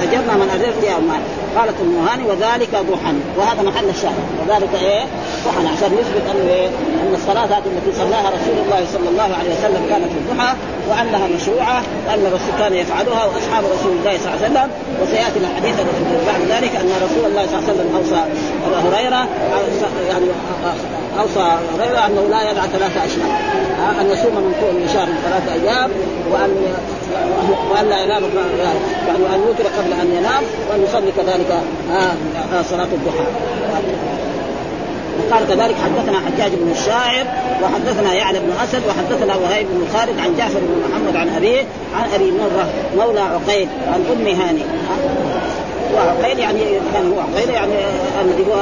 قد 0.00 0.08
اجرنا 0.08 0.36
من 0.36 0.50
اجرت 0.50 0.84
يا 0.84 0.96
امها 0.98 1.20
قالت 1.56 1.74
أم 1.80 2.06
هاني 2.08 2.24
وذلك 2.30 2.70
ضحى. 2.90 3.12
وهذا 3.38 3.62
محل 3.62 3.88
الشاهد. 3.88 4.24
وذلك 4.40 4.72
إيه؟ 4.82 5.04
ضحى. 5.46 5.66
عشان 5.76 5.92
يثبت 6.00 6.24
أنه 6.30 6.50
إيه؟ 6.50 6.68
أن 7.02 7.14
الصلاة 7.14 7.44
هذه 7.44 7.70
التي 7.76 7.98
صلاها 7.98 8.28
رسول 8.28 8.56
الله 8.64 8.86
صلى 8.92 9.08
الله 9.08 9.36
عليه 9.38 9.50
وسلم 9.58 9.82
كانت 9.90 10.10
في 10.12 10.18
الضحى 10.22 10.54
وأنها 10.90 11.26
مشروعة 11.36 11.82
وأن 12.06 12.26
الرسول 12.26 12.54
كان 12.58 12.74
يفعلها 12.74 13.24
وأصحاب 13.24 13.64
رسول 13.74 13.92
الله 13.98 14.18
صلى 14.18 14.28
الله 14.34 14.38
عليه 14.44 14.50
وسلم. 14.50 14.70
وسياتي 15.02 15.38
الحديث 15.38 15.76
بعد 16.26 16.40
ذلك 16.54 16.76
أن 16.76 16.90
رسول 17.06 17.24
الله 17.30 17.46
صلى 17.46 17.58
الله 17.58 17.64
عليه 17.68 17.72
وسلم 17.72 17.96
أوصى 17.96 18.22
أبا 18.66 18.78
هريرة 18.88 19.28
يعني 20.08 20.26
أوصى 21.20 21.46
هريرة 21.78 22.06
أنه 22.06 22.26
لا 22.30 22.50
يدع 22.50 22.62
ثلاثة 22.66 23.04
اشياء 23.04 23.30
أن 24.00 24.10
يصوم 24.10 24.34
من 24.34 24.54
كل 24.60 24.92
شهر 24.92 25.08
ثلاثة 25.24 25.52
أيام 25.52 25.90
وان 26.32 26.50
وأن 27.70 27.88
لا 27.88 28.04
ينام 28.04 28.22
يعني 29.08 29.34
أن 29.34 29.40
يوتر 29.46 29.64
قبل 29.78 29.92
أن 29.92 30.08
ينام 30.18 30.42
وأن 30.70 30.82
يصلي 30.82 31.12
كذلك 31.16 31.39
صلاة 32.70 32.88
الضحى. 32.92 33.24
وقال 35.18 35.48
كذلك 35.48 35.74
حدثنا 35.84 36.18
حجاج 36.26 36.50
بن 36.54 36.70
الشاعر 36.70 37.26
وحدثنا 37.62 38.14
يعلى 38.14 38.38
بن 38.38 38.52
أسد 38.64 38.82
وحدثنا 38.88 39.36
وهيب 39.36 39.66
بن 39.70 39.98
خالد 39.98 40.18
عن 40.20 40.36
جعفر 40.38 40.58
بن 40.58 40.82
محمد 40.90 41.16
عن 41.16 41.28
أبيه 41.36 41.60
عن 41.96 42.10
أبي 42.14 42.30
مرة 42.30 42.68
مولى 42.96 43.20
عقيل 43.20 43.68
عن 43.86 44.04
أم 44.12 44.26
هاني. 44.26 44.62
وعقيل 45.94 46.38
يعني 46.38 46.60
كان 46.94 47.12
هو 47.12 47.20
عقيل 47.20 47.50
يعني 47.50 47.72
الذي 48.20 48.44
هو 48.50 48.60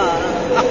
اخ 0.57 0.65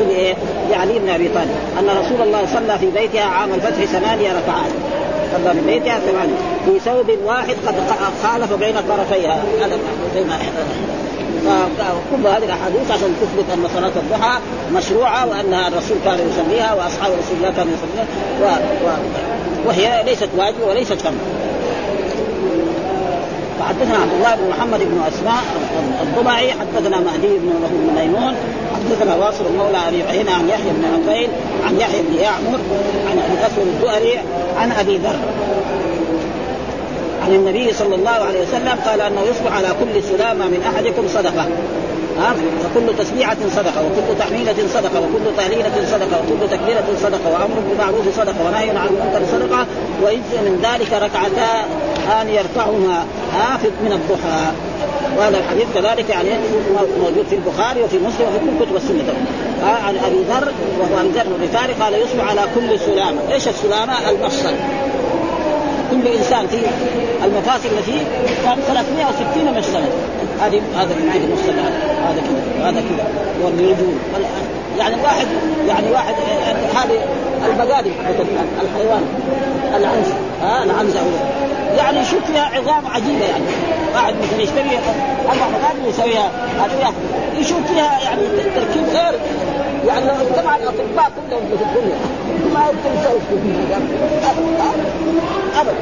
لعلي 0.71 0.99
بن 0.99 1.09
أبي 1.09 1.27
طالب. 1.27 1.55
أن 1.79 1.89
رسول 1.89 2.27
الله 2.27 2.45
صلى 2.53 2.79
في 2.79 2.99
بيتها 2.99 3.25
عام 3.25 3.53
الفتح 3.53 3.85
ثمانية 3.85 4.29
ركعات. 4.29 4.71
صلى 5.33 5.53
في 5.53 5.61
بيتها 5.67 5.99
ثمانية. 5.99 6.37
في 6.65 6.79
ثوب 6.79 7.09
واحد 7.25 7.55
قد 7.67 7.75
خالف 8.23 8.53
بين 8.53 8.75
طرفيها. 8.89 9.43
هذا 9.61 9.77
فكل 11.45 12.27
هذه 12.27 12.45
الأحاديث 12.45 12.91
عشان 12.91 13.15
تثبت 13.21 13.45
أن 13.53 13.67
صلاة 13.75 13.91
الضحى 13.95 14.39
مشروعة 14.73 15.27
وانها 15.27 15.67
الرسول 15.67 15.97
كان 16.05 16.19
يصليها 16.29 16.73
وأصحاب 16.73 17.11
رسول 17.11 17.37
الله 17.37 17.51
كانوا 17.51 17.73
يصليها. 17.73 18.07
و... 18.41 18.45
و... 18.87 18.89
وهي 19.67 20.03
ليست 20.05 20.29
واجبة 20.37 20.65
وليست 20.65 20.93
فرض 20.93 21.17
فحدثنا 23.59 23.97
عبد 23.97 24.13
الله 24.13 24.35
بن 24.35 24.49
محمد 24.49 24.79
بن 24.79 25.01
أسماء 25.07 25.43
الضبعي 26.01 26.51
حدثنا 26.51 26.99
مهدي 26.99 27.27
بن 27.27 27.49
له 27.61 27.69
بن 27.71 27.99
ميمون 27.99 28.35
حدثنا 28.75 29.15
واصل 29.15 29.43
مولى 29.57 29.77
أبي 29.87 30.29
عن 30.29 30.49
يحيى 30.49 30.71
بن 30.71 30.85
عقيل 30.85 31.29
عن 31.65 31.79
يحيى 31.79 32.01
بن 32.01 32.15
يعمر 32.19 32.59
عن 33.09 33.19
أبي 33.19 33.33
الاسود 33.39 33.67
الدؤري 33.67 34.19
عن 34.57 34.71
أبي 34.71 34.97
ذر. 34.97 35.19
عن 37.27 37.33
النبي 37.33 37.73
صلى 37.73 37.95
الله 37.95 38.09
عليه 38.27 38.41
وسلم 38.41 38.79
قال 38.85 39.01
أنه 39.01 39.21
يصبح 39.21 39.57
على 39.57 39.67
كل 39.67 40.03
سلامة 40.03 40.45
من 40.45 40.61
أحدكم 40.75 41.07
صدقة. 41.07 41.45
ها؟ 42.19 42.33
فكل 42.63 42.97
تسبيحة 42.97 43.37
صدقة 43.55 43.81
وكل 43.85 44.19
تحميلة 44.19 44.55
صدقة 44.73 44.99
وكل 44.99 45.37
تهليلة 45.37 45.85
صدقة 45.91 46.21
وكل 46.21 46.49
تكبيرة 46.51 46.85
صدقة 47.01 47.31
وأمر 47.33 47.59
بالمعروف 47.69 48.15
صدقة 48.15 48.45
ونهي 48.45 48.69
عن 48.69 48.87
المنكر 48.87 49.21
صدقة 49.31 49.65
ويجزي 50.03 50.39
من 50.45 50.59
ذلك 50.63 50.93
ركعتا 50.93 51.65
أن 52.21 52.29
يرفعهما 52.29 53.05
ها 53.33 53.59
من 53.83 53.91
الضحى. 53.91 54.51
وهذا 55.17 55.37
الحديث 55.37 55.65
كذلك 55.75 56.09
يعني 56.09 56.29
موجود 56.99 57.25
في 57.29 57.35
البخاري 57.35 57.81
وفي 57.81 57.97
مسلم 57.97 58.27
وفي 58.27 58.39
كل 58.39 58.65
كتب 58.65 58.75
السنة. 58.75 59.13
عن 59.63 59.97
أبي 59.97 60.23
ذر 60.29 60.51
وهو 60.79 61.01
ابي 61.01 61.09
ذر 61.09 61.25
الغفاري 61.39 61.73
قال 61.73 61.93
يصبح 61.93 62.29
على 62.29 62.41
كل 62.55 62.79
سلامة، 62.79 63.21
إيش 63.31 63.47
السلامة؟ 63.47 64.09
المفصل 64.09 64.53
كل 65.91 66.07
إنسان 66.07 66.47
في 66.47 66.57
المفاصل 67.25 67.69
اللي 67.69 67.83
فيه 67.83 68.01
360 68.67 69.57
مفصلا 69.57 69.85
هذه 70.41 70.61
هذا 70.75 70.95
عند 71.13 71.23
المفصل 71.23 71.53
هذا 72.07 72.21
كذا 72.21 72.69
هذا 72.69 72.81
كذا 72.81 73.07
والرجول 73.43 73.95
يعني 74.77 74.95
واحد 75.03 75.27
يعني 75.67 75.91
واحد 75.91 76.13
هذه 76.75 77.01
البقادم 77.45 77.91
الحيوان. 78.61 79.03
العنز 79.75 80.07
ها؟ 80.41 80.63
العنز 80.63 80.93
يعني 81.77 81.99
يشوف 81.99 82.25
فيها 82.25 82.45
عظام 82.45 82.87
عجيبة 82.87 83.25
يعني. 83.25 83.43
واحد 83.95 84.13
مثلا 84.13 84.41
يشتري 84.41 84.79
أربع 85.29 85.57
بقادم 85.57 85.89
يسويها 85.89 86.31
هذه 86.59 86.93
يشوف 87.39 87.57
فيها 87.67 87.99
يعني 88.03 88.21
تركيب 88.55 88.83
غير 88.93 89.19
يعني 89.87 90.05
لو 90.05 90.13
اجتمع 90.13 90.55
الأطباء 90.55 91.11
كلهم 91.29 91.41
في 91.57 91.63
الدنيا 91.63 91.97
ما 92.57 92.65
يمكن 92.65 92.99
يسوي 92.99 93.19
أبدا. 95.59 95.73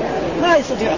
ما 0.42 0.56
يستطيع. 0.56 0.92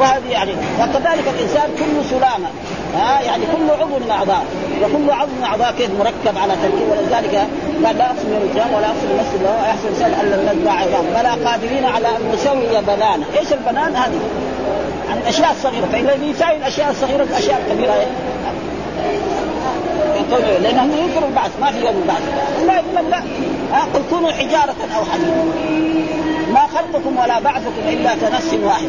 وهذه 0.00 0.28
يعني 0.30 0.52
وكذلك 0.80 1.24
الإنسان 1.34 1.70
كل 1.78 2.04
سلامة. 2.10 2.48
ها 2.96 3.20
يعني 3.20 3.42
كل 3.46 3.70
عضو 3.80 3.98
من 3.98 4.10
أعضاء. 4.10 4.44
وكل 4.82 5.10
عضو 5.10 5.30
من 5.38 5.44
أعضاء 5.44 5.74
كيف 5.78 5.90
مركب 5.98 6.38
على 6.38 6.52
تركيب. 6.62 6.88
ولذلك 6.90 7.34
قال 7.84 7.98
لا 7.98 8.06
أقسم 8.06 8.28
بالرجال 8.30 8.74
ولا 8.76 8.86
أقسم 8.86 9.08
بالنفس 9.08 9.30
وهو 9.44 9.60
أحسن 9.60 9.88
انسان 9.88 10.12
أن 10.20 10.26
لم 10.26 10.58
نتبع 10.58 10.72
عظام. 10.72 11.04
بلى 11.14 11.50
قادرين 11.50 11.84
على 11.84 12.08
أن 12.08 12.32
نسوي 12.34 12.80
بنانا 12.80 13.24
إيش 13.38 13.52
البنان؟ 13.52 13.96
هذه؟ 13.96 14.20
عن 15.10 15.18
الأشياء 15.22 15.50
الصغيرة. 15.50 15.86
فاذا 15.92 16.14
يساوي 16.24 16.56
الأشياء 16.56 16.90
الصغيرة 16.90 17.22
الأشياء 17.22 17.62
الكبيرة؟ 17.66 17.94
لانهم 20.62 20.90
ينكروا 20.90 21.28
البعث. 21.28 21.50
ما 21.60 21.72
في 21.72 21.78
يوم 21.86 21.96
البعث. 22.02 22.22
لا 22.66 23.00
لا. 23.10 23.22
قل 23.94 24.02
كونوا 24.10 24.30
حجارة 24.32 24.76
أو 24.96 25.04
حديدا 25.04 25.44
ما 26.52 26.66
خلقكم 26.66 27.18
ولا 27.18 27.40
بعثكم 27.40 27.88
إلا 27.88 28.14
كنفس 28.14 28.54
واحد 28.64 28.88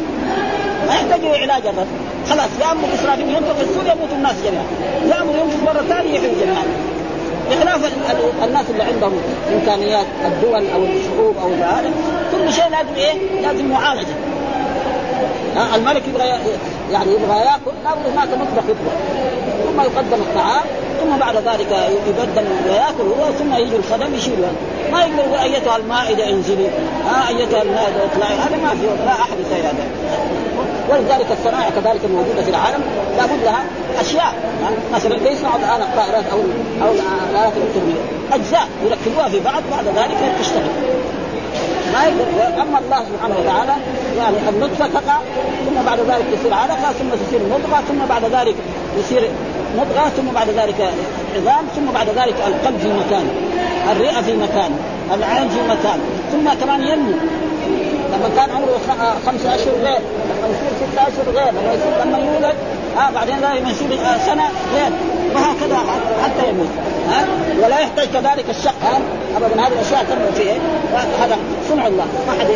ما 0.86 0.94
يحتاجوا 0.94 1.36
علاج 1.36 1.66
الرب 1.66 1.86
خلاص 2.30 2.50
يامر 2.60 2.94
اسرافيل 2.94 3.28
ينفخ 3.28 3.52
في 3.52 3.62
السور 3.62 3.84
يموت 3.84 4.12
الناس 4.12 4.34
جميعا. 4.44 4.64
يامر 5.18 5.32
ينفخ 5.38 5.62
مرة 5.64 5.82
ثانية 5.88 6.18
يحيوا 6.18 6.34
جميعا. 6.40 6.62
بخلاف 7.50 7.92
الناس 8.44 8.64
اللي 8.70 8.82
عندهم 8.82 9.12
إمكانيات 9.54 10.06
الدول 10.26 10.70
أو 10.70 10.84
الشعوب 10.84 11.36
أو 11.42 11.54
هذا 11.54 11.90
كل 12.32 12.52
شيء 12.52 12.64
لازم 12.70 12.94
إيه؟ 12.96 13.40
لازم 13.42 13.70
معالجة. 13.70 14.14
الملك 15.56 16.02
يبغى 16.08 16.24
يعني 16.92 17.12
يبغى 17.12 17.36
ياكل 17.38 17.72
لابد 17.84 18.06
هناك 18.12 18.28
مطبخ 18.28 18.64
يطبخ. 18.68 18.92
ثم 19.66 19.80
يقدم 19.80 20.22
الطعام 20.22 20.62
ثم 21.00 21.18
بعد 21.18 21.36
ذلك 21.36 21.90
يبدل 22.08 22.46
وياكل 22.68 23.06
هو 23.20 23.32
ثم 23.38 23.54
يجي 23.54 23.76
الخدم 23.76 24.14
يشيل 24.14 24.44
ما 24.92 25.04
يقول 25.04 25.38
أيتها 25.38 25.76
المائدة 25.76 26.30
إنزلي؟ 26.30 26.68
ها 27.06 27.28
أيتها 27.28 27.62
المائدة 27.62 28.04
إطلعي. 28.04 28.34
هذا 28.34 28.56
ما 28.56 28.68
في 28.68 29.04
لا 29.06 29.12
أحد 29.12 29.36
يسوي 29.40 29.60
هذا. 29.60 29.86
ولذلك 30.90 31.26
الصناعة 31.38 31.70
كذلك 31.70 32.00
الموجوده 32.04 32.42
في 32.42 32.50
العالم 32.50 32.82
لابد 33.16 33.42
لها 33.44 33.64
أشياء. 34.00 34.34
مثلا 34.94 35.14
ليس 35.14 35.40
الان 35.40 35.82
الطائرات 35.82 36.24
أو 36.32 36.38
أو 36.82 36.92
الالات 36.92 37.52
الالكترونيه 37.56 38.00
أجزاء 38.32 38.68
يركبوها 38.84 39.28
في 39.28 39.40
بعض 39.40 39.62
بعد 39.70 39.84
ذلك 39.96 40.16
تشتغل. 40.40 40.70
أما 42.04 42.78
الله 42.78 43.04
سبحانه 43.12 43.34
وتعالى 43.40 43.72
يعني 44.18 44.36
النطفه 44.48 44.86
تقع 44.86 45.18
ثم 45.66 45.86
بعد 45.86 45.98
ذلك 46.00 46.24
تصير 46.38 46.54
علقه 46.54 46.92
ثم 46.92 47.08
تصير 47.26 47.40
مضغه 47.50 47.82
ثم 47.88 48.06
بعد 48.08 48.24
ذلك 48.24 48.54
يصير 48.98 49.30
مضغه 49.76 50.08
ثم 50.08 50.32
بعد 50.34 50.48
ذلك 50.48 50.90
عظام 51.36 51.64
ثم 51.76 51.92
بعد 51.94 52.08
ذلك 52.08 52.34
القلب 52.46 52.78
في 52.78 52.88
مكان 52.88 53.28
الرئة 53.92 54.22
في 54.22 54.36
مكان 54.36 54.70
العين 55.14 55.48
في 55.48 55.60
مكان 55.62 56.00
ثم 56.32 56.64
كمان 56.64 56.82
ينمو. 56.82 57.12
لما 58.12 58.30
كان 58.36 58.50
عمره 58.50 58.78
خمسة 59.26 59.54
اشهر 59.54 59.74
غير 59.82 59.98
لما 60.28 60.48
يصير 60.48 60.70
ستة 60.80 61.02
اشهر 61.02 61.34
غير 61.34 61.52
لما 61.52 61.72
يصير 61.74 62.04
لما 62.04 62.18
يولد 62.18 62.56
آه 62.98 63.10
بعدين 63.14 63.36
لما 63.36 63.70
يصير 63.70 63.92
آه 63.92 64.18
سنة 64.26 64.44
غير 64.74 64.90
وهكذا 65.36 65.78
حتى 66.24 66.48
يموت. 66.48 66.68
ها؟ 67.10 67.24
ولا 67.64 67.78
يحتاج 67.78 68.06
كذلك 68.08 68.44
الشق 68.50 68.74
ها؟ 68.82 69.00
ابدا 69.36 69.62
هذه 69.62 69.72
الأشياء 69.72 70.04
تنمو 70.04 70.32
فيه 70.36 70.52
هذا 71.24 71.38
صنع 71.68 71.86
الله. 71.86 72.04
ما 72.26 72.32
حد 72.40 72.46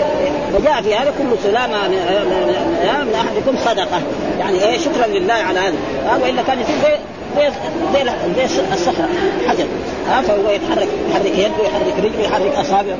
وجاء 0.54 0.82
في 0.82 0.94
هذا 0.94 1.12
كل 1.18 1.50
سلامة 1.50 1.88
من, 1.88 3.14
أحدكم 3.14 3.56
صدقة. 3.64 4.00
يعني 4.38 4.64
إيه؟ 4.64 4.78
شكرا 4.78 5.06
لله 5.06 5.34
على 5.34 5.58
هذا. 5.58 5.74
وإلا 6.22 6.42
كان 6.42 6.60
يصير 6.60 6.98
زي 7.36 7.50
زي 7.94 8.04
زي 8.36 8.60
الصخرة. 8.72 9.08
حجر. 9.48 9.66
ها؟ 10.08 10.22
فهو 10.22 10.50
يتحرك 10.50 10.88
يحرك 11.10 11.26
يده 11.26 11.64
يحرك 11.64 11.94
رجله 11.98 12.22
يحرك 12.22 12.54
أصابعه. 12.54 12.96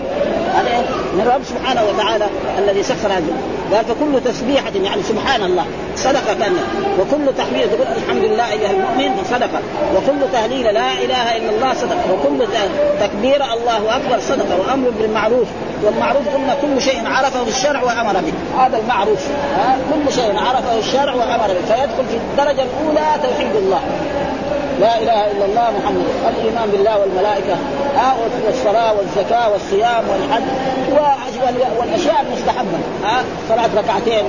هذا 0.55 0.85
من 1.15 1.21
الرب 1.21 1.41
سبحانه 1.45 1.83
وتعالى 1.89 2.27
الذي 2.59 2.83
سخر 2.83 3.09
هذا 3.09 3.33
قال 3.75 3.85
فكل 3.85 4.33
تسبيحة 4.33 4.73
يعني 4.85 5.03
سبحان 5.03 5.43
الله 5.43 5.67
صدقة 5.97 6.35
كان 6.41 6.57
وكل 7.01 7.37
تحميد 7.39 7.69
تقول 7.69 7.87
الحمد 7.97 8.25
لله 8.25 8.53
أيها 8.53 8.71
المؤمن 8.71 9.25
صدقة. 9.31 9.61
وكل 9.97 10.33
تهليل 10.33 10.65
لا 10.65 10.93
إله 10.93 11.37
إلا 11.37 11.51
الله 11.51 11.75
صدقة. 11.75 12.13
وكل 12.13 12.47
تكبير 13.01 13.45
الله 13.45 13.97
أكبر 13.97 14.21
صدقة. 14.21 14.61
وأمر 14.61 14.91
بالمعروف. 14.91 15.49
والمعروف 15.85 16.29
قلنا 16.29 16.57
كل 16.63 16.83
شيء 16.83 17.07
عرفه 17.07 17.43
الشرع 17.49 17.83
وأمر 17.83 18.13
به. 18.13 18.63
هذا 18.63 18.79
المعروف. 18.79 19.19
كل 19.93 20.13
شيء 20.13 20.37
عرفه 20.37 20.79
الشرع 20.79 21.15
وأمر 21.15 21.47
به. 21.47 21.75
فيدخل 21.75 22.05
في 22.11 22.17
الدرجة 22.17 22.65
الأولى 22.69 23.07
توحيد 23.23 23.57
الله. 23.57 23.81
لا 24.81 24.99
إله 25.03 25.21
إلا 25.33 25.45
الله 25.45 25.67
محمد. 25.79 26.07
الإيمان 26.29 26.71
بالله 26.73 26.99
والملائكة. 27.01 27.57
ها 27.97 28.15
والصلاة 28.47 28.95
والزكاة 28.99 29.53
والصيام 29.53 30.05
والحج 30.11 30.43
والأشياء 31.79 32.25
المستحبة. 32.27 32.79
ها 33.05 33.25
صلاة 33.49 33.71
ركعتين. 33.77 34.25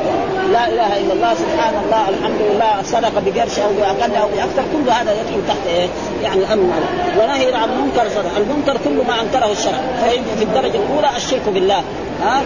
لا 0.52 0.68
إله 0.68 0.98
إلا 0.98 1.14
الله 1.14 1.34
سبحان 1.34 1.74
الله 1.84 2.10
الحمد 2.10 2.42
لله 2.42 2.80
الصدقه 2.80 3.22
بقرش 3.26 3.60
أو 3.60 3.70
بأقل 3.80 4.16
أو 4.16 4.28
بأكثر. 4.28 4.64
كل 4.74 4.90
هذا 4.90 5.12
يدخل 5.12 5.42
تحت 5.48 5.68
إيه؟ 5.68 5.88
يعني 6.24 6.54
امن 6.54 6.72
ونهي 7.20 7.54
عن 7.54 7.70
المنكر 7.70 8.10
صدقه 8.10 8.38
المنكر 8.38 8.78
كل 8.86 8.98
ما 9.08 9.22
أنكره 9.22 9.52
الشرع. 9.52 9.80
فيجي 10.04 10.34
في 10.38 10.44
الدرجة 10.44 10.78
الأولى 10.84 11.10
الشرك 11.18 11.50
بالله. 11.54 11.84
ها 12.24 12.42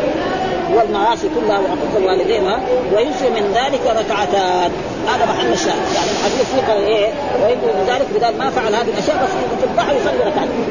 والمعاصي 0.76 1.28
كلها 1.36 1.60
وعقوق 1.60 1.94
الوالدين. 1.98 2.48
ها 2.48 2.60
ويجزي 2.96 3.30
من 3.30 3.54
ذلك 3.56 3.82
ركعتان. 3.86 4.72
هذا 5.08 5.26
محل 5.26 5.52
الشاهد. 5.54 5.86
يعني 5.96 6.10
الحديث 6.16 6.46
فيه 6.56 6.74
إيه 6.74 7.08
ويجزي 7.44 7.72
من 7.78 7.86
ذلك 7.88 8.08
بدل 8.16 8.38
ما 8.38 8.50
فعل 8.50 8.76
هذه 8.76 8.90
الأشياء 8.94 9.18
بس 9.24 9.32
في 9.60 9.66
الضحى 9.66 9.96
يصلي 9.98 10.22
ركعتين. 10.30 10.66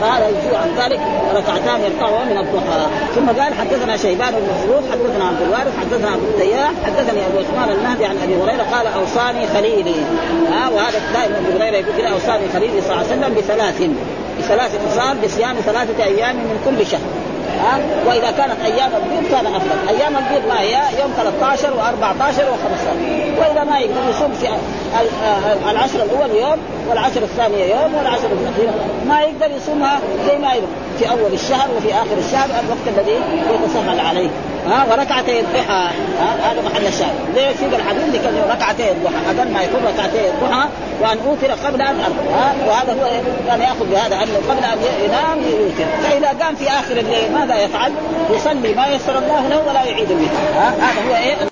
فهذا 0.00 0.28
يجزي 0.28 0.56
عن 0.56 0.70
ذلك 0.80 1.00
ركعتان 1.34 1.80
يرفعها 1.86 2.24
من 2.24 2.38
الضحى. 2.38 2.82
ثم 3.14 3.26
قال 3.40 3.54
حدثنا 3.54 3.96
شيبان 3.96 4.32
بن 4.34 4.46
مفروض 4.54 4.82
حدثنا 4.92 5.24
عبد 5.28 5.42
الوارث 5.42 5.72
حدثنا 5.80 6.14
ابو 6.14 6.26
التياح 6.32 6.72
حدثني 6.86 7.20
أبو 7.26 7.38
عثمان 7.38 7.68
المهدي 7.76 8.04
عن 8.04 8.16
أبي 8.24 8.34
هريرة 8.42 8.64
قال 8.74 8.86
أوصاني 8.86 9.46
خليلي. 9.46 9.94
ها 10.52 10.68
وهذا 10.68 10.98
دائما 11.14 11.36
أبو 11.38 11.58
هريرة 11.58 11.76
يقول 11.76 11.94
كذا 11.98 12.08
أوصاني 12.08 12.44
خليلي 12.54 12.80
صلى 12.80 12.92
الله 12.92 13.06
عليه 13.10 13.16
وسلم 13.16 13.34
بثلاث 13.34 13.78
بثلاث 14.38 14.72
خصال 14.86 15.16
بصيام 15.24 15.56
ثلاثة 15.66 16.04
أيام 16.04 16.36
من 16.36 16.58
كل 16.64 16.86
شهر. 16.86 17.21
وإذا 18.06 18.30
كانت 18.30 18.60
أيام 18.64 18.90
البيض 18.96 19.30
كان 19.30 19.46
أفضل، 19.46 19.88
أيام 19.88 20.16
البيض 20.16 20.48
ما 20.48 20.60
هي؟ 20.60 20.74
يوم 21.00 21.12
13 21.16 21.68
و14 21.68 22.34
و15 22.34 23.40
وإذا 23.40 23.64
ما 23.64 23.78
يقدر 23.78 24.00
يصوم 24.10 24.32
في 24.32 24.48
العشر 25.70 26.04
الأول 26.04 26.30
يوم 26.30 26.58
والعشر 26.88 27.22
الثانية 27.22 27.64
يوم 27.64 27.94
والعشر 27.94 28.28
الاخيره 28.32 28.74
ما 29.08 29.20
يقدر 29.20 29.56
يصومها 29.56 30.00
زي 30.26 30.38
ما 30.38 30.54
يبغى. 30.54 30.68
في 31.02 31.10
أول 31.10 31.32
الشهر 31.32 31.68
وفي 31.76 31.94
آخر 31.94 32.18
الشهر 32.18 32.48
الوقت 32.60 32.86
الذي 32.86 33.20
يتسهل 33.54 34.00
عليه. 34.00 34.28
ها 34.66 34.86
وركعتي 34.90 35.40
الضحى 35.40 35.88
هذا 36.42 36.62
محل 36.64 36.86
الشاهد. 36.86 37.14
ليه 37.34 37.56
سيد 37.60 37.74
الحديث 37.74 38.14
لكن 38.14 38.50
ركعتي 38.50 38.90
الضحى 38.90 39.16
أقل 39.26 39.52
ما 39.52 39.62
يكون 39.62 39.80
ركعتي 39.84 40.30
الضحى 40.30 40.68
وأن 41.00 41.18
أوتر 41.26 41.66
قبل 41.66 41.82
أن 41.82 42.00
ارقد 42.00 42.26
وهذا 42.66 42.92
هو 42.92 43.10
كان 43.46 43.60
يأخذ 43.60 43.86
بهذا 43.90 44.16
انه 44.16 44.38
قبل 44.48 44.64
أن 44.64 44.78
ينام 45.04 45.38
يوتر. 45.38 45.84
فإذا 46.02 46.44
قام 46.44 46.54
في 46.54 46.68
آخر 46.68 46.96
الليل 46.96 47.32
ماذا 47.32 47.56
يفعل؟ 47.56 47.92
يصلي 48.30 48.74
ما 48.74 48.86
يسر 48.86 49.18
الله 49.18 49.48
له 49.48 49.62
ولا 49.68 49.84
يعيد 49.84 50.08
ها 50.54 50.68
هذا 50.68 51.10
هو 51.10 51.16
إيه؟ 51.16 51.51